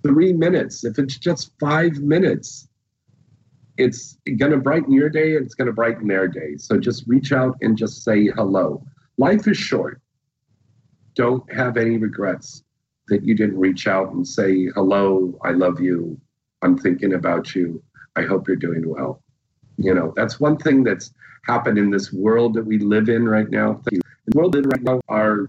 three 0.02 0.32
minutes, 0.32 0.84
if 0.84 0.98
it's 0.98 1.18
just 1.18 1.52
five 1.60 1.98
minutes, 1.98 2.68
it's 3.76 4.18
going 4.38 4.50
to 4.50 4.58
brighten 4.58 4.92
your 4.92 5.08
day 5.08 5.36
and 5.36 5.44
it's 5.44 5.54
going 5.54 5.66
to 5.66 5.72
brighten 5.72 6.08
their 6.08 6.26
day. 6.26 6.56
So 6.56 6.78
just 6.78 7.04
reach 7.06 7.32
out 7.32 7.56
and 7.60 7.76
just 7.76 8.02
say 8.02 8.26
hello. 8.26 8.82
Life 9.18 9.46
is 9.46 9.56
short. 9.56 10.00
Don't 11.14 11.50
have 11.52 11.76
any 11.76 11.96
regrets 11.98 12.64
that 13.08 13.24
you 13.24 13.34
didn't 13.34 13.58
reach 13.58 13.86
out 13.86 14.12
and 14.12 14.26
say 14.26 14.66
hello, 14.74 15.38
I 15.44 15.50
love 15.52 15.80
you, 15.80 16.20
I'm 16.62 16.76
thinking 16.78 17.14
about 17.14 17.54
you, 17.54 17.82
I 18.16 18.22
hope 18.22 18.48
you're 18.48 18.56
doing 18.56 18.88
well. 18.88 19.22
You 19.76 19.94
know, 19.94 20.12
that's 20.16 20.40
one 20.40 20.56
thing 20.56 20.82
that's 20.82 21.12
happened 21.46 21.78
in 21.78 21.90
this 21.90 22.12
world 22.12 22.54
that 22.54 22.64
we 22.64 22.78
live 22.78 23.08
in 23.08 23.28
right 23.28 23.48
now. 23.48 23.80
The 23.90 24.00
world 24.34 24.56
in 24.56 24.64
right 24.64 24.82
now 24.82 25.00
are 25.08 25.48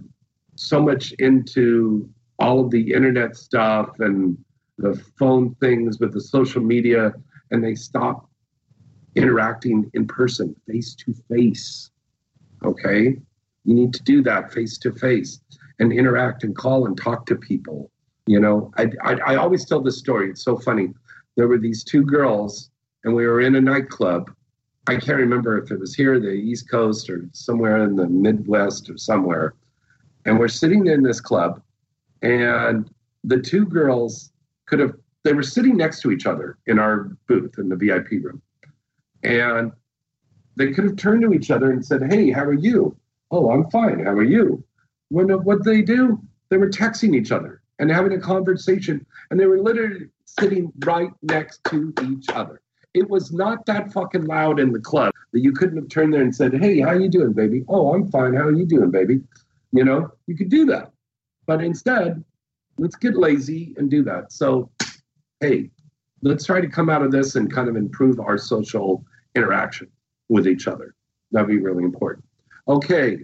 so 0.55 0.81
much 0.81 1.11
into 1.13 2.09
all 2.37 2.63
of 2.63 2.71
the 2.71 2.93
internet 2.93 3.35
stuff 3.35 3.99
and 3.99 4.37
the 4.77 4.95
phone 5.17 5.55
things 5.55 5.99
with 5.99 6.13
the 6.13 6.21
social 6.21 6.61
media 6.61 7.13
and 7.51 7.63
they 7.63 7.75
stop 7.75 8.29
interacting 9.15 9.89
in 9.93 10.07
person, 10.07 10.55
face 10.67 10.95
to 10.95 11.13
face. 11.29 11.89
Okay? 12.63 13.17
You 13.65 13.73
need 13.73 13.93
to 13.93 14.03
do 14.03 14.21
that 14.23 14.53
face 14.53 14.77
to 14.79 14.93
face 14.93 15.41
and 15.79 15.91
interact 15.91 16.43
and 16.43 16.55
call 16.55 16.85
and 16.85 16.97
talk 16.97 17.25
to 17.27 17.35
people. 17.35 17.91
You 18.27 18.39
know, 18.39 18.71
I, 18.77 18.91
I, 19.03 19.13
I 19.13 19.35
always 19.35 19.65
tell 19.65 19.81
this 19.81 19.97
story. 19.97 20.29
It's 20.29 20.43
so 20.43 20.57
funny. 20.57 20.93
There 21.35 21.47
were 21.47 21.57
these 21.57 21.83
two 21.83 22.03
girls, 22.03 22.69
and 23.03 23.15
we 23.15 23.25
were 23.25 23.41
in 23.41 23.55
a 23.55 23.61
nightclub. 23.61 24.31
I 24.87 24.97
can't 24.97 25.17
remember 25.17 25.57
if 25.57 25.71
it 25.71 25.79
was 25.79 25.95
here, 25.95 26.19
the 26.19 26.29
East 26.29 26.69
Coast, 26.69 27.09
or 27.09 27.27
somewhere 27.31 27.83
in 27.83 27.95
the 27.95 28.07
Midwest, 28.07 28.89
or 28.89 28.97
somewhere. 28.97 29.55
And 30.25 30.37
we're 30.37 30.47
sitting 30.47 30.87
in 30.87 31.01
this 31.01 31.21
club, 31.21 31.61
and 32.21 32.89
the 33.23 33.39
two 33.39 33.65
girls 33.65 34.31
could 34.65 34.79
have 34.79 34.93
they 35.23 35.33
were 35.33 35.43
sitting 35.43 35.75
next 35.75 36.01
to 36.01 36.11
each 36.11 36.25
other 36.25 36.57
in 36.65 36.79
our 36.79 37.15
booth 37.27 37.57
in 37.57 37.69
the 37.69 37.75
VIP 37.75 38.23
room. 38.23 38.41
And 39.23 39.71
they 40.55 40.71
could 40.71 40.85
have 40.85 40.95
turned 40.95 41.21
to 41.23 41.33
each 41.33 41.51
other 41.51 41.71
and 41.71 41.85
said, 41.85 42.11
Hey, 42.11 42.31
how 42.31 42.43
are 42.43 42.53
you? 42.53 42.95
Oh, 43.31 43.51
I'm 43.51 43.69
fine. 43.69 44.05
How 44.05 44.11
are 44.11 44.23
you? 44.23 44.63
When 45.09 45.29
what 45.29 45.63
they 45.63 45.81
do, 45.81 46.19
they 46.49 46.57
were 46.57 46.69
texting 46.69 47.15
each 47.15 47.31
other 47.31 47.61
and 47.79 47.91
having 47.91 48.13
a 48.13 48.19
conversation, 48.19 49.05
and 49.29 49.39
they 49.39 49.45
were 49.45 49.59
literally 49.59 50.07
sitting 50.25 50.71
right 50.85 51.11
next 51.21 51.63
to 51.65 51.93
each 52.03 52.27
other. 52.29 52.61
It 52.93 53.09
was 53.09 53.31
not 53.31 53.65
that 53.67 53.93
fucking 53.93 54.25
loud 54.25 54.59
in 54.59 54.71
the 54.71 54.79
club 54.79 55.13
that 55.31 55.41
you 55.41 55.51
couldn't 55.51 55.77
have 55.77 55.89
turned 55.89 56.13
there 56.13 56.21
and 56.21 56.35
said, 56.35 56.53
Hey, 56.53 56.79
how 56.79 56.93
you 56.93 57.07
doing, 57.07 57.33
baby? 57.33 57.63
Oh, 57.67 57.93
I'm 57.93 58.09
fine. 58.09 58.33
How 58.33 58.43
are 58.43 58.55
you 58.55 58.65
doing, 58.65 58.89
baby? 58.89 59.21
You 59.71 59.83
know, 59.83 60.11
you 60.25 60.35
could 60.35 60.49
do 60.49 60.65
that. 60.67 60.91
But 61.45 61.63
instead, 61.63 62.23
let's 62.77 62.95
get 62.95 63.15
lazy 63.15 63.75
and 63.77 63.89
do 63.89 64.03
that. 64.03 64.31
So 64.31 64.71
hey, 65.39 65.69
let's 66.21 66.45
try 66.45 66.61
to 66.61 66.67
come 66.67 66.89
out 66.89 67.01
of 67.01 67.11
this 67.11 67.35
and 67.35 67.51
kind 67.53 67.69
of 67.69 67.75
improve 67.75 68.19
our 68.19 68.37
social 68.37 69.05
interaction 69.35 69.87
with 70.27 70.47
each 70.47 70.67
other. 70.67 70.95
That'd 71.31 71.47
be 71.47 71.59
really 71.59 71.83
important. 71.83 72.25
Okay. 72.67 73.19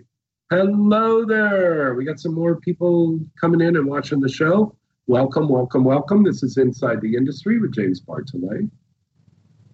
Hello 0.52 1.26
there. 1.26 1.96
We 1.96 2.06
got 2.06 2.20
some 2.20 2.34
more 2.34 2.58
people 2.58 3.20
coming 3.40 3.62
in 3.62 3.76
and 3.76 3.86
watching 3.86 4.20
the 4.20 4.30
show. 4.30 4.76
Welcome, 5.08 5.50
welcome, 5.50 5.84
welcome. 5.84 6.24
This 6.24 6.44
is 6.44 6.58
Inside 6.58 7.02
the 7.02 7.16
Industry 7.16 7.60
with 7.60 7.74
James 7.74 8.02
Bartholet. 8.02 8.70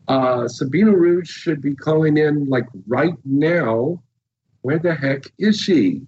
Uh, 0.08 0.48
Sabina 0.48 0.96
Rouge 0.96 1.30
should 1.30 1.62
be 1.62 1.76
calling 1.76 2.18
in 2.18 2.48
like 2.48 2.68
right 2.88 3.16
now. 3.26 4.02
Where 4.62 4.80
the 4.80 4.94
heck 4.94 5.24
is 5.40 5.60
she? 5.60 6.02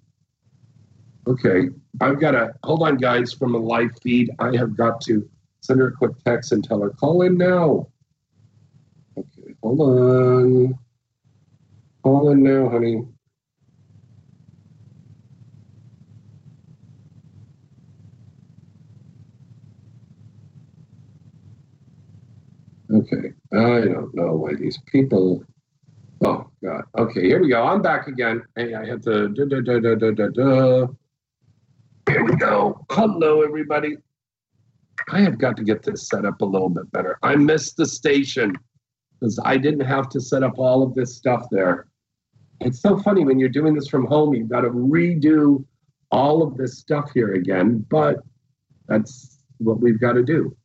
Okay, 1.26 1.68
I've 2.00 2.20
got 2.20 2.32
to 2.32 2.54
hold 2.62 2.82
on, 2.82 2.96
guys, 2.96 3.32
from 3.32 3.54
a 3.54 3.58
live 3.58 3.90
feed. 4.02 4.30
I 4.38 4.56
have 4.56 4.76
got 4.76 5.00
to 5.02 5.28
Send 5.64 5.80
her 5.80 5.88
a 5.88 5.92
quick 5.92 6.12
text 6.26 6.52
and 6.52 6.62
tell 6.62 6.82
her, 6.82 6.90
call 6.90 7.22
in 7.22 7.38
now. 7.38 7.88
Okay, 9.16 9.54
hold 9.62 9.80
on. 9.80 10.78
Call 12.02 12.28
in 12.28 12.42
now, 12.42 12.68
honey. 12.68 13.02
Okay, 22.92 23.32
I 23.64 23.80
don't 23.80 24.14
know 24.14 24.34
why 24.34 24.54
these 24.54 24.78
people. 24.86 25.42
Oh 26.24 26.48
God. 26.62 26.84
Okay, 26.98 27.22
here 27.22 27.40
we 27.40 27.48
go. 27.48 27.64
I'm 27.64 27.80
back 27.80 28.08
again. 28.08 28.42
Hey, 28.56 28.74
I 28.74 28.84
have 28.86 29.00
to. 29.02 29.28
Da, 29.28 29.44
da, 29.44 29.60
da, 29.60 29.78
da, 29.80 29.94
da, 29.94 30.10
da, 30.10 30.28
da. 30.28 30.86
Here 32.08 32.24
we 32.24 32.36
go. 32.36 32.84
Hello, 32.90 33.42
everybody. 33.42 33.96
I 35.10 35.20
have 35.20 35.38
got 35.38 35.56
to 35.56 35.64
get 35.64 35.82
this 35.82 36.08
set 36.08 36.24
up 36.24 36.42
a 36.42 36.44
little 36.44 36.68
bit 36.68 36.90
better. 36.92 37.18
I 37.22 37.36
missed 37.36 37.76
the 37.76 37.86
station 37.86 38.54
because 39.18 39.40
I 39.44 39.56
didn't 39.56 39.86
have 39.86 40.08
to 40.10 40.20
set 40.20 40.42
up 40.42 40.58
all 40.58 40.82
of 40.82 40.94
this 40.94 41.16
stuff 41.16 41.46
there. 41.50 41.88
It's 42.60 42.80
so 42.80 42.98
funny 42.98 43.24
when 43.24 43.38
you're 43.38 43.48
doing 43.48 43.74
this 43.74 43.88
from 43.88 44.06
home, 44.06 44.34
you've 44.34 44.48
got 44.48 44.60
to 44.62 44.70
redo 44.70 45.64
all 46.10 46.42
of 46.42 46.56
this 46.56 46.78
stuff 46.78 47.10
here 47.12 47.34
again, 47.34 47.84
but 47.90 48.18
that's 48.86 49.38
what 49.58 49.80
we've 49.80 50.00
got 50.00 50.12
to 50.12 50.22
do. 50.22 50.56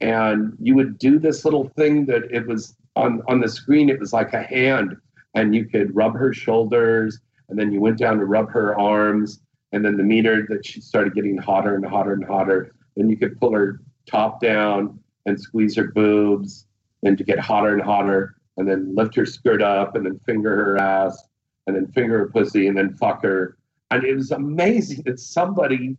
And 0.00 0.56
you 0.60 0.74
would 0.74 0.98
do 0.98 1.18
this 1.18 1.44
little 1.44 1.68
thing 1.76 2.06
that 2.06 2.24
it 2.30 2.46
was 2.46 2.76
on, 2.96 3.22
on 3.28 3.40
the 3.40 3.48
screen, 3.48 3.88
it 3.88 4.00
was 4.00 4.12
like 4.12 4.32
a 4.32 4.42
hand, 4.42 4.96
and 5.34 5.54
you 5.54 5.64
could 5.64 5.94
rub 5.94 6.14
her 6.16 6.32
shoulders, 6.32 7.20
and 7.48 7.58
then 7.58 7.72
you 7.72 7.80
went 7.80 7.98
down 7.98 8.18
to 8.18 8.24
rub 8.24 8.50
her 8.50 8.78
arms, 8.78 9.40
and 9.72 9.84
then 9.84 9.96
the 9.96 10.02
meter 10.02 10.46
that 10.48 10.64
she 10.64 10.80
started 10.80 11.14
getting 11.14 11.36
hotter 11.36 11.74
and 11.74 11.84
hotter 11.84 12.12
and 12.12 12.24
hotter. 12.24 12.74
Then 12.96 13.10
you 13.10 13.16
could 13.16 13.38
pull 13.40 13.52
her 13.52 13.80
top 14.06 14.40
down 14.40 14.98
and 15.26 15.40
squeeze 15.40 15.76
her 15.76 15.88
boobs 15.92 16.66
and 17.02 17.16
to 17.18 17.24
get 17.24 17.38
hotter 17.38 17.72
and 17.72 17.82
hotter 17.82 18.36
and 18.56 18.68
then 18.68 18.94
lift 18.94 19.14
her 19.16 19.26
skirt 19.26 19.62
up 19.62 19.96
and 19.96 20.06
then 20.06 20.18
finger 20.26 20.54
her 20.54 20.78
ass 20.78 21.28
and 21.66 21.74
then 21.74 21.86
finger 21.88 22.18
her 22.18 22.28
pussy 22.30 22.66
and 22.66 22.76
then 22.76 22.94
fuck 22.94 23.22
her. 23.22 23.56
And 23.90 24.04
it 24.04 24.14
was 24.14 24.30
amazing 24.30 25.02
that 25.04 25.18
somebody 25.18 25.96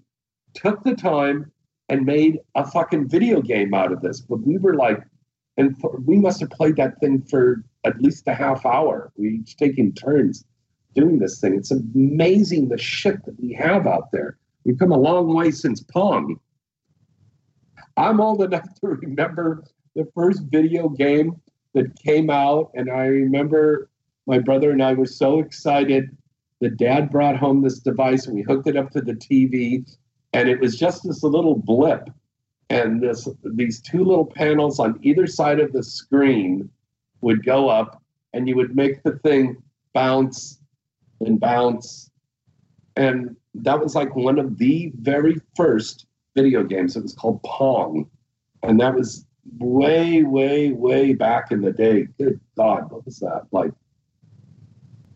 took 0.53 0.83
the 0.83 0.95
time 0.95 1.51
and 1.89 2.05
made 2.05 2.39
a 2.55 2.65
fucking 2.65 3.09
video 3.09 3.41
game 3.41 3.73
out 3.73 3.91
of 3.91 4.01
this. 4.01 4.21
But 4.21 4.41
we 4.41 4.57
were 4.57 4.75
like, 4.75 5.01
and 5.57 5.75
we 6.05 6.17
must 6.17 6.39
have 6.41 6.49
played 6.49 6.75
that 6.77 6.99
thing 6.99 7.21
for 7.21 7.63
at 7.85 8.01
least 8.01 8.27
a 8.27 8.33
half 8.33 8.65
hour. 8.65 9.11
We 9.15 9.39
each 9.39 9.57
taking 9.57 9.93
turns 9.93 10.43
doing 10.95 11.19
this 11.19 11.39
thing. 11.39 11.55
It's 11.55 11.71
amazing 11.71 12.69
the 12.69 12.77
shit 12.77 13.23
that 13.25 13.39
we 13.39 13.53
have 13.53 13.85
out 13.85 14.11
there. 14.11 14.37
We've 14.63 14.79
come 14.79 14.91
a 14.91 14.97
long 14.97 15.33
way 15.33 15.51
since 15.51 15.81
Pong. 15.81 16.39
I'm 17.97 18.19
old 18.19 18.41
enough 18.41 18.67
to 18.81 18.87
remember 18.87 19.63
the 19.95 20.07
first 20.13 20.43
video 20.43 20.89
game 20.89 21.41
that 21.73 21.97
came 21.99 22.29
out, 22.29 22.71
and 22.73 22.89
I 22.89 23.05
remember 23.05 23.89
my 24.27 24.39
brother 24.39 24.71
and 24.71 24.83
I 24.83 24.93
were 24.93 25.05
so 25.05 25.39
excited. 25.39 26.15
The 26.59 26.69
dad 26.69 27.09
brought 27.09 27.37
home 27.37 27.61
this 27.61 27.79
device, 27.79 28.25
and 28.25 28.35
we 28.35 28.41
hooked 28.41 28.67
it 28.67 28.75
up 28.75 28.91
to 28.91 29.01
the 29.01 29.13
TV, 29.13 29.85
and 30.33 30.49
it 30.49 30.59
was 30.59 30.77
just 30.77 31.03
this 31.03 31.23
little 31.23 31.55
blip, 31.55 32.09
and 32.69 33.01
this 33.01 33.27
these 33.43 33.79
two 33.79 34.03
little 34.03 34.25
panels 34.25 34.79
on 34.79 34.99
either 35.01 35.27
side 35.27 35.59
of 35.59 35.71
the 35.71 35.83
screen 35.83 36.69
would 37.21 37.45
go 37.45 37.69
up, 37.69 38.01
and 38.33 38.47
you 38.47 38.55
would 38.55 38.75
make 38.75 39.03
the 39.03 39.17
thing 39.19 39.61
bounce 39.93 40.59
and 41.21 41.39
bounce, 41.39 42.09
and 42.97 43.35
that 43.53 43.79
was 43.79 43.95
like 43.95 44.15
one 44.15 44.37
of 44.37 44.57
the 44.57 44.91
very 44.95 45.39
first 45.55 46.07
video 46.35 46.63
games. 46.63 46.95
It 46.95 47.03
was 47.03 47.13
called 47.13 47.41
Pong, 47.43 48.09
and 48.61 48.79
that 48.79 48.93
was 48.93 49.25
way, 49.57 50.23
way, 50.23 50.71
way 50.71 51.13
back 51.13 51.51
in 51.51 51.61
the 51.61 51.71
day. 51.71 52.07
Good 52.19 52.39
God, 52.57 52.91
what 52.91 53.05
was 53.05 53.19
that 53.19 53.47
like? 53.51 53.71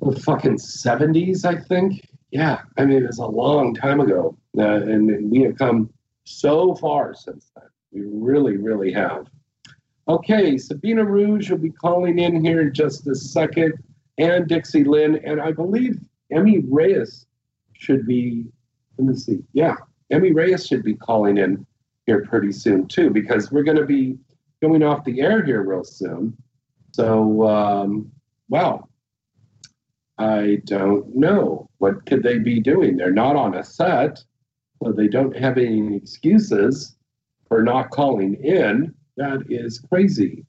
The 0.02 0.20
fucking 0.20 0.58
seventies, 0.58 1.46
I 1.46 1.56
think. 1.56 2.08
Yeah, 2.32 2.62
I 2.78 2.86
mean, 2.86 3.04
it 3.04 3.08
was 3.08 3.20
a 3.20 3.26
long 3.26 3.74
time 3.76 4.00
ago, 4.00 4.38
uh, 4.58 4.62
and 4.62 5.30
we 5.30 5.42
have 5.42 5.58
come 5.58 5.92
so 6.24 6.76
far 6.76 7.14
since 7.14 7.52
then. 7.56 7.66
We 7.92 8.02
really, 8.06 8.58
really 8.58 8.92
have. 8.94 9.28
Okay, 10.08 10.58
Sabina 10.58 11.04
Rouge 11.04 11.50
will 11.52 11.58
be 11.58 11.72
calling 11.72 12.20
in 12.20 12.44
here 12.44 12.62
in 12.62 12.74
just 12.74 13.08
a 13.08 13.16
second, 13.16 13.74
and 14.18 14.48
Dixie 14.48 14.84
Lynn, 14.84 15.20
and 15.26 15.42
I 15.42 15.52
believe 15.52 16.00
Emmy 16.32 16.60
Reyes 16.60 17.26
should 17.74 18.06
be. 18.06 18.46
Let 18.98 19.08
me 19.08 19.16
see. 19.16 19.40
Yeah, 19.54 19.76
Emmy 20.12 20.32
Reyes 20.32 20.66
should 20.66 20.84
be 20.84 20.96
calling 20.96 21.38
in 21.38 21.66
here 22.06 22.26
pretty 22.26 22.52
soon 22.52 22.88
too, 22.88 23.10
because 23.10 23.52
we're 23.52 23.64
going 23.64 23.78
to 23.78 23.86
be 23.86 24.18
going 24.62 24.84
off 24.84 25.04
the 25.04 25.22
air 25.22 25.44
here 25.44 25.64
real 25.64 25.84
soon. 25.84 26.36
So, 26.92 27.48
um, 27.48 28.12
well, 28.50 28.90
I 30.18 30.62
don't 30.66 31.16
know. 31.16 31.70
What 31.78 32.06
could 32.06 32.24
they 32.24 32.40
be 32.40 32.60
doing? 32.60 32.98
They're 32.98 33.12
not 33.12 33.36
on 33.36 33.56
a 33.56 33.64
set, 33.64 34.24
so 34.84 34.92
they 34.92 35.08
don't 35.08 35.36
have 35.38 35.58
any 35.58 35.96
excuses 35.96 36.96
for 37.48 37.64
not 37.64 37.90
calling 37.92 38.36
in. 38.44 38.94
That 39.18 39.44
is 39.50 39.80
crazy. 39.80 40.46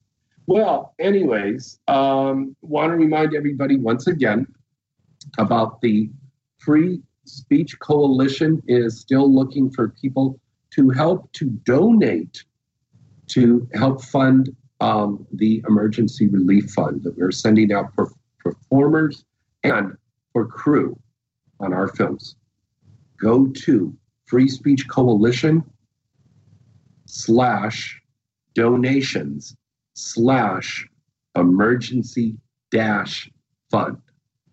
Well, 0.46 0.94
anyways, 0.98 1.78
um, 1.86 2.56
want 2.62 2.90
to 2.90 2.96
remind 2.96 3.34
everybody 3.34 3.76
once 3.76 4.06
again 4.06 4.46
about 5.38 5.80
the 5.80 6.10
free 6.58 7.02
Speech 7.30 7.78
Coalition 7.78 8.62
is 8.66 9.00
still 9.00 9.32
looking 9.32 9.70
for 9.70 9.88
people 9.88 10.38
to 10.70 10.90
help 10.90 11.30
to 11.32 11.46
donate 11.64 12.44
to 13.28 13.68
help 13.74 14.02
fund 14.02 14.54
um, 14.80 15.26
the 15.32 15.62
emergency 15.68 16.26
relief 16.26 16.70
fund 16.70 17.02
that 17.04 17.16
we're 17.16 17.30
sending 17.30 17.72
out 17.72 17.94
for 17.94 18.10
performers 18.38 19.24
and 19.62 19.96
for 20.32 20.46
crew 20.46 20.98
on 21.60 21.72
our 21.72 21.88
films. 21.88 22.36
Go 23.20 23.46
to 23.46 23.94
Free 24.26 24.48
Speech 24.48 24.88
Coalition 24.88 25.62
slash 27.06 28.00
donations 28.54 29.54
slash 29.94 30.88
emergency 31.36 32.36
dash 32.70 33.30
fund. 33.70 33.98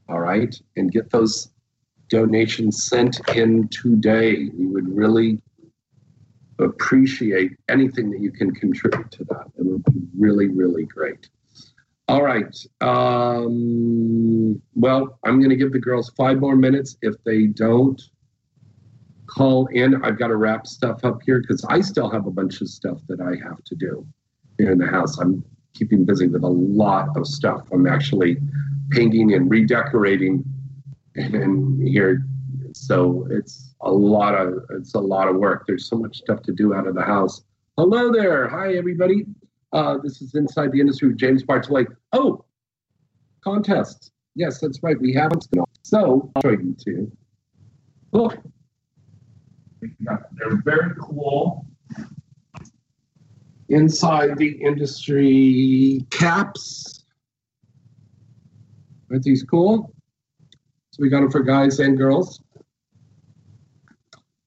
All 0.10 0.20
right. 0.20 0.56
And 0.76 0.92
get 0.92 1.10
those 1.10 1.50
donations 2.10 2.84
sent 2.84 3.20
in 3.36 3.68
today. 3.70 4.50
We 4.54 4.68
would 4.68 4.88
really 4.96 5.42
appreciate 6.60 7.52
anything 7.70 8.10
that 8.12 8.22
you 8.22 8.32
can 8.32 8.54
contribute 8.54 9.12
to 9.12 9.24
that. 9.26 9.46
It 9.58 9.66
would 9.66 9.84
be 9.86 10.02
really, 10.18 10.48
really 10.48 10.86
great. 10.86 11.30
All 12.08 12.24
right. 12.24 12.56
Um, 12.82 14.62
well, 14.76 15.20
I'm 15.26 15.40
going 15.40 15.50
to 15.50 15.58
give 15.58 15.74
the 15.74 15.80
girls 15.80 16.10
five 16.18 16.40
more 16.40 16.56
minutes. 16.56 16.98
If 17.02 17.16
they 17.26 17.48
don't 17.48 18.02
call 19.26 19.68
in, 19.68 20.04
I've 20.04 20.18
got 20.18 20.28
to 20.28 20.38
wrap 20.38 20.68
stuff 20.68 21.04
up 21.04 21.22
here 21.26 21.42
because 21.42 21.66
I 21.66 21.82
still 21.82 22.10
have 22.10 22.26
a 22.26 22.32
bunch 22.32 22.62
of 22.62 22.70
stuff 22.70 23.00
that 23.10 23.20
I 23.20 23.36
have 23.46 23.62
to 23.66 23.76
do 23.76 24.08
here 24.58 24.72
in 24.72 24.78
the 24.78 24.88
house. 24.88 25.18
I'm 25.20 25.44
keeping 25.74 26.06
busy 26.06 26.28
with 26.28 26.44
a 26.44 26.48
lot 26.48 27.16
of 27.18 27.28
stuff. 27.28 27.68
I'm 27.74 27.86
actually 27.86 28.38
painting 28.90 29.34
and 29.34 29.52
redecorating 29.52 30.46
and 31.18 31.88
here 31.88 32.24
so 32.74 33.28
it's 33.30 33.74
a 33.82 33.92
lot 33.92 34.36
of 34.36 34.64
it's 34.72 34.94
a 34.94 35.00
lot 35.00 35.28
of 35.28 35.36
work. 35.36 35.66
There's 35.68 35.90
so 35.90 35.98
much 35.98 36.18
stuff 36.18 36.42
to 36.44 36.52
do 36.52 36.74
out 36.74 36.88
of 36.88 36.96
the 36.96 37.02
house. 37.02 37.42
Hello 37.78 38.12
there. 38.12 38.48
Hi 38.48 38.76
everybody. 38.76 39.26
Uh, 39.74 39.98
this 40.02 40.22
is 40.22 40.36
inside 40.36 40.72
the 40.72 40.80
industry 40.80 41.10
with 41.10 41.18
james 41.18 41.44
bartholet 41.44 41.88
oh 42.14 42.46
contests. 43.44 44.12
Yes 44.36 44.60
that's 44.60 44.82
right. 44.84 45.00
We 45.00 45.14
haven't 45.14 45.48
so 45.84 46.32
i'll 46.36 46.42
show 46.42 46.52
you 46.52 46.76
two. 46.84 47.12
Look. 48.12 48.38
They're 49.82 50.62
very 50.64 50.96
cool. 51.02 51.66
Inside 53.70 54.38
the 54.38 54.50
industry 54.50 56.06
caps. 56.10 57.04
Aren't 59.10 59.24
these 59.24 59.44
cool 59.44 59.94
so 60.98 61.04
we 61.04 61.10
got 61.10 61.22
them 61.22 61.30
for 61.30 61.42
guys 61.42 61.80
and 61.80 61.96
girls. 61.96 62.42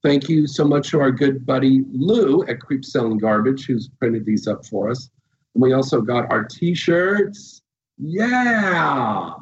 Thank 0.03 0.29
you 0.29 0.49
so 0.49 0.65
much 0.65 0.91
to 0.91 1.01
our 1.01 1.13
good 1.13 1.47
buddy 1.47 1.85
Lou 1.93 2.43
at 2.47 2.61
Creep 2.61 2.85
Selling 2.85 3.19
Garbage, 3.19 3.67
who's 3.67 3.89
printed 4.01 4.27
these 4.27 4.49
up 4.49 4.67
for 4.67 4.91
us. 4.91 5.11
And 5.55 5.63
we 5.63 5.75
also 5.75 6.01
got 6.01 6.31
our 6.33 6.43
t 6.43 6.75
shirts. 6.75 7.63
Yeah. 7.99 9.35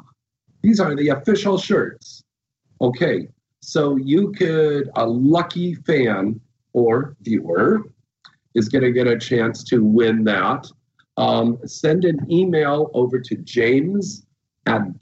These 0.61 0.79
are 0.79 0.95
the 0.95 1.09
official 1.09 1.57
shirts. 1.57 2.23
Okay. 2.79 3.29
So 3.61 3.95
you 3.95 4.31
could, 4.33 4.91
a 4.95 5.05
lucky 5.05 5.73
fan 5.73 6.39
or 6.73 7.15
viewer 7.21 7.89
is 8.53 8.69
going 8.69 8.83
to 8.83 8.91
get 8.91 9.07
a 9.07 9.17
chance 9.17 9.63
to 9.63 9.83
win 9.83 10.23
that. 10.25 10.67
Um, 11.17 11.57
send 11.65 12.05
an 12.05 12.31
email 12.31 12.91
over 12.93 13.19
to 13.19 13.35
james 13.37 14.27
at 14.67 14.99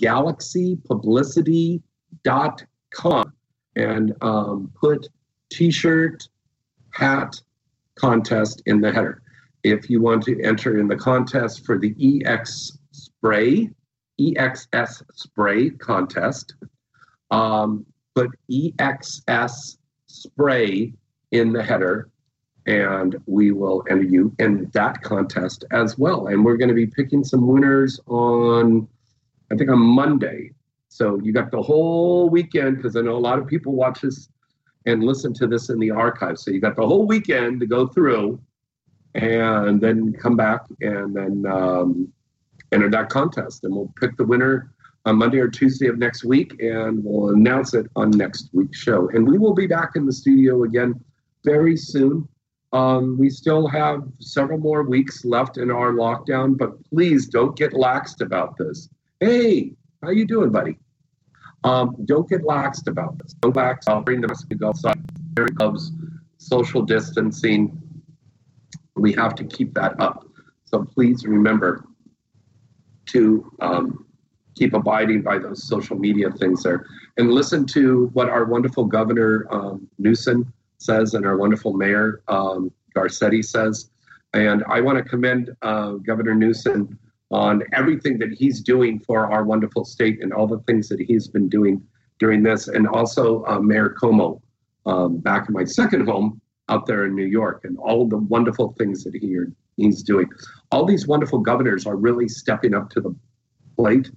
galaxypublicity.com 2.26 3.34
and 3.76 4.16
um, 4.22 4.72
put 4.80 5.08
t 5.50 5.72
shirt, 5.72 6.28
hat 6.92 7.40
contest 7.96 8.62
in 8.66 8.82
the 8.82 8.92
header. 8.92 9.22
If 9.64 9.90
you 9.90 10.02
want 10.02 10.24
to 10.24 10.42
enter 10.42 10.80
in 10.80 10.88
the 10.88 10.96
contest 10.96 11.66
for 11.66 11.78
the 11.78 11.94
EX 12.00 12.78
spray, 12.92 13.70
EXS 14.20 15.04
spray 15.14 15.70
contest, 15.72 16.56
um, 17.32 17.86
put 18.16 18.32
EXS 18.50 19.78
spray 20.08 20.94
in 21.32 21.54
the 21.54 21.62
header 21.62 22.10
and 22.68 23.16
we 23.26 23.52
will 23.52 23.84
enter 23.90 24.04
you 24.04 24.34
in 24.40 24.70
that 24.74 25.02
contest 25.02 25.64
as 25.72 25.98
well. 25.98 26.28
And 26.28 26.44
we're 26.44 26.58
going 26.58 26.68
to 26.68 26.76
be 26.76 26.86
picking 26.86 27.24
some 27.24 27.48
winners 27.48 28.00
on, 28.08 28.88
I 29.52 29.56
think, 29.56 29.70
on 29.70 29.80
Monday. 29.80 30.52
So 30.98 31.19
you 31.22 31.32
got 31.32 31.52
the 31.52 31.61
whole 31.61 32.28
weekend 32.28 32.78
because 32.78 32.95
I 32.95 33.02
know 33.02 33.15
a 33.15 33.19
lot 33.30 33.38
of 33.38 33.45
people 33.45 33.74
watch 33.74 34.02
this 34.02 34.30
and 34.88 35.03
listen 35.03 35.32
to 35.36 35.45
this 35.45 35.69
in 35.69 35.78
the 35.78 35.91
archive. 35.91 36.40
So 36.40 36.49
you 36.49 36.60
got 36.60 36.76
the 36.76 36.88
whole 36.88 37.06
weekend 37.06 37.60
to 37.60 37.68
go 37.68 37.86
through 37.86 38.41
and 39.14 39.80
then 39.80 40.14
come 40.14 40.36
back 40.36 40.61
and 40.82 41.15
then 41.15 41.45
um, 41.45 42.11
enter 42.72 42.90
that 42.90 43.10
contest. 43.10 43.64
And 43.64 43.76
we'll 43.76 43.94
pick 43.99 44.18
the 44.18 44.24
winner 44.24 44.74
on 45.06 45.18
Monday 45.18 45.38
or 45.38 45.49
Tuesday 45.49 45.88
of 45.88 45.99
next 45.99 46.26
week 46.26 46.60
and 46.60 47.03
we'll 47.03 47.30
announce 47.30 47.76
it 47.76 47.86
on 47.95 48.10
next 48.10 48.49
week's 48.53 48.80
show. 48.80 49.07
And 49.10 49.28
we 49.28 49.38
will 49.38 49.53
be 49.53 49.68
back 49.68 49.91
in 49.95 50.07
the 50.07 50.14
studio 50.14 50.64
again 50.64 50.99
very 51.45 51.78
soon. 51.78 52.28
Um, 52.74 53.19
we 53.19 53.30
still 53.30 53.68
have 53.68 54.02
several 54.19 54.57
more 54.57 54.82
weeks 54.82 55.24
left 55.24 55.57
in 55.57 55.69
our 55.69 55.94
lockdown, 55.94 56.57
but 56.57 56.84
please 56.90 57.28
don't 57.28 57.56
get 57.56 57.74
laxed 57.74 58.22
about 58.22 58.57
this. 58.57 58.90
Hey, 59.19 59.74
how 60.02 60.10
you 60.10 60.26
doing, 60.26 60.49
buddy? 60.49 60.78
Um, 61.64 61.96
don't 62.06 62.30
get 62.30 62.44
laxed 62.44 62.88
about 62.88 63.18
this. 63.18 63.34
Don't 63.34 63.56
lax. 63.56 63.86
Bring 64.04 64.22
the 64.22 64.28
mask 64.28 64.48
outside. 64.64 65.02
social 66.38 66.82
distancing. 66.82 67.82
We 68.96 69.14
have 69.14 69.36
to 69.36 69.44
keep 69.44 69.74
that 69.74 70.00
up. 70.00 70.26
So 70.66 70.84
please 70.84 71.26
remember 71.26 71.86
to 73.08 73.52
um, 73.62 74.06
keep 74.56 74.74
abiding 74.74 75.22
by 75.22 75.40
those 75.40 75.68
social 75.68 75.98
media 75.98 76.30
things 76.32 76.64
there, 76.64 76.86
and 77.18 77.32
listen 77.32 77.66
to 77.68 78.10
what 78.14 78.30
our 78.30 78.46
wonderful 78.46 78.86
Governor 78.86 79.48
um, 79.52 79.88
Newsom 79.98 80.52
says 80.78 81.14
and 81.14 81.26
our 81.26 81.38
wonderful 81.38 81.74
Mayor 81.74 82.22
um, 82.28 82.72
Garcetti 82.96 83.44
says. 83.44 83.90
And 84.34 84.64
I 84.68 84.82
want 84.82 84.98
to 84.98 85.04
commend 85.04 85.56
uh, 85.62 85.92
Governor 85.94 86.36
Newsom 86.36 87.00
on 87.32 87.64
everything 87.74 88.18
that 88.20 88.32
he's 88.32 88.62
doing 88.62 88.99
for 88.99 89.32
our 89.32 89.44
wonderful 89.44 89.84
state 89.84 90.22
and 90.22 90.32
all 90.32 90.48
the 90.48 90.60
things 90.60 90.88
that 90.90 90.99
he's 90.99 91.28
been 91.28 91.49
doing 91.49 91.82
during 92.20 92.41
this, 92.41 92.68
and 92.68 92.88
also 92.88 93.44
uh, 93.45 93.60
Mayor 93.60 93.95
Cuomo 94.02 94.41
um, 94.86 95.18
back 95.18 95.48
in 95.48 95.54
my 95.54 95.64
second 95.66 96.08
home 96.08 96.41
out 96.70 96.86
there 96.86 97.06
in 97.06 97.16
New 97.16 97.26
York, 97.26 97.62
and 97.64 97.78
all 97.78 98.08
the 98.08 98.18
wonderful 98.18 98.74
things 98.78 99.04
that 99.04 99.14
he 99.16 99.38
he's 99.76 100.04
doing. 100.04 100.28
All 100.72 100.86
these 100.86 101.08
wonderful 101.08 101.40
governors 101.40 101.86
are 101.86 101.95
really 101.95 102.28
stepping 102.28 102.74
up 102.74 102.90
to 102.91 103.02
the 103.02 103.16
plate, 103.76 104.10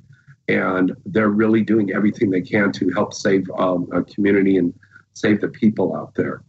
and 0.49 0.93
they're 1.07 1.29
really 1.29 1.63
doing 1.63 1.93
everything 1.93 2.31
they 2.31 2.41
can 2.41 2.73
to 2.73 2.91
help 2.91 3.13
save 3.15 3.47
um, 3.59 3.89
a 3.93 4.03
community 4.03 4.57
and 4.57 4.73
save 5.13 5.41
the 5.41 5.49
people 5.49 5.95
out 5.95 6.15
there. 6.15 6.43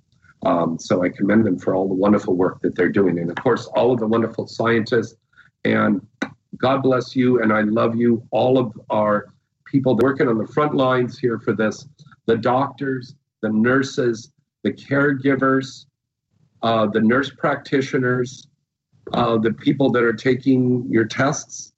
Um, 0.44 0.80
so 0.80 1.04
I 1.04 1.10
commend 1.10 1.46
them 1.46 1.60
for 1.60 1.76
all 1.76 1.88
the 1.88 1.94
wonderful 1.94 2.36
work 2.36 2.62
that 2.62 2.76
they're 2.76 2.90
doing. 2.90 3.20
And 3.20 3.30
of 3.30 3.36
course, 3.36 3.68
all 3.76 3.92
of 3.92 4.00
the 4.00 4.08
wonderful 4.08 4.48
scientists. 4.48 5.16
And 5.66 6.02
God 6.62 6.84
bless 6.84 7.16
you. 7.16 7.42
And 7.42 7.52
I 7.52 7.62
love 7.62 7.96
you, 7.96 8.26
all 8.32 8.58
of 8.58 8.80
our 8.90 9.34
people 9.66 9.98
working 9.98 10.28
on 10.28 10.38
the 10.38 10.48
front 10.48 10.76
lines 10.76 11.18
here 11.18 11.40
for 11.40 11.54
this 11.54 11.88
the 12.28 12.38
doctors, 12.38 13.16
the 13.42 13.50
nurses, 13.50 14.32
the 14.64 14.72
caregivers, 14.72 15.86
uh, 16.62 16.86
the 16.86 17.02
nurse 17.02 17.32
practitioners, 17.32 18.48
uh, 19.14 19.38
the 19.38 19.52
people 19.52 19.92
that 19.92 20.04
are 20.04 20.14
taking 20.14 20.86
your 20.88 21.06
tests, 21.06 21.74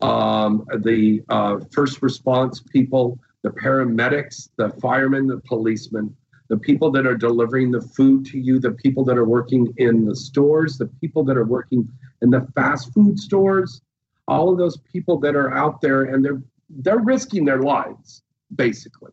um, 0.00 0.64
the 0.78 1.22
uh, 1.28 1.58
first 1.72 2.00
response 2.00 2.60
people, 2.60 3.18
the 3.42 3.50
paramedics, 3.50 4.50
the 4.56 4.70
firemen, 4.80 5.26
the 5.26 5.40
policemen 5.40 6.14
the 6.52 6.58
people 6.58 6.90
that 6.90 7.06
are 7.06 7.16
delivering 7.16 7.70
the 7.70 7.80
food 7.80 8.26
to 8.26 8.38
you, 8.38 8.58
the 8.58 8.72
people 8.72 9.06
that 9.06 9.16
are 9.16 9.24
working 9.24 9.72
in 9.78 10.04
the 10.04 10.14
stores, 10.14 10.76
the 10.76 10.86
people 11.00 11.24
that 11.24 11.38
are 11.38 11.46
working 11.46 11.88
in 12.20 12.28
the 12.28 12.46
fast 12.54 12.92
food 12.92 13.18
stores, 13.18 13.80
all 14.28 14.50
of 14.50 14.58
those 14.58 14.76
people 14.78 15.18
that 15.20 15.34
are 15.34 15.52
out 15.52 15.80
there 15.80 16.04
and 16.04 16.24
they're 16.24 16.42
they're 16.70 17.00
risking 17.00 17.44
their 17.44 17.60
lives, 17.60 18.22
basically. 18.54 19.12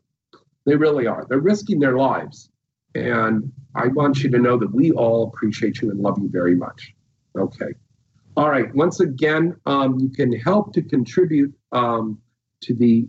They 0.66 0.76
really 0.76 1.08
are. 1.08 1.26
They're 1.28 1.40
risking 1.40 1.80
their 1.80 1.98
lives. 1.98 2.50
And 2.96 3.52
I 3.76 3.88
want 3.88 4.24
you 4.24 4.30
to 4.32 4.40
know 4.40 4.58
that 4.58 4.74
we 4.74 4.92
all 4.92 5.28
appreciate 5.28 5.82
you 5.82 5.92
and 5.92 6.00
love 6.00 6.18
you 6.20 6.30
very 6.30 6.56
much. 6.56 6.94
Okay. 7.38 7.74
All 8.38 8.50
right. 8.50 8.74
Once 8.74 9.00
again, 9.00 9.56
um, 9.66 10.00
you 10.00 10.10
can 10.10 10.32
help 10.32 10.74
to 10.74 10.82
contribute 10.82 11.54
um, 11.72 12.20
to 12.62 12.74
the 12.74 13.08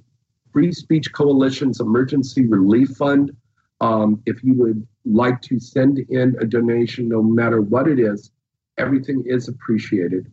Free 0.53 0.73
Speech 0.73 1.13
Coalition's 1.13 1.81
Emergency 1.81 2.47
Relief 2.47 2.91
Fund. 2.91 3.37
Um, 3.81 4.23
if 4.27 4.43
you 4.43 4.55
would 4.55 4.87
like 5.05 5.41
to 5.43 5.59
send 5.59 5.99
in 5.99 6.37
a 6.41 6.45
donation, 6.45 7.09
no 7.09 7.23
matter 7.23 7.61
what 7.61 7.89
it 7.89 7.99
is, 7.99 8.33
everything 8.77 9.23
is 9.27 9.49
appreciated. 9.49 10.31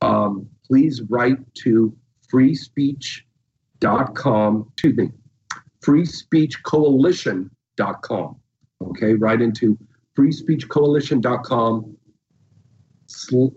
Um, 0.00 0.48
please 0.68 1.02
write 1.08 1.38
to 1.54 1.96
freespeech.com, 2.32 4.68
excuse 4.72 4.96
me, 4.96 5.10
freespeechcoalition.com. 5.84 8.36
Okay, 8.80 9.14
right 9.14 9.40
into 9.40 9.76
freespeechcoalition.com 10.16 11.96
sl- 13.06 13.48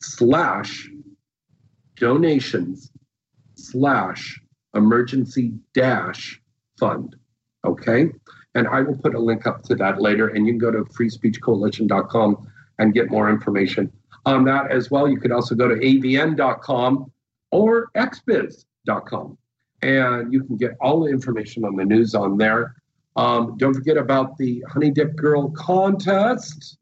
slash 0.00 0.88
donations 1.96 2.90
slash 3.56 4.40
emergency 4.74 5.52
dash 5.72 6.40
fund. 6.78 7.16
Okay. 7.64 8.10
And 8.54 8.68
I 8.68 8.82
will 8.82 8.96
put 8.96 9.14
a 9.14 9.18
link 9.18 9.46
up 9.46 9.62
to 9.64 9.74
that 9.76 10.00
later. 10.00 10.28
And 10.28 10.46
you 10.46 10.52
can 10.52 10.58
go 10.58 10.70
to 10.70 10.84
freespeechcoalition.com 10.84 12.48
and 12.78 12.94
get 12.94 13.10
more 13.10 13.30
information 13.30 13.92
on 14.26 14.44
that 14.44 14.70
as 14.70 14.90
well. 14.90 15.08
You 15.08 15.18
could 15.18 15.32
also 15.32 15.54
go 15.54 15.68
to 15.68 15.74
avn.com 15.74 17.10
or 17.50 17.90
xbiz.com. 17.94 19.38
And 19.82 20.32
you 20.32 20.44
can 20.44 20.56
get 20.56 20.72
all 20.80 21.04
the 21.04 21.10
information 21.10 21.64
on 21.64 21.76
the 21.76 21.84
news 21.84 22.14
on 22.14 22.38
there. 22.38 22.74
Um, 23.16 23.56
don't 23.58 23.74
forget 23.74 23.96
about 23.96 24.36
the 24.38 24.64
Honey 24.68 24.90
Dip 24.90 25.14
Girl 25.14 25.50
contest 25.50 26.78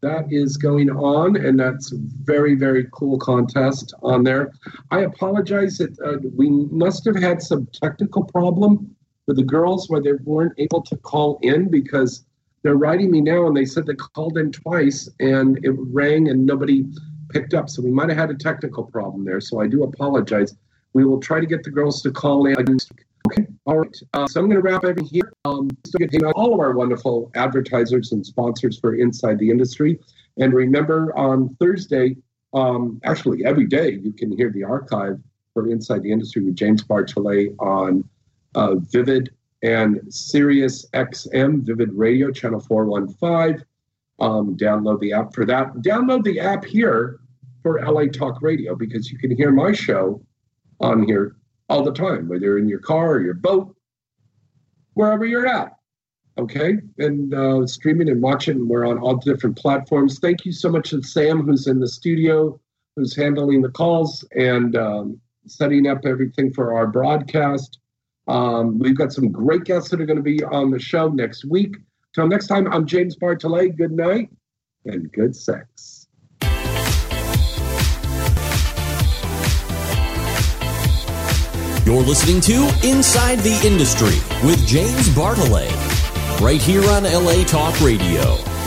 that 0.00 0.26
is 0.30 0.56
going 0.56 0.90
on, 0.90 1.36
and 1.36 1.58
that's 1.58 1.92
a 1.92 1.96
very, 1.98 2.54
very 2.54 2.86
cool 2.92 3.18
contest 3.18 3.94
on 4.02 4.22
there. 4.22 4.52
I 4.90 5.00
apologize 5.00 5.78
that 5.78 5.98
uh, 6.00 6.18
we 6.36 6.50
must 6.50 7.04
have 7.04 7.16
had 7.16 7.42
some 7.42 7.68
technical 7.72 8.24
problem 8.24 8.94
with 9.26 9.36
the 9.36 9.42
girls 9.42 9.90
where 9.90 10.00
they 10.00 10.12
weren't 10.24 10.54
able 10.58 10.82
to 10.82 10.96
call 10.98 11.38
in 11.42 11.68
because 11.68 12.24
they're 12.68 12.76
writing 12.76 13.10
me 13.10 13.22
now 13.22 13.46
and 13.46 13.56
they 13.56 13.64
said 13.64 13.86
they 13.86 13.94
called 13.94 14.36
in 14.36 14.52
twice 14.52 15.08
and 15.20 15.58
it 15.64 15.70
rang 15.70 16.28
and 16.28 16.44
nobody 16.44 16.84
picked 17.30 17.54
up. 17.54 17.70
So 17.70 17.80
we 17.80 17.90
might 17.90 18.10
have 18.10 18.18
had 18.18 18.30
a 18.30 18.34
technical 18.34 18.84
problem 18.84 19.24
there. 19.24 19.40
So 19.40 19.62
I 19.62 19.66
do 19.66 19.84
apologize. 19.84 20.54
We 20.92 21.06
will 21.06 21.18
try 21.18 21.40
to 21.40 21.46
get 21.46 21.62
the 21.62 21.70
girls 21.70 22.02
to 22.02 22.10
call 22.10 22.44
in. 22.44 22.76
Okay. 23.26 23.46
All 23.64 23.78
right. 23.78 23.96
Uh, 24.12 24.26
so 24.26 24.40
I'm 24.40 24.50
going 24.50 24.60
to 24.60 24.62
wrap 24.62 24.84
everything 24.84 25.06
here. 25.06 25.32
Um, 25.46 25.70
still 25.86 26.06
get 26.06 26.22
all 26.34 26.52
of 26.52 26.60
our 26.60 26.72
wonderful 26.72 27.30
advertisers 27.34 28.12
and 28.12 28.24
sponsors 28.26 28.78
for 28.78 28.96
Inside 28.96 29.38
the 29.38 29.48
Industry. 29.48 29.98
And 30.36 30.52
remember, 30.52 31.16
on 31.16 31.56
Thursday, 31.58 32.18
um, 32.52 33.00
actually 33.02 33.46
every 33.46 33.66
day, 33.66 33.92
you 33.92 34.12
can 34.12 34.30
hear 34.30 34.52
the 34.52 34.64
archive 34.64 35.18
for 35.54 35.70
Inside 35.70 36.02
the 36.02 36.12
Industry 36.12 36.42
with 36.42 36.54
James 36.54 36.84
Bartholet 36.84 37.56
on 37.60 38.06
uh, 38.54 38.74
Vivid 38.74 39.30
and 39.62 40.00
Sirius 40.08 40.88
XM, 40.90 41.62
Vivid 41.62 41.92
Radio, 41.92 42.30
channel 42.30 42.60
415. 42.60 43.64
Um, 44.20 44.56
download 44.56 45.00
the 45.00 45.12
app 45.12 45.34
for 45.34 45.44
that. 45.46 45.72
Download 45.76 46.24
the 46.24 46.40
app 46.40 46.64
here 46.64 47.20
for 47.62 47.80
LA 47.84 48.06
Talk 48.06 48.42
Radio 48.42 48.74
because 48.74 49.10
you 49.10 49.18
can 49.18 49.34
hear 49.36 49.50
my 49.50 49.72
show 49.72 50.20
on 50.80 51.04
here 51.04 51.36
all 51.68 51.82
the 51.82 51.92
time, 51.92 52.28
whether 52.28 52.58
in 52.58 52.68
your 52.68 52.78
car 52.78 53.14
or 53.14 53.20
your 53.20 53.34
boat, 53.34 53.74
wherever 54.94 55.24
you're 55.24 55.46
at. 55.46 55.74
Okay, 56.38 56.78
and 56.98 57.34
uh, 57.34 57.66
streaming 57.66 58.08
and 58.08 58.22
watching. 58.22 58.68
We're 58.68 58.86
on 58.86 58.98
all 58.98 59.16
different 59.16 59.56
platforms. 59.56 60.20
Thank 60.20 60.44
you 60.44 60.52
so 60.52 60.70
much 60.70 60.90
to 60.90 61.02
Sam, 61.02 61.42
who's 61.42 61.66
in 61.66 61.80
the 61.80 61.88
studio, 61.88 62.60
who's 62.94 63.16
handling 63.16 63.60
the 63.60 63.70
calls 63.70 64.24
and 64.36 64.76
um, 64.76 65.20
setting 65.46 65.88
up 65.88 66.06
everything 66.06 66.52
for 66.52 66.76
our 66.76 66.86
broadcast. 66.86 67.80
Um, 68.28 68.78
we've 68.78 68.96
got 68.96 69.12
some 69.12 69.32
great 69.32 69.64
guests 69.64 69.88
that 69.90 70.00
are 70.00 70.06
going 70.06 70.18
to 70.18 70.22
be 70.22 70.44
on 70.44 70.70
the 70.70 70.78
show 70.78 71.08
next 71.08 71.46
week. 71.46 71.76
Till 72.14 72.28
next 72.28 72.46
time, 72.46 72.70
I'm 72.72 72.86
James 72.86 73.16
Bartholet. 73.16 73.76
Good 73.76 73.92
night 73.92 74.28
and 74.84 75.10
good 75.12 75.34
sex. 75.34 76.06
You're 81.86 82.02
listening 82.02 82.42
to 82.42 82.70
Inside 82.86 83.38
the 83.38 83.58
Industry 83.64 84.18
with 84.46 84.66
James 84.66 85.08
Bartholet, 85.08 85.72
right 86.38 86.60
here 86.60 86.84
on 86.90 87.04
LA 87.04 87.44
Talk 87.44 87.80
Radio. 87.80 88.57